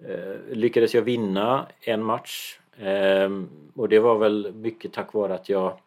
eh, 0.04 0.36
lyckades 0.50 0.94
jag 0.96 1.02
vinna 1.02 1.68
en 1.82 2.04
match. 2.04 2.60
Eh, 2.78 3.30
och 3.76 3.90
det 3.90 4.00
var 4.00 4.18
väl 4.18 4.54
mycket 4.54 4.94
tack 4.94 5.14
vare 5.14 5.34
att 5.34 5.50
jag 5.50 5.78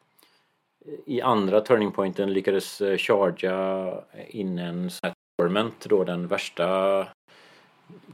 i 1.06 1.20
andra 1.20 1.60
turning 1.60 1.92
pointen 1.92 2.32
lyckades 2.32 2.80
eh, 2.80 2.96
chargea 2.96 3.94
in 4.28 4.58
en 4.58 4.90
torment 5.38 5.84
då 5.88 6.04
den 6.04 6.28
värsta 6.28 7.08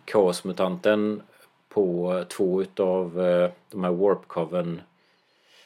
kaosmutanten 0.04 1.22
på 1.68 2.24
två 2.28 2.62
utav 2.62 3.20
eh, 3.20 3.50
de 3.70 3.84
här 3.84 3.92
warp 3.92 4.28
coven. 4.28 4.80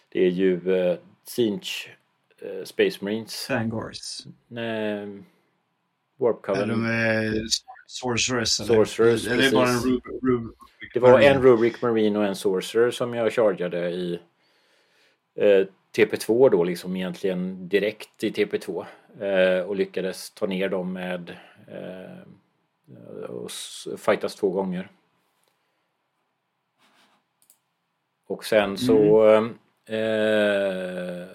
Det 0.09 0.26
är 0.26 0.30
ju 0.30 0.61
uh, 0.70 0.96
Sinch 1.24 1.90
Space 2.64 3.05
Marines. 3.05 3.46
Fangors. 3.46 4.26
Nej, 4.48 5.22
warp 6.16 6.42
coven. 6.42 6.62
Eller 6.62 6.74
de 6.74 6.86
är. 6.86 7.42
Sorceress, 7.86 8.61
eller? 8.61 9.32
Eller 9.32 9.53
bara 9.53 9.68
en 9.68 9.80
Rub 9.80 10.03
Rub 10.22 10.55
Det 10.94 11.00
var 11.00 11.20
en 11.20 11.42
Rubric 11.42 11.82
Marine 11.82 12.18
och 12.18 12.24
en 12.24 12.36
Sorcerer 12.36 12.90
som 12.90 13.14
jag 13.14 13.32
chargeade 13.32 13.90
i 13.90 14.20
eh, 15.34 15.66
TP2 15.97 16.51
då 16.51 16.64
liksom 16.64 16.97
egentligen 16.97 17.68
direkt 17.68 18.24
i 18.24 18.30
TP2 18.30 18.84
eh, 19.20 19.64
och 19.66 19.76
lyckades 19.76 20.30
ta 20.30 20.47
ner 20.47 20.68
dem 20.68 20.93
med 20.93 21.36
eh, 21.68 23.30
och 23.30 23.51
fightas 23.99 24.34
två 24.34 24.51
gånger. 24.51 24.88
Och 28.26 28.45
sen 28.45 28.78
så 28.78 29.22
mm. 29.22 29.55
eh, 29.86 31.26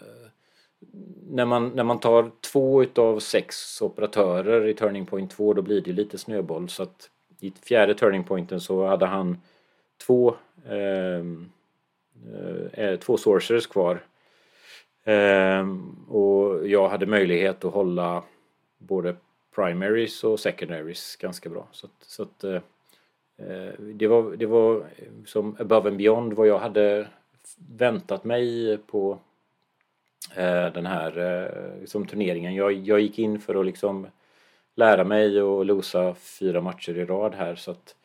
när 1.29 1.45
man, 1.45 1.69
när 1.69 1.83
man 1.83 1.99
tar 1.99 2.31
två 2.51 2.83
utav 2.83 3.19
sex 3.19 3.81
operatörer 3.81 4.67
i 4.67 4.73
Turning 4.73 5.05
Point 5.05 5.31
2 5.31 5.53
då 5.53 5.61
blir 5.61 5.81
det 5.81 5.91
lite 5.91 6.17
snöboll 6.17 6.69
så 6.69 6.83
att 6.83 7.09
i 7.39 7.51
fjärde 7.51 7.95
Turning 7.95 8.23
Pointen 8.23 8.61
så 8.61 8.85
hade 8.85 9.05
han 9.05 9.37
två 10.05 10.35
eh, 10.65 11.23
eh, 12.73 12.99
två 12.99 13.17
sorcerers 13.17 13.67
kvar. 13.67 14.03
Eh, 15.13 15.67
och 16.07 16.67
jag 16.67 16.89
hade 16.89 17.05
möjlighet 17.05 17.65
att 17.65 17.73
hålla 17.73 18.23
både 18.77 19.15
primaries 19.55 20.23
och 20.23 20.39
secondaries 20.39 21.15
ganska 21.15 21.49
bra. 21.49 21.67
Så 21.71 21.87
så 22.01 22.23
att 22.23 22.43
eh, 22.43 22.61
eh, 23.37 23.73
det, 23.79 24.07
var, 24.07 24.35
det 24.35 24.45
var 24.45 24.83
som 25.25 25.55
above 25.59 25.89
and 25.89 25.97
beyond 25.97 26.33
vad 26.33 26.47
jag 26.47 26.59
hade 26.59 27.07
väntat 27.57 28.23
mig 28.23 28.77
på 28.77 29.19
Eh, 30.35 30.73
den 30.73 30.85
här 30.85 31.17
eh, 31.17 31.79
liksom, 31.79 32.05
turneringen. 32.05 32.55
Jag, 32.55 32.73
jag 32.73 32.99
gick 32.99 33.19
in 33.19 33.39
för 33.39 33.55
att 33.55 33.65
liksom 33.65 34.07
lära 34.75 35.03
mig 35.03 35.41
och 35.41 35.65
losa 35.65 36.13
fyra 36.13 36.61
matcher 36.61 36.97
i 36.97 37.05
rad 37.05 37.35
här 37.35 37.55
så 37.55 37.71
att 37.71 37.95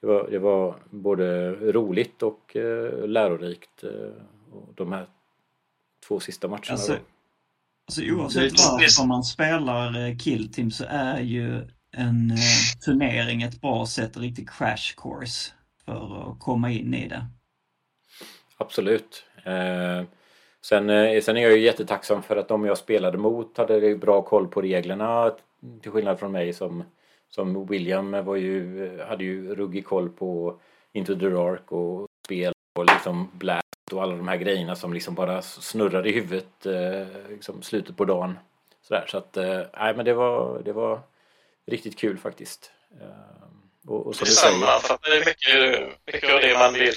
det 0.00 0.06
var, 0.06 0.28
det 0.30 0.38
var 0.38 0.74
både 0.90 1.50
roligt 1.50 2.22
och 2.22 2.56
eh, 2.56 3.06
lärorikt 3.06 3.84
eh, 3.84 4.12
och 4.52 4.68
de 4.74 4.92
här 4.92 5.06
två 6.08 6.20
sista 6.20 6.48
matcherna. 6.48 6.62
Alltså, 6.70 6.98
alltså 7.86 8.02
oavsett 8.02 8.52
varför 8.52 9.06
man 9.06 9.24
spelar 9.24 10.18
Kill 10.18 10.52
Team 10.52 10.70
så 10.70 10.84
är 10.88 11.20
ju 11.20 11.56
en 11.96 12.30
eh, 12.30 12.84
turnering 12.84 13.42
ett 13.42 13.60
bra 13.60 13.86
sätt, 13.86 14.16
en 14.16 14.22
riktig 14.22 14.50
crash 14.50 14.94
course 14.96 15.52
för 15.84 16.30
att 16.30 16.40
komma 16.40 16.70
in 16.70 16.94
i 16.94 17.08
det. 17.08 17.26
Absolut. 18.58 19.24
Eh, 19.44 20.04
Sen, 20.64 20.90
eh, 20.90 21.20
sen 21.20 21.36
är 21.36 21.40
jag 21.42 21.52
ju 21.52 21.64
jättetacksam 21.64 22.22
för 22.22 22.36
att 22.36 22.48
de 22.48 22.64
jag 22.64 22.78
spelade 22.78 23.18
mot 23.18 23.58
hade 23.58 23.96
bra 23.96 24.22
koll 24.22 24.48
på 24.48 24.62
reglerna 24.62 25.32
till 25.82 25.90
skillnad 25.90 26.18
från 26.18 26.32
mig 26.32 26.52
som, 26.52 26.84
som 27.28 27.66
William 27.66 28.24
var 28.24 28.36
ju, 28.36 29.00
hade 29.08 29.24
ju 29.24 29.54
ruggig 29.54 29.86
koll 29.86 30.08
på 30.08 30.60
Into 30.92 31.14
the 31.14 31.28
Dark 31.28 31.72
och 31.72 32.06
spel 32.24 32.52
och 32.78 32.84
liksom 32.84 33.30
Och 33.92 34.02
alla 34.02 34.16
de 34.16 34.28
här 34.28 34.36
grejerna 34.36 34.76
som 34.76 34.92
liksom 34.92 35.14
bara 35.14 35.42
snurrade 35.42 36.08
i 36.08 36.12
huvudet 36.12 36.66
eh, 36.66 37.30
liksom 37.30 37.62
slutet 37.62 37.96
på 37.96 38.04
dagen. 38.04 38.38
Sådär, 38.88 39.06
så 39.08 39.18
att, 39.18 39.36
eh, 39.36 39.60
nej 39.78 39.94
men 39.94 40.04
det 40.04 40.14
var, 40.14 40.62
det 40.64 40.72
var 40.72 41.00
riktigt 41.66 41.98
kul 41.98 42.18
faktiskt. 42.18 42.70
Och, 43.88 44.06
och 44.06 44.16
som 44.16 44.26
det 45.02 45.16
är 45.16 45.26
mycket, 45.26 45.88
mycket 46.06 46.34
av 46.34 46.40
det 46.40 46.58
man 46.58 46.72
vill. 46.72 46.94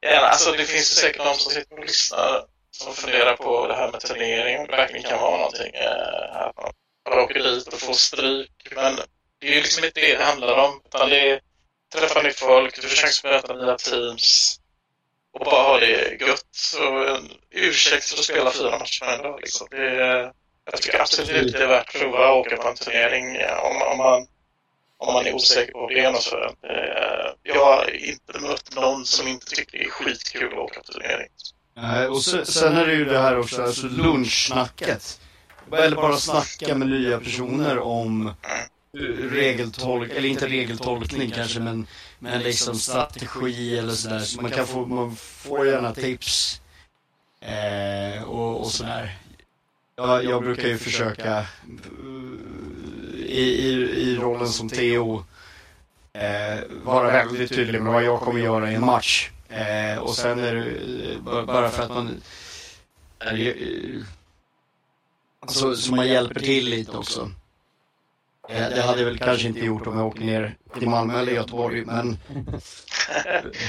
Ja, 0.00 0.28
alltså 0.28 0.52
det 0.52 0.64
finns 0.64 0.86
säkert 0.86 1.24
någon 1.24 1.34
som 1.34 1.52
sitter 1.52 1.78
och 1.78 1.84
lyssnar 1.84 2.44
som 2.70 2.94
funderar 2.94 3.36
på 3.36 3.66
det 3.66 3.74
här 3.74 3.92
med 3.92 4.00
turnering, 4.00 4.58
om 4.58 4.66
det 4.66 4.76
verkligen 4.76 5.02
kan 5.02 5.20
vara 5.20 5.36
någonting. 5.36 5.74
Eh, 5.74 6.36
att 6.36 6.56
man 6.56 6.72
bara 7.04 7.22
åker 7.22 7.42
dit 7.42 7.68
och 7.68 7.80
får 7.80 7.92
stryk. 7.92 8.72
Men 8.74 8.96
det 9.38 9.48
är 9.48 9.54
ju 9.54 9.60
liksom 9.60 9.84
inte 9.84 10.00
det 10.00 10.16
det 10.16 10.24
handlar 10.24 10.64
om. 10.64 10.80
Utan 10.84 11.10
det 11.10 11.30
är 11.30 11.40
träffa 11.94 12.22
nytt 12.22 12.38
folk, 12.38 12.82
du 12.82 12.88
försöker 12.88 13.28
möta 13.28 13.54
nya 13.54 13.76
teams 13.76 14.57
och 15.32 15.44
bara 15.44 15.62
ha 15.62 15.80
det 15.80 16.20
gött. 16.20 16.74
Och 16.80 17.08
en 17.08 17.30
ursäkt 17.50 18.04
för 18.04 18.18
att 18.18 18.24
spela 18.24 18.50
fyra 18.50 18.78
matcher 18.78 19.04
på 19.04 19.10
en 19.10 19.22
dag. 19.22 19.40
Liksom. 19.40 19.66
Det, 19.70 20.32
jag 20.70 20.82
tycker 20.82 21.00
absolut 21.00 21.52
det 21.52 21.62
är 21.62 21.66
värt 21.66 21.94
att 21.94 22.00
prova 22.00 22.28
att 22.28 22.46
åka 22.46 22.56
på 22.56 22.68
en 22.68 22.74
turnering 22.74 23.36
eh, 23.36 23.58
om, 23.58 23.82
om, 23.92 23.98
man, 23.98 24.26
om 24.98 25.14
man 25.14 25.26
är 25.26 25.34
osäker 25.34 25.72
på 25.72 25.86
att 25.86 25.92
genomföra 25.92 26.46
den. 26.46 26.56
Jag 27.42 27.64
har 27.64 27.94
inte 27.94 28.40
mött 28.40 28.74
någon 28.74 29.04
som 29.04 29.28
inte 29.28 29.46
tycker 29.46 29.78
det 29.78 29.84
är 29.84 29.90
skitkul 29.90 30.52
att 30.52 30.58
åka 30.58 30.80
på 30.80 30.92
turnering. 30.92 31.28
Nej, 31.76 32.06
och 32.06 32.22
sen, 32.22 32.46
sen 32.46 32.76
är 32.76 32.86
det 32.86 32.94
ju 32.94 33.04
det 33.04 33.18
här 33.18 33.38
också, 33.38 33.62
alltså 33.62 33.86
lunchsnacket. 33.86 35.20
Eller 35.72 35.96
bara 35.96 36.16
snacka 36.16 36.74
med 36.74 36.88
nya 36.88 37.20
personer 37.20 37.78
om 37.78 38.34
regeltolk, 39.30 40.12
eller 40.12 40.28
inte 40.28 40.46
regeltolkning 40.46 41.30
kanske, 41.30 41.60
men, 41.60 41.86
men 42.18 42.42
liksom 42.42 42.74
strategi 42.74 43.78
eller 43.78 43.92
sådär. 43.92 44.18
Så 44.18 44.42
man 44.42 44.50
kan 44.50 44.66
få, 44.66 44.86
man 44.86 45.16
får 45.16 45.66
gärna 45.66 45.94
tips. 45.94 46.60
Eh, 47.40 48.22
och, 48.22 48.60
och 48.60 48.70
sådär. 48.70 49.18
Jag, 49.96 50.24
jag 50.24 50.42
brukar 50.42 50.68
ju 50.68 50.78
försöka 50.78 51.46
i, 53.14 53.42
i, 53.42 53.72
i 54.00 54.16
rollen 54.16 54.48
som 54.48 54.68
Theo 54.68 55.24
eh, 56.12 56.60
vara 56.84 57.10
väldigt 57.10 57.48
tydlig 57.48 57.82
med 57.82 57.92
vad 57.92 58.04
jag 58.04 58.20
kommer 58.20 58.40
göra 58.40 58.72
i 58.72 58.74
en 58.74 58.84
match. 58.84 59.30
Eh, 59.48 59.98
och 59.98 60.16
sen 60.16 60.38
är 60.38 60.54
det 60.54 60.64
eh, 61.12 61.44
bara 61.44 61.70
för 61.70 61.82
att 61.82 61.88
man 61.90 62.22
är, 63.18 63.46
eh, 63.46 64.00
alltså, 65.40 65.76
så 65.76 65.94
man 65.94 66.08
hjälper 66.08 66.40
till 66.40 66.68
lite 66.68 66.96
också. 66.96 67.30
Eh, 68.48 68.68
det 68.68 68.82
hade 68.82 68.98
jag 68.98 69.06
väl 69.06 69.18
kanske 69.18 69.48
inte 69.48 69.60
gjort 69.60 69.86
om 69.86 69.98
jag 69.98 70.06
åkte 70.06 70.24
ner 70.24 70.56
till 70.78 70.88
Malmö 70.88 71.20
eller 71.20 71.32
Göteborg, 71.32 71.84
men, 71.84 72.16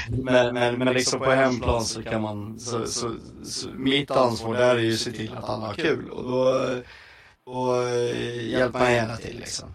men, 0.23 0.53
men, 0.53 0.77
men 0.77 0.93
liksom 0.93 1.19
på 1.19 1.31
hemplan 1.31 1.81
så 1.83 2.03
kan 2.03 2.21
man, 2.21 2.59
så, 2.59 2.85
så, 2.87 3.15
så, 3.43 3.69
mitt 3.69 4.11
ansvar 4.11 4.53
där 4.53 4.75
är 4.75 4.79
ju 4.79 4.93
att 4.93 4.99
se 4.99 5.11
till 5.11 5.33
att 5.37 5.49
alla 5.49 5.65
har 5.65 5.73
kul 5.73 6.09
och 6.09 6.23
då 6.23 6.65
och, 7.43 7.83
eh, 7.83 8.49
hjälper 8.49 8.79
man 8.79 8.93
gärna 8.93 9.15
till 9.15 9.37
liksom. 9.37 9.69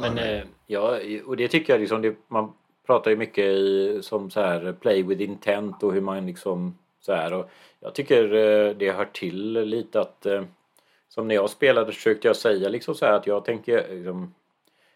Men 0.00 0.42
ja, 0.66 0.98
och 1.26 1.36
det 1.36 1.48
tycker 1.48 1.72
jag 1.72 1.80
liksom, 1.80 2.02
det, 2.02 2.16
man 2.28 2.52
pratar 2.86 3.10
ju 3.10 3.16
mycket 3.16 3.44
i, 3.44 3.98
som 4.02 4.30
så 4.30 4.40
här 4.40 4.72
play 4.80 5.02
with 5.02 5.22
intent 5.22 5.82
och 5.82 5.92
hur 5.92 6.00
man 6.00 6.26
liksom 6.26 6.78
så 7.00 7.12
här 7.12 7.32
och 7.32 7.50
jag 7.80 7.94
tycker 7.94 8.34
eh, 8.34 8.76
det 8.76 8.92
hör 8.92 9.04
till 9.04 9.52
lite 9.52 10.00
att 10.00 10.26
eh, 10.26 10.42
som 11.16 11.28
när 11.28 11.34
jag 11.34 11.50
spelade 11.50 11.92
försökte 11.92 12.28
jag 12.28 12.36
säga 12.36 12.68
liksom 12.68 12.94
så 12.94 13.06
här 13.06 13.12
att 13.12 13.26
jag 13.26 13.44
tänker 13.44 13.94
liksom, 13.94 14.34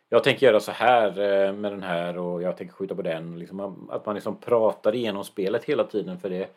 jag 0.09 0.25
tänker 0.25 0.47
göra 0.47 0.61
så 0.61 0.73
här 0.73 1.09
eh, 1.09 1.53
med 1.53 1.73
den 1.73 1.83
här 1.83 2.19
och 2.19 2.43
jag 2.43 2.57
tänker 2.57 2.75
skjuta 2.75 2.95
på 2.95 3.03
den. 3.03 3.39
Liksom, 3.39 3.89
att 3.91 4.07
man 4.07 4.15
liksom 4.15 4.37
pratar 4.37 4.95
igenom 4.95 5.25
spelet 5.25 5.65
hela 5.65 5.85
tiden 5.85 6.19
för 6.19 6.31
det, 6.31 6.49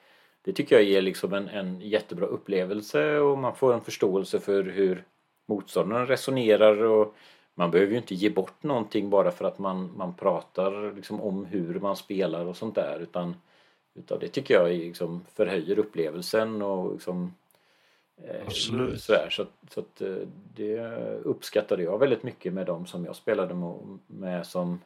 det 0.42 0.54
tycker 0.54 0.76
jag 0.76 0.84
ger 0.84 1.02
liksom 1.02 1.34
en, 1.34 1.48
en 1.48 1.82
jättebra 1.82 2.26
upplevelse 2.26 3.18
och 3.20 3.38
man 3.38 3.56
får 3.56 3.74
en 3.74 3.82
förståelse 3.82 4.40
för 4.40 4.64
hur 4.64 5.04
motståndaren 5.46 6.08
resonerar 6.08 6.84
och 6.84 7.16
man 7.56 7.72
behöver 7.72 7.92
ju 7.92 7.98
inte 7.98 8.16
ge 8.16 8.30
bort 8.30 8.64
någonting 8.64 9.10
bara 9.10 9.32
för 9.32 9.46
att 9.46 9.60
man, 9.60 9.92
man 9.98 10.14
pratar 10.14 10.96
liksom 10.96 11.22
om 11.22 11.46
hur 11.46 11.80
man 11.80 11.96
spelar 11.96 12.46
och 12.46 12.58
sånt 12.58 12.76
där 12.76 13.00
utan, 13.00 13.36
utan 13.96 14.20
det 14.20 14.28
tycker 14.28 14.54
jag 14.54 14.70
liksom 14.70 15.26
förhöjer 15.36 15.80
upplevelsen 15.80 16.62
och 16.62 16.94
liksom 16.94 17.34
Absolut. 18.46 19.02
Sådär, 19.02 19.30
så, 19.30 19.46
så 19.70 19.80
att 19.80 20.02
eh, 20.02 20.16
det 20.56 20.80
uppskattade 21.24 21.84
jag 21.84 22.00
väldigt 22.00 22.24
mycket 22.24 22.54
med 22.54 22.66
dem 22.66 22.86
som 22.86 23.06
jag 23.06 23.16
spelade 23.16 23.56
med 24.08 24.48
som 24.48 24.80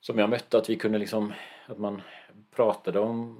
som 0.00 0.18
jag 0.18 0.30
mötte 0.30 0.58
att 0.58 0.70
vi 0.70 0.76
kunde 0.76 0.98
liksom 0.98 1.32
att 1.66 1.78
man 1.78 2.02
pratade 2.54 3.00
om 3.00 3.36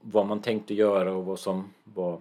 vad 0.00 0.26
man 0.26 0.42
tänkte 0.42 0.74
göra 0.74 1.12
och 1.12 1.24
vad 1.24 1.38
som 1.38 1.72
var 1.84 2.20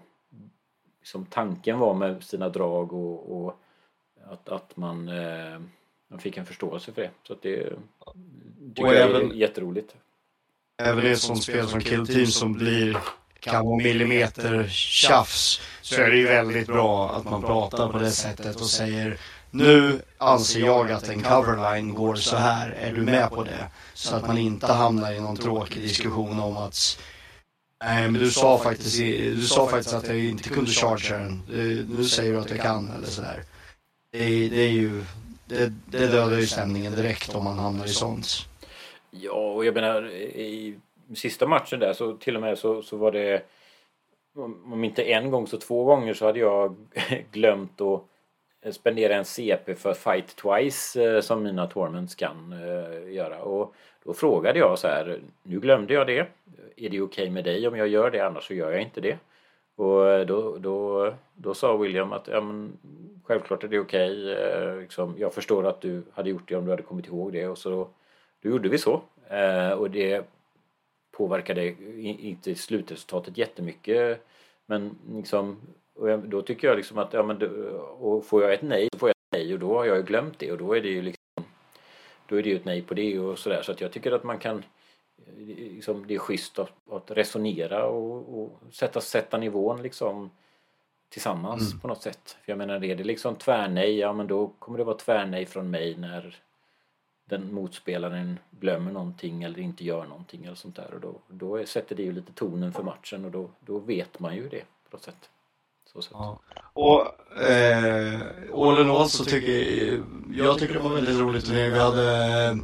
liksom 1.00 1.26
tanken 1.26 1.80
var 1.80 1.94
med 1.94 2.24
sina 2.24 2.50
drag 2.50 2.94
och, 2.94 3.42
och 3.42 3.60
att, 4.24 4.50
att 4.50 4.78
man, 4.78 5.08
eh, 5.08 5.62
man 6.08 6.20
fick 6.20 6.38
en 6.38 6.46
förståelse 6.46 6.92
för 6.92 7.02
det. 7.02 7.12
Så 7.24 7.34
att 7.34 7.42
det 7.42 7.58
tycker 7.58 8.84
och 8.84 8.94
jag 8.94 9.10
även, 9.10 9.32
är 9.32 9.36
jätteroligt. 9.36 9.96
Även 10.78 11.06
ett 11.06 11.20
sånt 11.20 11.44
spel 11.44 11.68
som 11.68 11.80
Kill 11.80 12.08
Team 12.08 12.26
som 12.26 12.54
blir 12.54 12.98
kan 13.42 13.66
vara 13.66 13.78
millimeter 13.78 14.68
tjafs 14.70 15.62
så 15.82 16.02
är 16.02 16.10
det 16.10 16.18
ju 16.18 16.28
väldigt 16.28 16.68
bra 16.68 17.12
att 17.12 17.26
man 17.26 17.42
pratar 17.42 17.90
på 17.90 18.00
det 18.00 18.12
sättet 18.12 18.56
och 18.56 18.70
säger 18.70 19.18
nu 19.52 20.02
anser 20.18 20.60
jag 20.60 20.92
att 20.92 21.10
en 21.10 21.24
coverline 21.24 21.94
går 21.94 22.16
så 22.16 22.36
här, 22.36 22.70
är 22.70 22.94
du 22.94 23.02
med 23.02 23.30
på 23.30 23.44
det? 23.44 23.68
Så 23.94 24.16
att 24.16 24.28
man 24.28 24.38
inte 24.38 24.74
hamnar 24.74 25.14
i 25.14 25.20
någon 25.20 25.38
tråkig 25.38 25.82
diskussion 25.82 26.40
om 26.40 26.58
att 26.58 27.00
Nej 27.84 28.12
men 28.12 28.22
du 28.22 28.32
sa 28.32 28.58
faktiskt, 28.58 28.98
du 29.00 29.42
sa 29.42 29.68
faktiskt 29.68 29.94
att 29.94 30.08
jag 30.08 30.20
inte 30.20 30.50
kunde 30.50 30.72
chargea 30.72 31.18
den. 31.18 31.42
Nu 31.98 32.06
säger 32.06 32.34
du 32.34 32.40
att 32.40 32.50
jag 32.50 32.62
kan 32.62 32.92
eller 32.98 33.08
sådär. 33.08 33.44
Det, 34.12 34.50
det 34.50 34.62
är 34.62 34.70
ju, 34.70 35.04
det, 35.46 35.74
det 35.86 36.08
dödar 36.08 36.38
ju 36.38 36.48
stämningen 36.48 36.96
direkt 36.96 37.36
om 37.36 37.44
man 37.44 37.60
hamnar 37.60 37.86
i 37.86 37.90
sånt. 37.90 38.28
Ja, 39.12 39.32
och 39.32 39.66
jag 39.66 39.74
menar 39.74 40.10
i 40.12 40.80
sista 41.16 41.48
matchen 41.48 41.80
där 41.80 41.94
så 41.94 42.14
till 42.14 42.36
och 42.36 42.42
med 42.42 42.58
så, 42.58 42.82
så 42.82 42.98
var 42.98 43.12
det 43.12 43.44
om 44.36 44.84
inte 44.84 45.04
en 45.04 45.32
gång 45.32 45.48
så 45.48 45.58
två 45.58 45.84
gånger 45.84 46.14
så 46.14 46.26
hade 46.26 46.40
jag 46.40 46.76
glömt 47.32 47.82
att 47.82 48.04
spendera 48.72 49.16
en 49.16 49.26
CP 49.26 49.76
för 49.76 49.94
Fight 49.94 50.36
Twice 50.36 51.04
eh, 51.04 51.22
som 51.22 51.44
mina 51.44 51.68
torments 51.68 52.16
kan 52.16 52.54
eh, 52.54 53.14
göra. 53.14 53.42
Och 53.42 53.76
då 54.04 54.14
frågade 54.14 54.60
jag 54.60 54.80
så 54.80 54.88
här, 54.88 55.20
nu 55.44 55.60
glömde 55.60 55.94
jag 55.94 56.08
det. 56.08 56.28
Är 56.76 56.90
det 56.90 57.02
okej 57.02 57.02
okay 57.02 57.30
med 57.30 57.44
dig 57.44 57.68
om 57.68 57.76
jag 57.76 57.88
gör 57.88 58.12
det? 58.12 58.20
Annars 58.20 58.48
så 58.48 58.54
gör 58.54 58.72
jag 58.72 58.82
inte 58.82 59.02
det. 59.02 59.18
Och 59.76 60.10
eh, 60.10 60.26
då, 60.26 60.58
då, 60.58 61.14
då 61.34 61.54
sa 61.54 61.78
William 61.78 62.14
att 62.14 62.28
ja, 62.28 62.42
men, 62.42 62.78
självklart 63.24 63.64
är 63.64 63.68
det 63.68 63.80
okej. 63.80 64.32
Okay. 64.32 64.82
Liksom, 64.82 65.16
jag 65.18 65.34
förstår 65.34 65.68
att 65.68 65.82
du 65.82 66.04
hade 66.14 66.30
gjort 66.30 66.50
det 66.50 66.56
om 66.56 66.66
du 66.66 66.72
hade 66.72 66.84
kommit 66.84 67.08
ihåg 67.08 67.34
det. 67.34 67.48
Och 67.48 67.58
så 67.58 67.70
då, 67.70 67.90
då 68.44 68.50
gjorde 68.50 68.70
vi 68.70 68.78
så. 68.78 69.02
Och 69.78 69.92
det 69.92 70.26
påverkade 71.12 71.68
inte 72.02 72.56
slutresultatet 72.56 73.38
jättemycket. 73.38 74.26
Men 74.66 74.98
liksom, 75.12 75.62
och 75.96 76.20
då 76.20 76.42
tycker 76.42 76.68
jag 76.68 76.78
liksom 76.78 76.98
att, 76.98 77.14
ja 77.14 77.24
men 77.24 77.42
och 78.00 78.26
får 78.26 78.44
jag 78.44 78.54
ett 78.54 78.62
nej 78.62 78.90
så 78.94 79.00
får 79.00 79.10
jag 79.10 79.12
ett 79.12 79.40
nej 79.40 79.54
och 79.54 79.60
då 79.60 79.78
har 79.78 79.86
jag 79.86 80.08
glömt 80.08 80.40
det 80.40 80.52
och 80.52 80.58
då 80.58 80.74
är 80.74 80.82
det 80.82 80.90
ju 80.90 81.02
liksom 81.02 81.22
då 82.28 82.36
är 82.36 82.44
det 82.44 82.50
ju 82.50 82.56
ett 82.56 82.66
nej 82.66 82.82
på 82.82 82.94
det 82.94 83.20
och 83.20 83.40
sådär 83.40 83.62
så 83.62 83.72
att 83.72 83.82
jag 83.82 83.92
tycker 83.92 84.12
att 84.12 84.24
man 84.24 84.40
kan 84.40 84.64
liksom, 85.38 86.08
det 86.08 86.16
är 86.16 86.20
schysst 86.20 86.60
att, 86.60 86.72
att 86.92 87.12
resonera 87.12 87.86
och, 87.86 88.42
och, 88.42 88.60
sätta, 88.72 89.02
sätta 89.02 89.38
nivån 89.38 89.82
liksom 89.82 90.32
tillsammans 91.10 91.72
mm. 91.72 91.80
på 91.80 91.88
något 91.88 92.02
sätt. 92.02 92.38
För 92.44 92.52
jag 92.52 92.58
menar, 92.58 92.84
är 92.84 92.96
det 92.96 93.04
liksom 93.04 93.36
tvärnej, 93.36 93.98
ja 93.98 94.14
men 94.14 94.28
då 94.28 94.48
kommer 94.60 94.78
det 94.78 94.84
vara 94.84 94.98
tvärnej 94.98 95.46
från 95.46 95.72
mig 95.72 95.98
när 95.98 96.40
den 97.32 97.54
motspelaren 97.54 98.40
glömmer 98.60 98.92
någonting 98.92 99.44
eller 99.44 99.60
inte 99.60 99.84
gör 99.84 100.06
någonting 100.06 100.46
eller 100.46 100.56
sånt 100.56 100.76
där 100.76 100.94
och 100.94 101.00
då, 101.00 101.16
då 101.28 101.66
sätter 101.66 101.96
det 101.96 102.04
ju 102.04 102.12
lite 102.12 102.34
tonen 102.34 102.74
för 102.74 102.84
matchen 102.84 103.26
och 103.26 103.32
då, 103.32 103.50
då 103.60 103.80
vet 103.80 104.20
man 104.20 104.36
ju 104.36 104.50
det 104.50 104.64
på 104.90 104.98
något 104.98 105.04
sätt. 105.04 105.30
Så 105.94 106.02
sätt. 106.02 106.12
Ja. 106.14 106.40
Och 106.74 107.02
eh, 107.42 108.22
all 108.54 108.82
in 108.82 108.90
all 108.90 109.10
så 109.10 109.26
tycker 109.26 109.52
jag, 109.52 110.48
jag 110.48 110.60
tycker 110.60 110.74
det 110.74 110.80
var 110.80 110.96
väldigt 110.96 111.20
roligt 111.20 111.46
turnering. 111.46 111.74
Vi 111.74 111.80
hade 111.80 112.46
eh, 112.46 112.56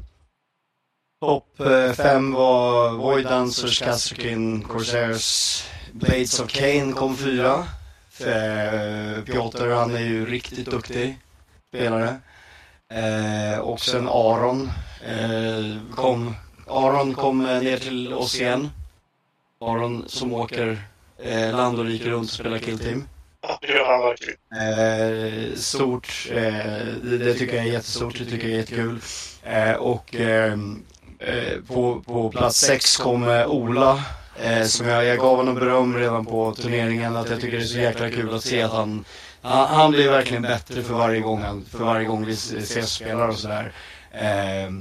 topp 1.19 1.47
5 1.95 2.33
eh, 2.33 2.39
var 2.39 2.91
Void 2.91 3.25
Dancers, 3.25 3.79
Kastrikin, 3.79 4.61
Corsairs, 4.61 5.63
Blades 5.91 6.39
of 6.39 6.47
Kane 6.47 6.93
kom 6.93 7.15
fyra. 7.15 7.65
Eh, 8.19 9.23
Piotr 9.23 9.69
han 9.69 9.95
är 9.95 9.99
ju 9.99 10.25
riktigt 10.25 10.65
duktig 10.65 11.17
spelare. 11.67 12.19
Eh, 12.93 13.59
och 13.59 13.79
sen 13.79 14.07
Aron 14.07 14.71
eh, 15.07 15.95
kom, 15.95 16.35
Aron 16.67 17.13
kom 17.13 17.43
ner 17.43 17.77
till 17.77 18.13
oss 18.13 18.35
igen. 18.35 18.69
Aron 19.61 20.03
som 20.07 20.33
åker 20.33 20.81
eh, 21.23 21.55
land 21.55 21.79
och 21.79 21.85
rike 21.85 22.09
runt 22.09 22.29
och 22.29 22.35
spelar 22.35 22.57
killteam. 22.57 23.07
Ja, 23.41 23.59
det 23.61 23.67
gör 23.67 23.85
han 23.85 24.01
verkligen. 24.01 24.39
Eh, 25.49 25.55
stort, 25.55 26.27
eh, 26.31 26.43
det, 27.03 27.17
det, 27.17 27.33
tycker 27.33 27.55
jag 27.55 27.65
är 27.65 27.71
jättestort, 27.71 28.17
det 28.17 28.25
tycker 28.25 28.47
jag 28.47 28.53
är 28.53 28.59
jättekul. 28.59 28.99
Eh, 29.43 29.73
och 29.73 30.15
eh, 30.15 30.57
på, 31.67 32.01
på 32.05 32.29
plats 32.31 32.59
sex 32.59 32.97
kom 32.97 33.29
eh, 33.29 33.47
Ola. 33.47 34.03
som 34.65 34.87
jag, 34.87 35.05
jag 35.05 35.17
gav 35.17 35.37
honom 35.37 35.55
beröm 35.55 35.97
redan 35.97 36.25
på 36.25 36.53
turneringen 36.55 37.15
att 37.15 37.29
jag 37.29 37.41
tycker 37.41 37.57
det 37.57 37.63
är 37.63 37.67
så 37.67 37.79
jäkla 37.79 38.09
kul 38.09 38.35
att 38.35 38.43
se 38.43 38.61
att 38.61 38.71
han 38.71 39.05
han, 39.41 39.67
han 39.67 39.91
blir 39.91 40.09
verkligen 40.09 40.43
bättre 40.43 40.81
för 40.83 40.93
varje 40.93 41.19
gång, 41.19 41.41
han, 41.41 41.65
för 41.65 41.77
varje 41.77 42.05
gång 42.05 42.25
vi 42.25 42.33
ses 42.33 42.91
spelar 42.91 43.27
och 43.27 43.37
sådär. 43.37 43.71
Eh, 44.11 44.71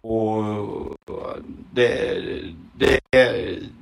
och 0.00 0.96
det, 1.72 2.20
det, 2.74 3.00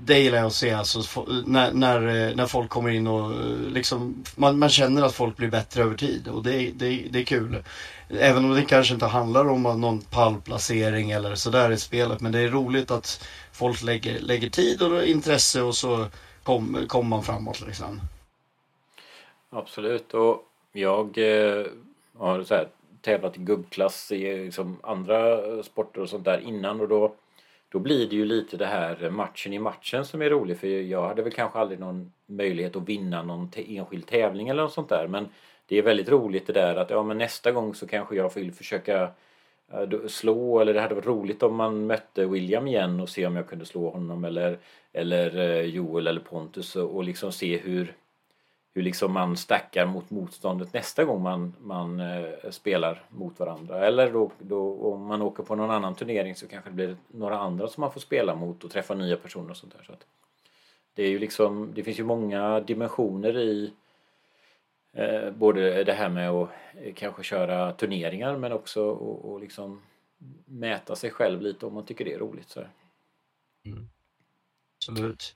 det 0.04 0.18
gillar 0.18 0.38
jag 0.38 0.46
att 0.46 0.52
se 0.52 0.72
alltså, 0.72 1.24
när, 1.46 1.72
när, 1.72 2.34
när 2.34 2.46
folk 2.46 2.70
kommer 2.70 2.90
in 2.90 3.06
och 3.06 3.32
liksom, 3.70 4.24
man, 4.36 4.58
man 4.58 4.68
känner 4.68 5.02
att 5.02 5.14
folk 5.14 5.36
blir 5.36 5.50
bättre 5.50 5.82
över 5.82 5.96
tid 5.96 6.28
och 6.28 6.42
det, 6.42 6.70
det, 6.74 7.06
det 7.10 7.18
är 7.18 7.24
kul. 7.24 7.64
Även 8.08 8.44
om 8.44 8.54
det 8.54 8.62
kanske 8.62 8.94
inte 8.94 9.06
handlar 9.06 9.48
om 9.48 9.62
någon 9.62 10.00
pallplacering 10.00 11.10
eller 11.10 11.34
sådär 11.34 11.70
i 11.70 11.76
spelet 11.76 12.20
men 12.20 12.32
det 12.32 12.40
är 12.40 12.48
roligt 12.48 12.90
att 12.90 13.24
folk 13.52 13.82
lägger, 13.82 14.20
lägger 14.20 14.50
tid 14.50 14.82
och 14.82 15.04
intresse 15.04 15.62
och 15.62 15.74
så 15.74 16.06
kommer 16.42 16.86
kom 16.86 17.08
man 17.08 17.22
framåt 17.22 17.60
liksom. 17.66 18.00
Absolut 19.50 20.14
och 20.14 20.44
jag 20.72 21.18
eh, 21.18 21.66
har 22.16 22.42
så 22.42 22.54
här, 22.54 22.68
tävlat 23.00 23.36
i 23.36 23.40
gubbklass 23.40 24.12
i 24.12 24.44
liksom 24.44 24.80
andra 24.82 25.62
sporter 25.62 26.00
och 26.00 26.08
sånt 26.08 26.24
där 26.24 26.38
innan 26.38 26.80
och 26.80 26.88
då 26.88 27.14
då 27.68 27.78
blir 27.78 28.08
det 28.08 28.16
ju 28.16 28.24
lite 28.24 28.56
det 28.56 28.66
här 28.66 29.10
matchen 29.10 29.52
i 29.52 29.58
matchen 29.58 30.04
som 30.04 30.22
är 30.22 30.30
rolig 30.30 30.58
för 30.58 30.66
jag 30.66 31.08
hade 31.08 31.22
väl 31.22 31.32
kanske 31.32 31.58
aldrig 31.58 31.80
någon 31.80 32.12
möjlighet 32.26 32.76
att 32.76 32.88
vinna 32.88 33.22
någon 33.22 33.50
enskild 33.56 34.06
tävling 34.06 34.48
eller 34.48 34.62
något 34.62 34.72
sånt 34.72 34.88
där 34.88 35.08
men 35.08 35.28
det 35.66 35.78
är 35.78 35.82
väldigt 35.82 36.08
roligt 36.08 36.46
det 36.46 36.52
där 36.52 36.76
att 36.76 36.90
ja 36.90 37.02
men 37.02 37.18
nästa 37.18 37.52
gång 37.52 37.74
så 37.74 37.86
kanske 37.86 38.16
jag 38.16 38.34
vill 38.34 38.52
försöka 38.52 39.10
eh, 39.72 40.06
slå 40.08 40.60
eller 40.60 40.74
det 40.74 40.80
hade 40.80 40.94
varit 40.94 41.06
roligt 41.06 41.42
om 41.42 41.56
man 41.56 41.86
mötte 41.86 42.26
William 42.26 42.66
igen 42.66 43.00
och 43.00 43.08
se 43.08 43.26
om 43.26 43.36
jag 43.36 43.48
kunde 43.48 43.64
slå 43.64 43.90
honom 43.90 44.24
eller, 44.24 44.58
eller 44.92 45.38
eh, 45.38 45.62
Joel 45.62 46.06
eller 46.06 46.20
Pontus 46.20 46.76
och 46.76 47.04
liksom 47.04 47.32
se 47.32 47.58
hur 47.58 47.94
hur 48.76 48.82
liksom 48.82 49.12
man 49.12 49.36
stackar 49.36 49.86
mot 49.86 50.10
motståndet 50.10 50.72
nästa 50.72 51.04
gång 51.04 51.22
man, 51.22 51.54
man 51.60 52.00
eh, 52.00 52.50
spelar 52.50 53.02
mot 53.08 53.40
varandra. 53.40 53.86
Eller 53.86 54.12
då, 54.12 54.30
då, 54.38 54.92
om 54.92 55.06
man 55.06 55.22
åker 55.22 55.42
på 55.42 55.54
någon 55.54 55.70
annan 55.70 55.94
turnering 55.94 56.34
så 56.34 56.48
kanske 56.48 56.70
det 56.70 56.74
blir 56.74 56.96
några 57.08 57.38
andra 57.38 57.68
som 57.68 57.80
man 57.80 57.92
får 57.92 58.00
spela 58.00 58.34
mot 58.34 58.64
och 58.64 58.70
träffa 58.70 58.94
nya 58.94 59.16
personer 59.16 59.50
och 59.50 59.56
sånt 59.56 59.72
där. 59.76 59.84
Så 59.84 59.92
att 59.92 60.06
det, 60.94 61.02
är 61.02 61.08
ju 61.08 61.18
liksom, 61.18 61.72
det 61.74 61.82
finns 61.82 61.98
ju 61.98 62.04
många 62.04 62.60
dimensioner 62.60 63.38
i 63.38 63.72
eh, 64.92 65.30
både 65.30 65.84
det 65.84 65.92
här 65.92 66.08
med 66.08 66.30
att 66.30 66.50
eh, 66.74 66.94
kanske 66.94 67.22
köra 67.22 67.72
turneringar 67.72 68.36
men 68.36 68.52
också 68.52 68.84
och, 68.84 69.32
och 69.32 69.40
liksom 69.40 69.82
mäta 70.44 70.96
sig 70.96 71.10
själv 71.10 71.42
lite 71.42 71.66
om 71.66 71.74
man 71.74 71.86
tycker 71.86 72.04
det 72.04 72.14
är 72.14 72.18
roligt. 72.18 72.48
Så 72.48 72.60
mm. 73.66 73.88
Absolut. 74.88 75.34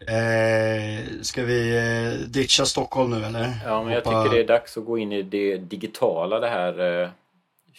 Eh, 0.00 1.20
ska 1.22 1.44
vi 1.44 1.76
eh, 1.76 2.28
ditcha 2.28 2.64
Stockholm 2.64 3.10
nu 3.10 3.24
eller? 3.24 3.50
Ja, 3.64 3.82
men 3.82 3.92
jag 3.92 4.02
Hoppa... 4.02 4.24
tycker 4.24 4.36
det 4.36 4.42
är 4.42 4.46
dags 4.46 4.76
att 4.76 4.84
gå 4.84 4.98
in 4.98 5.12
i 5.12 5.22
det 5.22 5.56
digitala 5.56 6.40
det 6.40 6.48
här 6.48 7.02
eh, 7.02 7.10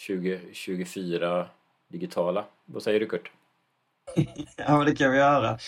2024 0.06 1.46
digitala. 1.88 2.44
Vad 2.64 2.82
säger 2.82 3.00
du 3.00 3.06
Kurt? 3.06 3.30
ja, 4.56 4.84
det 4.84 4.94
kan 4.94 5.10
vi 5.10 5.18
göra. 5.18 5.58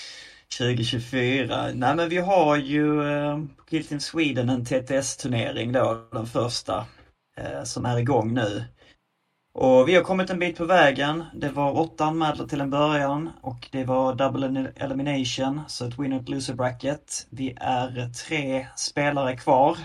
2024. 0.59 1.73
Nej, 1.75 1.97
men 1.97 2.09
vi 2.09 2.17
har 2.19 2.57
ju 2.57 3.03
eh, 3.11 3.39
på 3.57 3.65
Kill 3.65 4.01
Sweden 4.01 4.49
en 4.49 4.65
TTS-turnering 4.65 5.73
då, 5.73 6.09
den 6.13 6.27
första, 6.27 6.87
eh, 7.37 7.65
som 7.65 7.85
är 7.85 7.99
igång 7.99 8.35
nu. 8.35 8.65
Och 9.53 9.89
vi 9.89 9.95
har 9.95 10.03
kommit 10.03 10.31
en 10.31 10.39
bit 10.39 10.59
på 10.59 10.65
vägen. 10.65 11.25
Det 11.35 11.49
var 11.49 11.81
åtta 11.81 12.05
anmälda 12.05 12.47
till 12.47 12.61
en 12.61 12.71
början 12.71 13.31
och 13.41 13.69
det 13.73 13.85
var 13.85 14.15
double 14.15 14.73
elimination, 14.77 15.61
så 15.67 15.87
ett 15.87 15.99
winner 15.99 16.25
loser 16.27 16.55
bracket. 16.55 17.27
Vi 17.31 17.57
är 17.61 18.13
tre 18.27 18.67
spelare 18.77 19.37
kvar. 19.37 19.77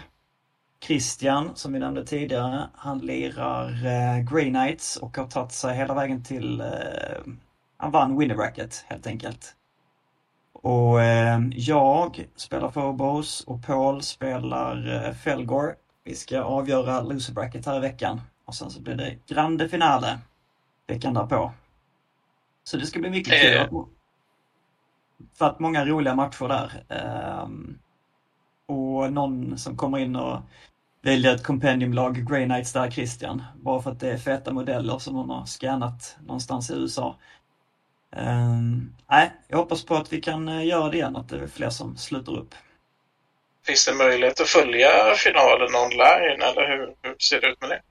Christian, 0.84 1.52
som 1.56 1.74
vi 1.74 1.80
nämnde 1.80 2.06
tidigare, 2.06 2.70
han 2.74 3.00
lirar 3.00 3.70
eh, 3.70 4.34
Grey 4.34 4.50
Knights 4.50 4.98
och 4.98 5.18
har 5.18 5.28
tagit 5.28 5.52
sig 5.52 5.76
hela 5.76 5.94
vägen 5.94 6.24
till... 6.24 6.62
Eh, 6.62 6.68
han 7.78 7.92
vann 7.92 8.18
winner 8.18 8.36
bracket 8.36 8.86
helt 8.88 9.08
enkelt. 9.08 9.56
Och 10.54 11.02
eh, 11.02 11.40
jag 11.52 12.26
spelar 12.36 12.70
Phobos 12.70 13.42
och 13.42 13.66
Paul 13.66 14.02
spelar 14.02 15.06
eh, 15.06 15.14
Felgor. 15.14 15.76
Vi 16.04 16.16
ska 16.16 16.42
avgöra 16.42 17.02
loser 17.02 17.34
bracket 17.34 17.66
här 17.66 17.78
i 17.78 17.80
veckan. 17.80 18.22
Och 18.46 18.56
sen 18.56 18.70
så 18.70 18.82
blir 18.82 18.96
det 18.96 19.18
grande 19.28 19.70
finale 19.70 20.20
veckan 20.88 21.14
därpå. 21.14 21.52
Så 22.64 22.78
det 22.78 22.86
ska 22.86 23.00
bli 23.00 23.10
mycket 23.10 23.42
kul. 23.42 23.56
Eh. 23.56 23.86
För 25.34 25.46
att 25.46 25.60
många 25.60 25.86
roliga 25.86 26.16
matcher 26.16 26.48
där. 26.48 26.84
Um, 27.44 27.80
och 28.68 29.14
någon 29.14 29.58
som 29.58 29.78
kommer 29.78 29.98
in 29.98 30.16
och 30.16 30.42
väljer 31.02 31.36
ett 31.36 31.44
compendiumlag, 31.44 32.30
Grey 32.30 32.46
Knights 32.46 32.74
där, 32.74 32.92
Christian. 32.92 33.44
Bara 33.56 33.82
för 33.82 33.92
att 33.92 34.00
det 34.00 34.12
är 34.12 34.18
feta 34.18 34.54
modeller 34.54 35.00
som 35.00 35.16
hon 35.16 35.30
har 35.30 35.46
scannat 35.46 36.18
någonstans 36.20 36.70
i 36.70 36.74
USA. 36.74 37.16
Um, 38.16 38.96
nej, 39.10 39.32
jag 39.48 39.58
hoppas 39.58 39.86
på 39.86 39.96
att 39.96 40.14
vi 40.14 40.22
kan 40.22 40.50
eh, 40.50 40.66
göra 40.66 40.90
det 40.90 40.98
igen, 40.98 41.16
att 41.16 41.30
det 41.30 41.40
är 41.40 41.48
fler 41.48 41.70
som 41.70 41.98
sluter 41.98 42.40
upp. 42.40 42.56
Finns 43.66 43.86
det 43.86 43.94
möjlighet 43.94 44.42
att 44.42 44.48
följa 44.48 44.90
finalen 45.18 45.76
online 45.76 46.42
eller 46.42 46.68
hur, 46.68 46.96
hur 47.02 47.16
ser 47.20 47.42
det 47.42 47.48
ut 47.48 47.62
med 47.62 47.70
det? 47.70 47.82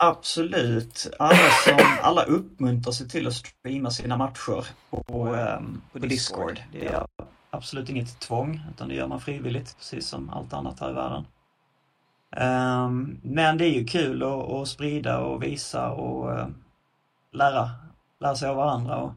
Absolut. 0.00 1.06
Alla, 1.18 1.50
som, 1.64 1.78
alla 2.02 2.22
uppmuntrar 2.22 2.92
sig 2.92 3.08
till 3.08 3.26
att 3.26 3.34
streama 3.34 3.90
sina 3.90 4.16
matcher 4.16 4.66
på, 4.90 5.26
um, 5.58 5.82
på 5.92 5.98
Discord. 5.98 6.60
Det 6.72 6.86
är 6.86 7.06
absolut 7.50 7.90
inget 7.90 8.20
tvång, 8.20 8.60
utan 8.74 8.88
det 8.88 8.94
gör 8.94 9.06
man 9.06 9.20
frivilligt, 9.20 9.76
precis 9.78 10.08
som 10.08 10.30
allt 10.30 10.52
annat 10.52 10.80
här 10.80 10.90
i 10.90 10.92
världen. 10.92 11.26
Um, 12.36 13.20
men 13.22 13.58
det 13.58 13.64
är 13.64 13.70
ju 13.70 13.84
kul 13.84 14.22
att, 14.22 14.50
att 14.50 14.68
sprida 14.68 15.18
och 15.18 15.42
visa 15.42 15.90
och 15.90 16.30
uh, 16.30 16.46
lära, 17.32 17.70
lära 18.20 18.34
sig 18.34 18.48
av 18.48 18.56
varandra. 18.56 18.96
Och 18.96 19.12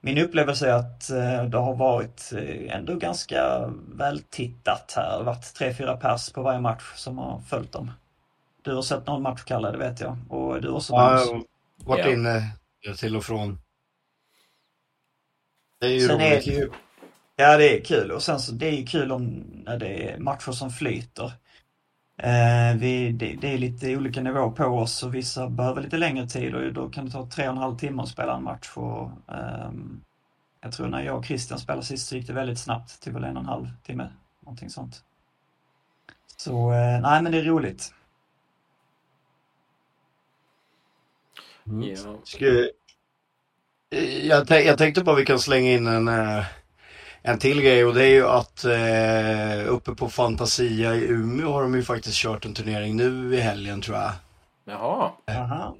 min 0.00 0.18
upplevelse 0.18 0.70
är 0.70 0.74
att 0.74 1.10
uh, 1.12 1.50
det 1.50 1.58
har 1.58 1.74
varit 1.74 2.30
uh, 2.34 2.74
ändå 2.74 2.94
ganska 2.94 3.70
vältittat 3.88 4.92
här. 4.96 5.10
Det 5.10 5.16
har 5.16 5.24
varit 5.24 5.54
tre, 5.54 5.74
fyra 5.74 5.96
pers 5.96 6.32
på 6.32 6.42
varje 6.42 6.60
match 6.60 6.92
som 6.96 7.18
har 7.18 7.40
följt 7.40 7.72
dem. 7.72 7.90
Du 8.62 8.74
har 8.74 8.82
sett 8.82 9.06
någon 9.06 9.22
match, 9.22 9.44
Kalle, 9.44 9.70
det 9.70 9.78
vet 9.78 10.00
jag. 10.00 10.16
Och 10.28 10.60
du 10.60 10.68
också, 10.68 10.92
Ja, 10.92 11.20
jag 11.20 11.26
har 11.26 11.44
varit 11.76 12.04
ja. 12.04 12.12
inne 12.12 12.50
till 12.98 13.16
och 13.16 13.24
från. 13.24 13.58
Det 15.80 15.86
är 15.86 15.90
ju 15.90 16.00
sen 16.00 16.18
roligt. 16.18 16.46
Är 16.46 16.50
det 16.50 16.56
ju, 16.56 16.70
ja, 17.36 17.56
det 17.56 17.78
är 17.78 17.84
kul. 17.84 18.10
Och 18.10 18.22
sen 18.22 18.40
så, 18.40 18.52
det 18.52 18.66
är 18.66 18.72
ju 18.72 18.86
kul 18.86 19.12
om 19.12 19.44
när 19.64 19.78
det 19.78 20.10
är 20.10 20.18
matcher 20.18 20.52
som 20.52 20.70
flyter. 20.70 21.32
Eh, 22.22 22.76
vi, 22.76 23.12
det, 23.12 23.36
det, 23.40 23.54
är 23.54 23.58
lite 23.58 23.96
olika 23.96 24.22
nivå 24.22 24.50
på 24.50 24.64
oss 24.64 25.02
och 25.02 25.14
vissa 25.14 25.48
behöver 25.48 25.82
lite 25.82 25.96
längre 25.96 26.26
tid 26.26 26.54
och 26.54 26.72
då 26.72 26.88
kan 26.88 27.04
det 27.06 27.12
ta 27.12 27.30
tre 27.30 27.48
och 27.48 27.52
en 27.52 27.58
halv 27.58 27.78
timme 27.78 28.02
att 28.02 28.08
spela 28.08 28.36
en 28.36 28.42
match. 28.42 28.70
Och, 28.74 29.10
eh, 29.28 29.70
jag 30.60 30.72
tror 30.72 30.88
när 30.88 31.02
jag 31.02 31.18
och 31.18 31.24
Christian 31.24 31.58
spelade 31.58 31.86
sist 31.86 32.08
så 32.08 32.16
gick 32.16 32.26
det 32.26 32.32
väldigt 32.32 32.58
snabbt, 32.58 33.00
till 33.02 33.12
väl 33.12 33.24
en 33.24 33.36
och 33.36 33.42
en 33.42 33.48
halv 33.48 33.66
timme, 33.82 34.08
någonting 34.40 34.70
sånt. 34.70 35.04
Så 36.36 36.72
eh, 36.72 37.00
nej, 37.00 37.22
men 37.22 37.32
det 37.32 37.38
är 37.38 37.44
roligt. 37.44 37.94
Mm. 41.70 41.88
Ja. 41.88 42.20
Ska, 42.24 42.44
jag, 44.22 44.50
jag, 44.64 44.78
tänkte 44.78 45.04
bara 45.04 45.16
vi 45.16 45.24
kan 45.24 45.38
slänga 45.38 45.72
in 45.72 45.86
en, 45.86 46.08
eh, 46.08 46.44
en 47.22 47.38
till 47.38 47.62
grej 47.62 47.84
och 47.84 47.94
det 47.94 48.04
är 48.04 48.10
ju 48.10 48.26
att 48.26 48.64
eh, 48.64 49.74
uppe 49.74 49.94
på 49.94 50.08
Fantasia 50.08 50.94
i 50.94 51.04
Umeå 51.04 51.52
har 51.52 51.62
de 51.62 51.74
ju 51.74 51.82
faktiskt 51.82 52.16
kört 52.16 52.44
en 52.44 52.54
turnering 52.54 52.96
nu 52.96 53.34
i 53.34 53.40
helgen 53.40 53.82
tror 53.82 53.96
jag. 53.96 54.12
Jaha. 54.64 55.10
Aha. 55.28 55.76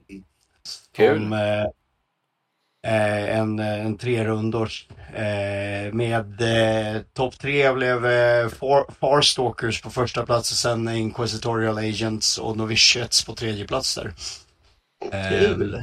Kul. 0.97 1.33
Eh, 1.33 1.63
eh 2.83 3.39
en, 3.39 3.59
en 3.59 3.99
trerundors 3.99 4.89
eh, 5.15 5.93
med 5.93 6.41
eh, 6.41 7.03
topp 7.13 7.39
tre 7.39 7.73
blev 7.73 8.07
eh, 8.07 8.49
Far, 8.49 8.93
Farstalkers 9.01 9.83
på 9.83 9.91
första 9.91 10.27
plats 10.27 10.51
och 10.51 10.57
sen 10.57 10.89
Inquisitorial 10.89 11.79
Agents 11.79 12.39
och 12.39 12.57
Novitiates 12.57 13.25
på 13.25 13.35
tredje 13.35 13.67
plats 13.67 13.95
där. 13.95 14.13
Kul. 15.29 15.83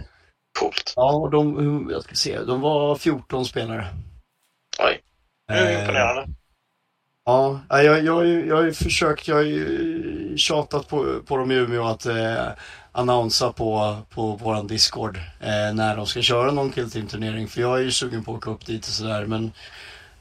Coolt. 0.59 0.93
Ja, 0.95 1.15
och 1.15 1.31
de, 1.31 1.87
jag 1.91 2.03
ska 2.03 2.15
se, 2.15 2.39
de 2.39 2.61
var 2.61 2.95
14 2.95 3.45
spelare. 3.45 3.87
Oj, 4.79 5.01
det 5.47 5.53
är 5.53 5.81
imponerande. 5.81 6.27
Ja, 7.25 7.59
jag, 7.69 7.83
jag, 7.83 8.27
jag 8.27 8.55
har 8.55 8.63
ju 8.63 8.73
försökt, 8.73 9.27
jag 9.27 9.35
har 9.35 9.43
ju 9.43 10.37
tjatat 10.37 10.87
på, 10.87 11.21
på 11.25 11.37
dem 11.37 11.51
i 11.51 11.55
Umeå 11.55 11.87
att 11.87 12.05
eh, 12.05 12.47
annonsa 12.91 13.51
på, 13.51 13.97
på 14.09 14.35
våran 14.35 14.67
Discord 14.67 15.17
eh, 15.17 15.73
när 15.73 15.95
de 15.95 16.05
ska 16.05 16.21
köra 16.21 16.51
någon 16.51 16.71
killteam-turnering. 16.71 17.47
För 17.47 17.61
jag 17.61 17.77
är 17.77 17.81
ju 17.81 17.91
sugen 17.91 18.23
på 18.23 18.31
att 18.31 18.37
åka 18.37 18.51
upp 18.51 18.65
dit 18.65 18.87
och 18.87 18.93
sådär 18.93 19.25
men 19.25 19.51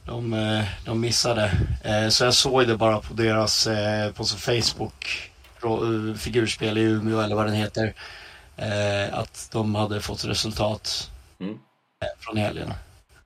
de, 0.06 0.32
eh, 0.32 0.64
de 0.84 1.00
missade. 1.00 1.50
Eh, 1.84 2.08
så 2.08 2.24
jag 2.24 2.34
såg 2.34 2.66
det 2.66 2.76
bara 2.76 2.98
på 2.98 3.14
deras, 3.14 3.66
eh, 3.66 4.12
på 4.12 4.24
Facebook, 4.24 5.30
figurspel 6.18 6.78
i 6.78 6.82
Umeå 6.82 7.20
eller 7.20 7.36
vad 7.36 7.46
den 7.46 7.54
heter. 7.54 7.94
Eh, 8.56 9.18
att 9.18 9.48
de 9.52 9.74
hade 9.74 10.00
fått 10.00 10.24
resultat 10.24 11.10
mm. 11.40 11.58
Eh, 12.00 12.08
från 12.20 12.36
helgen. 12.36 12.74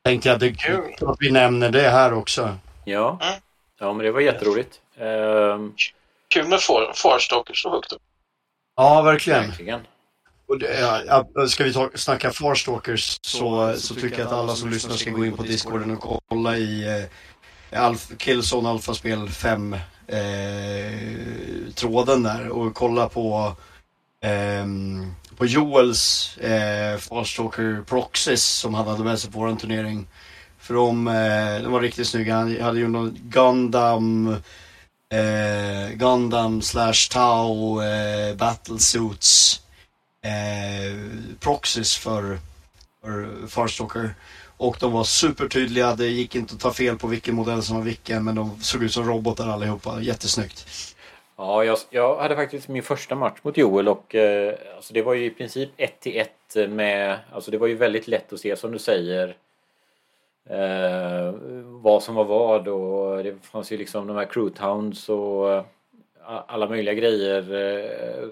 Tänkte 0.02 0.28
jag, 0.28 0.40
det 0.40 0.46
är 0.46 0.54
kul 0.54 0.94
att 1.00 1.16
vi 1.20 1.30
nämner 1.30 1.70
det 1.70 1.90
här 1.90 2.12
också. 2.12 2.58
Ja, 2.84 3.18
mm. 3.22 3.40
ja 3.78 3.92
men 3.92 4.06
det 4.06 4.12
var 4.12 4.20
jätteroligt. 4.20 4.80
Um... 4.98 5.74
Kul 6.28 6.48
med 6.48 6.60
Farstalkers 6.94 7.62
så 7.62 7.70
högt 7.70 7.92
upp. 7.92 8.02
Ja, 8.76 9.02
verkligen. 9.02 9.48
verkligen. 9.48 9.80
Och 10.48 10.58
det, 10.58 10.80
ja, 11.06 11.24
ska 11.48 11.64
vi 11.64 11.72
ta, 11.72 11.90
snacka 11.94 12.30
Farstalkers 12.30 13.18
så, 13.22 13.72
så, 13.74 13.80
så 13.80 13.94
tycker 13.94 14.18
jag 14.18 14.26
att 14.26 14.32
alla 14.32 14.54
som 14.54 14.70
lyssnar 14.70 14.96
ska 14.96 15.10
gå 15.10 15.24
in 15.24 15.36
på 15.36 15.42
Discorden 15.42 15.96
och 15.96 16.22
kolla 16.28 16.56
i 16.56 17.00
eh, 17.70 17.84
Alf, 17.84 18.08
Killzone 18.18 18.68
Alpha-spel 18.68 19.28
5 19.28 19.72
eh, 20.06 20.18
tråden 21.74 22.22
där 22.22 22.48
och 22.48 22.74
kolla 22.74 23.08
på 23.08 23.54
eh, 23.56 23.69
Ehm, 24.20 25.14
på 25.36 25.46
Joels 25.46 26.36
eh, 26.38 26.98
Farstalker 26.98 27.82
Proxys 27.86 28.44
som 28.44 28.74
han 28.74 28.86
hade 28.86 29.04
med 29.04 29.18
sig 29.18 29.30
på 29.30 29.38
våran 29.38 29.56
turnering. 29.56 30.06
För 30.58 30.74
de, 30.74 31.08
eh, 31.08 31.62
de 31.62 31.72
var 31.72 31.80
riktigt 31.80 32.06
snygga. 32.06 32.34
Han 32.34 32.60
hade 32.60 32.78
ju 32.78 32.88
någon 32.88 33.18
Gundam 33.22 34.36
eh, 35.12 35.90
Gundam 35.94 36.62
slash 36.62 37.08
Tau 37.10 37.82
eh, 37.82 38.36
Battlesuits 38.36 39.60
eh, 40.24 41.00
Proxys 41.40 41.96
för, 41.96 42.38
för 43.02 43.46
Farstalker. 43.48 44.14
Och 44.56 44.76
de 44.80 44.92
var 44.92 45.04
supertydliga, 45.04 45.96
det 45.96 46.06
gick 46.06 46.34
inte 46.34 46.54
att 46.54 46.60
ta 46.60 46.72
fel 46.72 46.98
på 46.98 47.06
vilken 47.06 47.34
modell 47.34 47.62
som 47.62 47.76
var 47.76 47.82
vilken 47.82 48.24
men 48.24 48.34
de 48.34 48.60
såg 48.60 48.82
ut 48.82 48.92
som 48.92 49.04
robotar 49.04 49.48
allihopa. 49.48 50.00
Jättesnyggt. 50.00 50.66
Ja, 51.40 51.64
jag, 51.64 51.78
jag 51.90 52.16
hade 52.16 52.36
faktiskt 52.36 52.68
min 52.68 52.82
första 52.82 53.14
match 53.14 53.38
mot 53.42 53.56
Joel 53.56 53.88
och 53.88 54.14
eh, 54.14 54.54
alltså 54.76 54.94
det 54.94 55.02
var 55.02 55.14
ju 55.14 55.24
i 55.24 55.30
princip 55.30 55.70
1 55.76 56.00
till 56.00 56.16
1 56.20 56.70
med, 56.70 57.18
alltså 57.32 57.50
det 57.50 57.58
var 57.58 57.66
ju 57.66 57.74
väldigt 57.74 58.08
lätt 58.08 58.32
att 58.32 58.40
se 58.40 58.56
som 58.56 58.72
du 58.72 58.78
säger 58.78 59.36
eh, 60.44 61.34
vad 61.64 62.02
som 62.02 62.14
var 62.14 62.24
vad 62.24 62.68
och 62.68 63.24
det 63.24 63.36
fanns 63.42 63.72
ju 63.72 63.76
liksom 63.76 64.06
de 64.06 64.16
här 64.16 64.24
crewtowns 64.24 65.08
och 65.08 65.52
eh, 65.52 65.64
alla 66.46 66.68
möjliga 66.68 66.94
grejer 66.94 67.54
eh, 67.54 68.28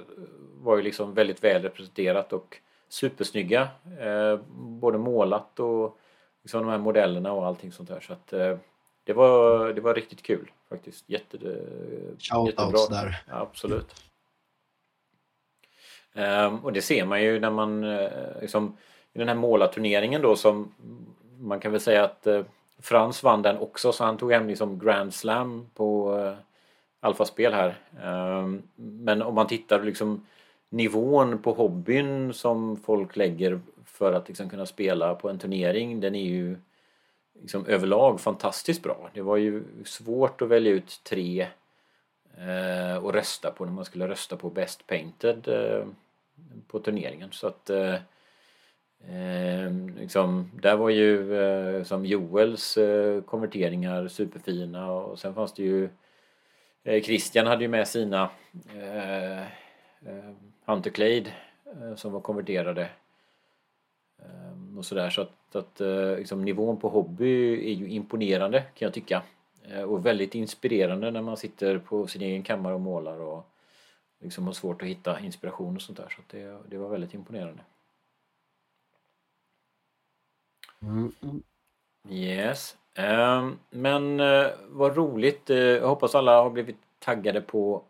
var 0.61 0.77
ju 0.77 0.83
liksom 0.83 1.15
väldigt 1.15 1.45
väl 1.45 1.63
representerat 1.63 2.33
och 2.33 2.57
supersnygga. 2.89 3.69
Eh, 4.01 4.41
både 4.57 4.99
målat 4.99 5.61
och 5.61 5.99
liksom 6.43 6.61
de 6.63 6.71
här 6.71 6.79
modellerna 6.79 7.33
och 7.33 7.47
allting 7.47 7.73
sånt 7.73 7.89
där 7.89 8.01
så 8.01 8.13
att 8.13 8.33
eh, 8.33 8.57
det 9.09 9.15
var, 9.15 9.73
det 9.73 9.81
var 9.81 9.95
riktigt 9.95 10.23
kul 10.23 10.51
faktiskt. 10.69 11.05
Jätte, 11.07 11.37
jättebra. 12.47 12.87
där. 12.91 13.23
Ja, 13.29 13.35
absolut. 13.35 13.95
Um, 16.15 16.65
och 16.65 16.73
det 16.73 16.83
ser 16.83 17.05
man 17.05 17.23
ju 17.23 17.41
när 17.41 17.51
man 17.51 17.85
uh, 17.85 18.11
liksom, 18.41 18.77
i 19.13 19.19
den 19.19 19.29
här 19.29 19.35
målarturneringen 19.35 20.23
då 20.23 20.37
som 20.37 20.75
man 21.39 21.61
kan 21.61 21.73
väl 21.73 21.81
säga 21.81 22.05
att 22.05 22.27
uh, 22.27 22.45
Frans 22.79 23.23
vann 23.23 23.43
den 23.43 23.59
också 23.59 23.93
så 23.93 24.05
han 24.05 24.17
tog 24.17 24.33
hem 24.33 24.49
liksom 24.49 24.79
Grand 24.79 25.15
Slam 25.15 25.67
på 25.75 26.19
uh, 26.19 26.35
Alfa-spel 27.01 27.53
här. 27.53 27.79
Um, 28.05 28.63
men 28.77 29.23
om 29.23 29.35
man 29.35 29.47
tittar 29.47 29.83
liksom 29.83 30.27
nivån 30.69 31.43
på 31.43 31.53
hobbyn 31.53 32.35
som 32.35 32.77
folk 32.77 33.17
lägger 33.17 33.61
för 33.85 34.13
att 34.13 34.29
liksom 34.29 34.51
kunna 34.51 34.67
spela 34.67 35.15
på 35.15 35.29
en 35.29 35.39
turnering 35.39 36.01
den 36.01 36.15
är 36.15 36.25
ju 36.25 36.57
liksom 37.41 37.67
överlag 37.67 38.21
fantastiskt 38.21 38.83
bra. 38.83 39.11
Det 39.15 39.23
var 39.23 39.37
ju 39.37 39.65
svårt 39.85 40.43
att 40.43 40.49
välja 40.49 40.73
ut 40.73 41.01
tre 41.05 41.47
eh, 42.39 43.05
och 43.05 43.15
rösta 43.15 43.51
på 43.51 43.65
när 43.65 43.73
man 43.73 43.85
skulle 43.85 44.09
rösta 44.09 44.37
på 44.37 44.51
Best 44.51 44.87
Painted 44.87 45.49
eh, 45.49 45.87
på 46.67 46.79
turneringen. 46.79 47.33
Så 47.33 47.47
att 47.47 47.71
eh, 47.71 47.95
eh 49.09 49.73
liksom, 49.99 50.51
där 50.63 50.77
var 50.77 50.91
ju 50.91 51.41
eh, 51.41 51.83
som 51.83 52.07
Joels 52.07 52.77
eh, 52.77 53.23
konverteringar 53.23 54.09
superfina 54.09 54.91
och 54.91 55.19
sen 55.19 55.35
fanns 55.35 55.55
det 55.55 55.63
ju 55.63 55.89
eh, 56.85 57.03
Christian 57.03 57.47
hade 57.47 57.63
ju 57.63 57.69
med 57.69 57.89
sina 57.89 58.31
eh, 58.77 59.41
eh 59.41 60.35
Hunter 60.65 60.91
Clade 60.91 61.33
eh, 61.67 61.95
som 61.95 62.13
var 62.13 62.21
konverterade 62.21 62.89
och 64.79 64.85
sådär. 64.85 65.11
Så 65.11 65.21
att, 65.21 65.57
att 65.57 65.81
eh, 65.81 66.17
liksom, 66.17 66.45
nivån 66.45 66.77
på 66.77 66.89
hobby 66.89 67.53
är 67.71 67.75
ju 67.75 67.89
imponerande 67.89 68.61
kan 68.61 68.87
jag 68.87 68.95
tycka. 68.95 69.23
Eh, 69.71 69.83
och 69.83 70.07
väldigt 70.07 70.35
inspirerande 70.35 71.11
när 71.11 71.23
man 71.23 71.37
sitter 71.37 71.79
på 71.79 72.07
sin 72.07 72.23
egen 72.23 72.43
kammare 72.43 72.75
och 72.75 72.81
målar 72.81 73.21
och 73.21 73.47
liksom 74.21 74.47
har 74.47 74.53
svårt 74.53 74.83
att 74.83 74.89
hitta 74.89 75.21
inspiration 75.21 75.77
och 75.77 75.83
sånt 75.83 75.99
där. 75.99 76.09
Så 76.09 76.23
det, 76.37 76.59
det 76.69 76.79
var 76.79 76.89
väldigt 76.89 77.15
imponerande. 77.15 77.63
Mm. 80.83 81.13
Yes. 82.09 82.77
Ehm, 82.95 83.59
men 83.71 84.21
eh, 84.21 84.47
vad 84.69 84.97
roligt. 84.97 85.49
Jag 85.49 85.89
hoppas 85.89 86.15
alla 86.15 86.43
har 86.43 86.51
blivit 86.51 86.77
taggade 86.99 87.41
på 87.41 87.83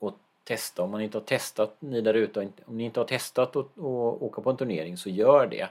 att 0.00 0.14
testa. 0.44 0.82
Om 0.82 0.90
man 0.90 1.00
inte 1.00 1.18
har 1.18 1.24
testat, 1.24 1.76
ni 1.78 2.00
där 2.00 2.14
ute, 2.14 2.48
om 2.64 2.76
ni 2.76 2.84
inte 2.84 3.00
har 3.00 3.04
testat 3.04 3.56
att 3.56 3.78
åka 3.78 4.42
på 4.42 4.50
en 4.50 4.56
turnering 4.56 4.96
så 4.96 5.10
gör 5.10 5.46
det. 5.46 5.68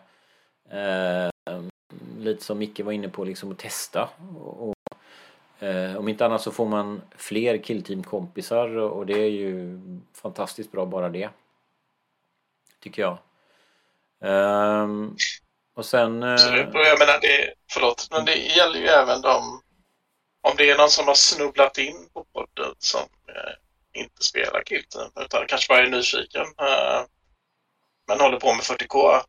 Eh, 0.71 1.29
lite 2.19 2.43
som 2.43 2.57
Micke 2.57 2.79
var 2.79 2.91
inne 2.91 3.09
på, 3.09 3.23
liksom 3.23 3.51
att 3.51 3.57
testa. 3.57 4.09
Och, 4.39 4.75
eh, 5.59 5.95
om 5.95 6.07
inte 6.07 6.25
annat 6.25 6.41
så 6.41 6.51
får 6.51 6.65
man 6.65 7.01
fler 7.17 7.57
killteamkompisar 7.57 8.77
och 8.77 9.05
det 9.05 9.19
är 9.19 9.29
ju 9.29 9.79
fantastiskt 10.13 10.71
bra 10.71 10.85
bara 10.85 11.09
det. 11.09 11.29
Tycker 12.79 13.01
jag. 13.01 13.17
Eh, 14.21 14.87
och 15.75 15.85
sen... 15.85 16.23
Eh, 16.23 16.33
Absolut, 16.33 16.75
och 16.75 16.81
jag 16.81 16.99
menar 16.99 17.19
det, 17.21 17.53
förlåt, 17.71 18.07
men 18.11 18.25
det 18.25 18.35
gäller 18.35 18.79
ju 18.79 18.87
även 18.87 19.21
de 19.21 19.61
om 20.41 20.53
det 20.57 20.69
är 20.69 20.77
någon 20.77 20.89
som 20.89 21.07
har 21.07 21.15
snubblat 21.15 21.77
in 21.77 22.09
på 22.13 22.23
podden 22.23 22.75
som 22.77 23.01
eh, 23.01 24.01
inte 24.01 24.23
spelar 24.23 24.63
Killteam 24.63 25.11
utan 25.19 25.47
kanske 25.47 25.73
bara 25.73 25.85
är 25.85 25.89
nyfiken 25.89 26.41
eh, 26.41 27.01
men 28.07 28.19
håller 28.19 28.39
på 28.39 28.53
med 28.53 28.61
40K 28.63 29.21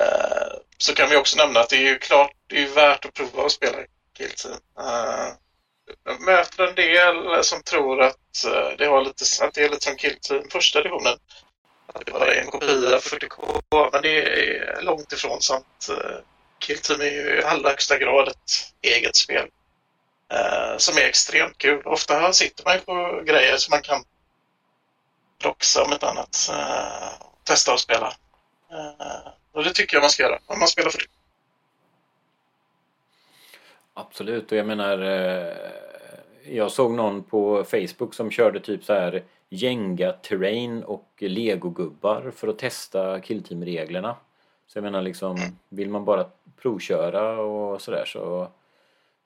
Eh, 0.00 0.52
så 0.78 0.94
kan 0.94 1.10
vi 1.10 1.16
också 1.16 1.36
nämna 1.36 1.60
att 1.60 1.68
det 1.68 1.76
är 1.76 1.88
ju 1.88 1.98
klart, 1.98 2.32
det 2.46 2.62
är 2.62 2.68
värt 2.68 3.04
att 3.04 3.14
prova 3.14 3.44
att 3.44 3.52
spela 3.52 3.78
Guilty. 4.18 4.48
Eh, 4.78 5.28
jag 6.04 6.20
möter 6.20 6.66
en 6.66 6.74
del 6.74 7.44
som 7.44 7.62
tror 7.62 8.02
att 8.02 8.44
eh, 8.46 8.76
det, 8.78 8.86
har 8.86 9.04
lite, 9.04 9.24
att 9.44 9.54
det 9.54 9.64
är 9.64 9.68
lite 9.68 9.84
som 9.84 9.96
Killteam 9.96 10.48
första 10.50 10.82
versionen. 10.82 11.18
Att 11.86 12.06
det 12.06 12.12
bara 12.12 12.34
är 12.34 12.40
en 12.40 12.46
kopia 12.46 12.98
40K, 12.98 13.88
men 13.92 14.02
det 14.02 14.22
är 14.22 14.82
långt 14.82 15.12
ifrån 15.12 15.40
sant. 15.40 15.88
Eh, 15.90 16.18
Killteam 16.58 17.00
är 17.00 17.04
ju 17.04 17.38
i 17.40 17.44
allra 17.44 17.68
högsta 17.68 17.98
grad 17.98 18.28
ett 18.28 18.72
eget 18.82 19.16
spel. 19.16 19.48
Eh, 20.32 20.76
som 20.76 20.96
är 20.96 21.02
extremt 21.02 21.58
kul. 21.58 21.82
Ofta 21.86 22.32
sitter 22.32 22.64
man 22.64 22.74
ju 22.74 22.80
på 22.80 23.22
grejer 23.26 23.56
som 23.56 23.70
man 23.70 23.82
kan 23.82 24.04
doxa 25.42 25.84
om 25.84 25.92
ett 25.92 26.02
annat. 26.02 26.50
testa 27.44 27.72
att 27.72 27.80
spela. 27.80 28.14
Och 29.52 29.64
det 29.64 29.74
tycker 29.74 29.96
jag 29.96 30.02
man 30.02 30.10
ska 30.10 30.22
göra 30.22 30.38
om 30.46 30.58
man 30.58 30.68
spelar 30.68 30.90
för 30.90 30.98
det. 30.98 31.06
Absolut, 33.94 34.52
och 34.52 34.58
jag 34.58 34.66
menar... 34.66 34.98
Eh, 34.98 35.56
jag 36.44 36.72
såg 36.72 36.92
någon 36.92 37.22
på 37.22 37.64
Facebook 37.64 38.14
som 38.14 38.30
körde 38.30 38.60
typ 38.60 38.84
så 38.84 38.92
här 38.92 39.22
Jenga 39.48 40.12
terrain 40.12 40.82
och 40.84 41.08
legogubbar 41.18 42.30
för 42.36 42.48
att 42.48 42.58
testa 42.58 43.20
killteam-reglerna. 43.20 44.16
Så 44.66 44.78
jag 44.78 44.82
menar 44.82 45.02
liksom, 45.02 45.38
vill 45.68 45.90
man 45.90 46.04
bara 46.04 46.30
provköra 46.56 47.40
och 47.40 47.80
sådär 47.80 48.04
så, 48.06 48.48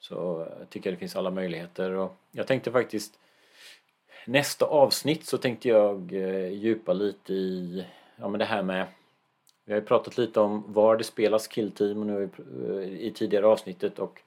så 0.00 0.48
tycker 0.70 0.90
jag 0.90 0.96
det 0.96 1.00
finns 1.00 1.16
alla 1.16 1.30
möjligheter. 1.30 1.90
Och 1.90 2.16
jag 2.32 2.46
tänkte 2.46 2.72
faktiskt 2.72 3.18
nästa 4.26 4.66
avsnitt 4.66 5.26
så 5.26 5.38
tänkte 5.38 5.68
jag 5.68 6.12
eh, 6.12 6.48
djupa 6.48 6.92
lite 6.92 7.32
i 7.32 7.86
ja, 8.16 8.28
men 8.28 8.38
det 8.38 8.44
här 8.44 8.62
med 8.62 8.86
vi 9.64 9.72
har 9.72 9.80
ju 9.80 9.86
pratat 9.86 10.18
lite 10.18 10.40
om 10.40 10.64
var 10.72 10.96
det 10.96 11.04
spelas 11.04 11.48
killteam 11.48 12.06
nu 12.06 12.30
eh, 12.68 13.06
i 13.06 13.12
tidigare 13.14 13.46
avsnittet 13.46 13.98
och 13.98 14.20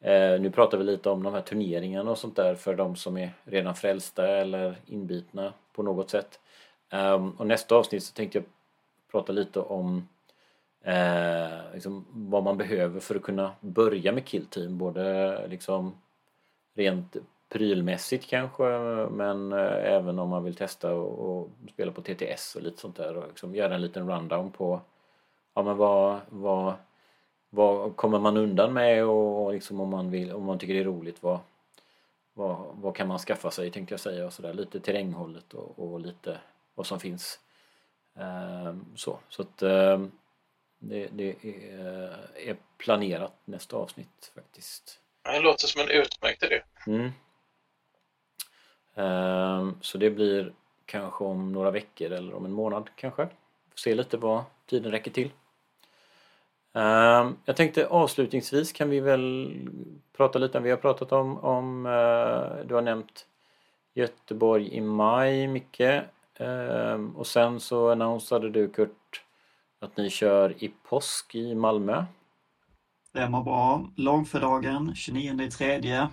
eh, 0.00 0.40
nu 0.40 0.50
pratar 0.50 0.78
vi 0.78 0.84
lite 0.84 1.10
om 1.10 1.22
de 1.22 1.34
här 1.34 1.40
turneringarna 1.40 2.10
och 2.10 2.18
sånt 2.18 2.36
där 2.36 2.54
för 2.54 2.74
de 2.74 2.96
som 2.96 3.16
är 3.16 3.30
redan 3.44 3.74
frälsta 3.74 4.28
eller 4.28 4.76
inbitna 4.86 5.52
på 5.72 5.82
något 5.82 6.10
sätt. 6.10 6.40
Um, 6.92 7.30
och 7.30 7.46
nästa 7.46 7.74
avsnitt 7.76 8.02
så 8.02 8.14
tänkte 8.14 8.38
jag 8.38 8.44
prata 9.10 9.32
lite 9.32 9.60
om 9.60 10.08
eh, 10.82 11.72
liksom 11.72 12.04
vad 12.10 12.42
man 12.42 12.56
behöver 12.56 13.00
för 13.00 13.14
att 13.14 13.22
kunna 13.22 13.52
börja 13.60 14.12
med 14.12 14.24
killteam. 14.24 14.78
Både 14.78 15.48
liksom 15.48 15.94
rent 16.74 17.16
prylmässigt 17.48 18.26
kanske 18.26 18.64
men 19.10 19.52
eh, 19.52 19.94
även 19.94 20.18
om 20.18 20.28
man 20.28 20.44
vill 20.44 20.54
testa 20.56 20.94
och, 20.94 21.18
och, 21.18 21.50
spela 21.72 21.92
på 21.92 22.02
TTS 22.02 22.56
och 22.56 22.62
lite 22.62 22.80
sånt 22.80 22.96
där 22.96 23.16
och 23.16 23.28
liksom 23.28 23.54
göra 23.54 23.74
en 23.74 23.82
liten 23.82 24.10
rundown 24.10 24.50
på 24.50 24.80
ja, 25.54 25.62
men 25.62 25.76
vad, 25.76 26.20
vad, 26.28 26.74
vad 27.50 27.96
kommer 27.96 28.18
man 28.18 28.36
undan 28.36 28.72
med 28.72 29.04
och 29.04 29.52
liksom 29.52 29.80
om 29.80 29.88
man 29.88 30.10
vill 30.10 30.32
om 30.32 30.44
man 30.44 30.58
tycker 30.58 30.74
det 30.74 30.80
är 30.80 30.84
roligt 30.84 31.22
vad, 31.22 31.38
vad, 32.32 32.58
vad 32.72 32.96
kan 32.96 33.08
man 33.08 33.18
skaffa 33.18 33.50
sig 33.50 33.70
tänkte 33.70 33.92
jag 33.92 34.00
säga 34.00 34.26
och 34.26 34.32
sådär 34.32 34.54
lite 34.54 34.80
terränghållet 34.80 35.54
och, 35.54 35.78
och 35.78 36.00
lite 36.00 36.38
vad 36.74 36.86
som 36.86 37.00
finns. 37.00 37.40
Ehm, 38.14 38.84
så 38.96 39.18
så 39.28 39.42
att 39.42 39.62
ehm, 39.62 40.10
det, 40.78 41.08
det 41.12 41.36
är, 41.42 42.16
är, 42.36 42.56
planerat 42.76 43.32
nästa 43.44 43.76
avsnitt 43.76 44.32
faktiskt. 44.34 45.00
Det 45.22 45.40
låter 45.40 45.66
som 45.66 45.80
en 45.80 45.88
utmärkt 45.88 46.42
idé. 46.42 46.62
Mm. 46.86 47.10
Ehm, 48.98 49.74
så 49.80 49.98
det 49.98 50.10
blir 50.10 50.52
kanske 50.86 51.24
om 51.24 51.52
några 51.52 51.70
veckor 51.70 52.10
eller 52.12 52.34
om 52.34 52.44
en 52.44 52.52
månad 52.52 52.90
kanske. 52.96 53.26
Får 53.70 53.76
se 53.76 53.94
lite 53.94 54.16
vad 54.16 54.42
tiden 54.66 54.90
räcker 54.90 55.10
till. 55.10 55.30
Ehm, 56.72 57.36
jag 57.44 57.56
tänkte 57.56 57.86
avslutningsvis 57.86 58.72
kan 58.72 58.90
vi 58.90 59.00
väl 59.00 59.54
prata 60.16 60.38
lite 60.38 60.58
om, 60.58 60.64
vi 60.64 60.70
har 60.70 60.76
pratat 60.76 61.12
om, 61.12 61.38
om 61.38 61.86
eh, 61.86 62.66
du 62.66 62.74
har 62.74 62.82
nämnt 62.82 63.26
Göteborg 63.94 64.74
i 64.74 64.80
maj 64.80 65.46
mycket 65.46 66.04
ehm, 66.34 67.16
och 67.16 67.26
sen 67.26 67.60
så 67.60 67.90
annonsade 67.90 68.50
du 68.50 68.68
Kurt 68.68 69.22
att 69.80 69.96
ni 69.96 70.10
kör 70.10 70.64
i 70.64 70.72
påsk 70.88 71.34
i 71.34 71.54
Malmö. 71.54 72.04
Stämmer 73.08 73.42
bra. 73.42 73.90
Långfredagen 73.96 74.94
29 74.94 75.50
3. 75.50 76.08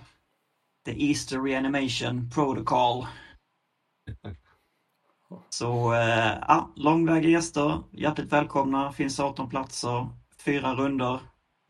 The 0.86 1.04
Easter 1.04 1.40
Reanimation 1.40 2.30
Protocol. 2.30 3.06
Så 5.50 5.94
äh, 5.94 6.38
ja, 6.48 6.70
långväga 6.76 7.28
gäster, 7.28 7.82
hjärtligt 7.90 8.32
välkomna. 8.32 8.92
Finns 8.92 9.20
18 9.20 9.50
platser, 9.50 10.08
fyra 10.44 10.74
runder 10.74 11.20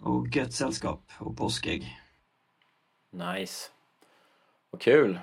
och 0.02 0.36
gött 0.36 0.52
sällskap 0.52 1.10
och 1.18 1.36
påskägg. 1.36 2.00
Nice. 3.12 3.70
Vad 4.70 4.80
kul. 4.80 5.20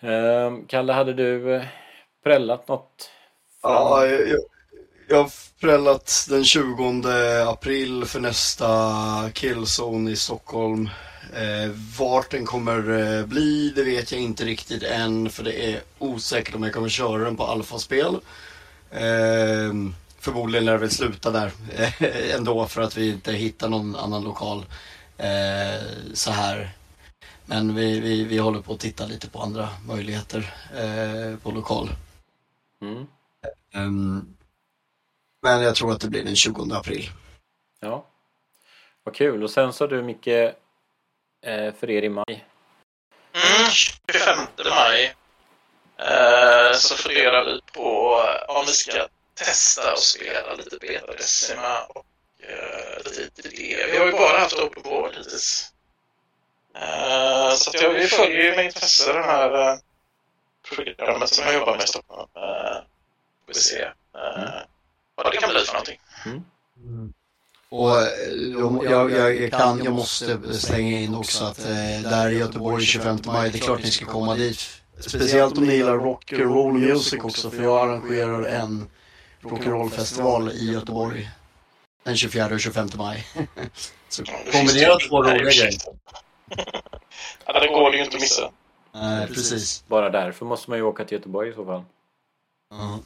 Ehm, 0.00 0.66
Kalle, 0.66 0.92
hade 0.92 1.14
du 1.14 1.54
eh, 1.54 1.64
prällat 2.24 2.68
något? 2.68 3.10
Ja, 3.62 4.06
jag, 4.06 4.38
jag 5.08 5.16
har 5.16 5.30
prällat 5.60 6.26
den 6.28 6.44
20 6.44 7.02
april 7.46 8.04
för 8.04 8.20
nästa 8.20 8.70
Killzone 9.32 10.10
i 10.10 10.16
Stockholm. 10.16 10.88
Eh, 11.34 11.70
vart 11.98 12.30
den 12.30 12.46
kommer 12.46 12.90
eh, 12.90 13.26
bli, 13.26 13.72
det 13.76 13.82
vet 13.82 14.12
jag 14.12 14.20
inte 14.20 14.44
riktigt 14.44 14.82
än 14.82 15.30
för 15.30 15.44
det 15.44 15.72
är 15.72 15.80
osäkert 15.98 16.54
om 16.54 16.62
jag 16.62 16.74
kommer 16.74 16.88
köra 16.88 17.24
den 17.24 17.36
på 17.36 17.44
alfaspel. 17.44 18.14
Eh, 18.90 19.72
förmodligen 20.18 20.64
lär 20.64 20.72
det 20.72 20.78
väl 20.78 20.90
sluta 20.90 21.30
där 21.30 21.52
eh, 21.76 22.34
ändå 22.34 22.66
för 22.66 22.82
att 22.82 22.96
vi 22.96 23.12
inte 23.12 23.32
hittar 23.32 23.68
någon 23.68 23.96
annan 23.96 24.24
lokal 24.24 24.66
eh, 25.16 25.82
så 26.12 26.30
här. 26.30 26.70
Men 27.46 27.74
vi, 27.74 28.00
vi, 28.00 28.24
vi 28.24 28.38
håller 28.38 28.60
på 28.60 28.72
att 28.72 28.80
titta 28.80 29.06
lite 29.06 29.30
på 29.30 29.40
andra 29.40 29.68
möjligheter 29.86 30.54
eh, 30.76 31.38
på 31.38 31.50
lokal. 31.50 31.90
Mm. 32.82 33.06
Um, 33.74 34.36
men 35.42 35.62
jag 35.62 35.74
tror 35.74 35.92
att 35.92 36.00
det 36.00 36.08
blir 36.08 36.24
den 36.24 36.36
20 36.36 36.74
april. 36.74 37.10
Ja, 37.80 38.06
vad 39.04 39.14
kul. 39.14 39.42
Och 39.42 39.50
sen 39.50 39.72
så 39.72 39.84
har 39.84 39.88
du 39.88 40.02
Micke 40.02 40.54
för 41.80 41.90
er 41.90 42.02
i 42.02 42.08
maj? 42.08 42.44
Mm, 43.32 43.70
25 43.70 44.38
maj 44.64 45.14
eh, 45.98 46.72
så 46.72 46.94
funderar 46.94 47.44
vi 47.44 47.60
på 47.72 48.20
om 48.48 48.66
vi 48.66 48.72
ska 48.72 49.08
testa 49.34 49.92
och 49.92 49.98
spela 49.98 50.54
lite 50.54 50.76
Beta 50.80 51.12
Decima 51.12 51.82
och 51.82 52.06
eh, 52.42 53.04
lite 53.04 53.48
det. 53.48 53.86
Vi 53.92 53.98
har 53.98 54.06
ju 54.06 54.12
bara 54.12 54.38
haft 54.38 54.58
open 54.58 54.82
board 54.82 55.14
hittills. 55.14 55.72
Eh, 56.74 57.54
så 57.54 57.70
att 57.70 57.82
jag, 57.82 57.92
vi 57.92 58.06
följer 58.06 58.42
ju 58.42 58.56
med 58.56 58.64
intresse 58.64 59.12
den 59.12 59.24
här 59.24 59.72
eh, 59.72 59.78
programmet 60.68 61.28
som 61.28 61.44
jag 61.44 61.54
jobbar 61.54 61.72
med 61.72 61.84
i 61.84 61.88
Stockholm. 61.88 62.28
Eh, 62.36 62.82
vi 63.46 63.54
se 63.54 63.82
eh, 63.82 64.60
vad 65.14 65.32
det 65.32 65.36
kan 65.36 65.50
bli 65.50 65.60
för 65.60 65.72
någonting. 65.72 66.00
Mm. 66.26 66.44
Och 67.70 68.02
eh, 68.02 68.08
jag, 68.84 69.10
jag, 69.10 69.36
jag, 69.36 69.52
kan, 69.52 69.84
jag 69.84 69.94
måste 69.94 70.54
slänga 70.54 71.00
in 71.00 71.14
också 71.14 71.44
att 71.44 71.58
eh, 71.58 72.10
där 72.10 72.30
i 72.30 72.38
Göteborg 72.38 72.84
25 72.84 73.18
maj, 73.26 73.50
det 73.50 73.58
är 73.58 73.60
klart 73.60 73.82
ni 73.82 73.90
ska 73.90 74.04
komma 74.04 74.34
dit. 74.34 74.60
Speciellt 75.00 75.58
om 75.58 75.64
ni 75.64 75.74
gillar 75.74 75.98
rock 75.98 76.32
and 76.32 76.42
roll 76.42 76.72
music 76.72 77.24
också, 77.24 77.50
för 77.50 77.62
jag 77.62 77.88
arrangerar 77.88 78.44
en 78.44 78.88
rock'n'roll 79.42 79.90
festival 79.90 80.50
i 80.52 80.72
Göteborg 80.72 81.30
den 82.04 82.16
24 82.16 82.46
och 82.46 82.60
25 82.60 82.88
maj. 82.96 83.26
Så 84.08 84.24
kombinerat 84.52 85.00
två 85.08 85.22
roliga 85.22 85.44
grejer. 85.44 85.72
ja, 87.46 87.60
det 87.60 87.68
går 87.68 87.94
ju 87.94 88.04
inte 88.04 88.16
att 88.16 88.22
missa. 88.22 88.50
Nej, 88.94 89.26
precis. 89.26 89.84
Bara 89.86 90.10
därför 90.10 90.46
måste 90.46 90.70
man 90.70 90.78
ju 90.78 90.84
åka 90.84 91.04
till 91.04 91.16
Göteborg 91.18 91.50
i 91.50 91.52
så 91.52 91.64
fall. 91.64 91.80
Uh 91.80 91.84
-huh. 92.72 92.98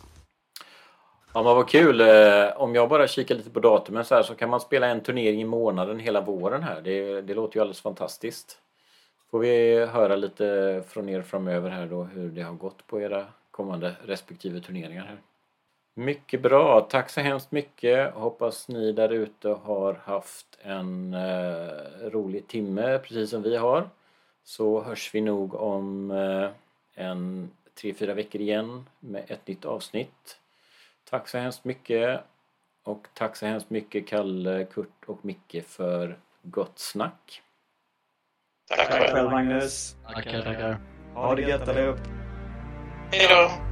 Ja 1.35 1.43
men 1.43 1.55
vad 1.55 1.69
kul! 1.69 2.01
Eh, 2.01 2.57
om 2.57 2.75
jag 2.75 2.89
bara 2.89 3.09
kikar 3.09 3.35
lite 3.35 3.51
på 3.51 3.61
datumen 3.61 4.05
så 4.05 4.15
här 4.15 4.23
så 4.23 4.35
kan 4.35 4.51
man 4.51 4.61
spela 4.61 4.87
en 4.87 5.01
turnering 5.01 5.41
i 5.41 5.45
månaden 5.45 5.99
hela 5.99 6.21
våren 6.21 6.63
här. 6.63 6.81
Det, 6.81 7.21
det 7.21 7.35
låter 7.35 7.57
ju 7.57 7.61
alldeles 7.61 7.81
fantastiskt. 7.81 8.59
Får 9.31 9.39
vi 9.39 9.85
höra 9.87 10.17
lite 10.17 10.83
från 10.89 11.09
er 11.09 11.23
framöver 11.23 11.71
här 11.71 11.87
då 11.87 12.03
hur 12.03 12.29
det 12.31 12.43
har 12.43 12.55
gått 12.55 12.87
på 12.87 13.01
era 13.01 13.27
kommande 13.51 13.97
respektive 14.05 14.61
turneringar 14.61 15.05
här. 15.05 15.19
Mycket 15.95 16.43
bra! 16.43 16.81
Tack 16.81 17.11
så 17.11 17.21
hemskt 17.21 17.53
mycket! 17.53 18.15
Hoppas 18.15 18.69
ni 18.69 18.93
där 18.93 19.13
ute 19.13 19.49
har 19.49 19.95
haft 20.05 20.59
en 20.63 21.15
eh, 21.15 22.11
rolig 22.11 22.49
timme 22.49 22.99
precis 22.99 23.31
som 23.31 23.43
vi 23.43 23.57
har. 23.57 23.89
Så 24.45 24.83
hörs 24.83 25.15
vi 25.15 25.21
nog 25.21 25.55
om 25.55 26.11
eh, 26.11 26.49
en 26.95 27.51
tre, 27.75 27.95
fyra 27.95 28.15
veckor 28.15 28.41
igen 28.41 28.87
med 29.01 29.25
ett 29.29 29.47
nytt 29.47 29.65
avsnitt. 29.65 30.39
Tack 31.13 31.29
så 31.29 31.39
hemskt 31.39 31.65
mycket. 31.65 32.21
Och 32.85 33.07
tack 33.15 33.37
så 33.37 33.47
hemskt 33.47 33.71
mycket 33.71 34.09
Kalle, 34.09 34.65
Kurt 34.65 35.05
och 35.07 35.25
Micke 35.25 35.65
för 35.67 36.19
gott 36.43 36.79
snack. 36.79 37.43
Tack 38.77 39.11
själv 39.11 39.31
Magnus. 39.31 39.97
Tackar, 40.05 40.43
tackar. 40.43 40.81
Ha 41.15 41.35
det 41.35 41.43
gött 41.43 41.69
allihop. 41.69 41.99
Hej 43.11 43.27
då. 43.29 43.72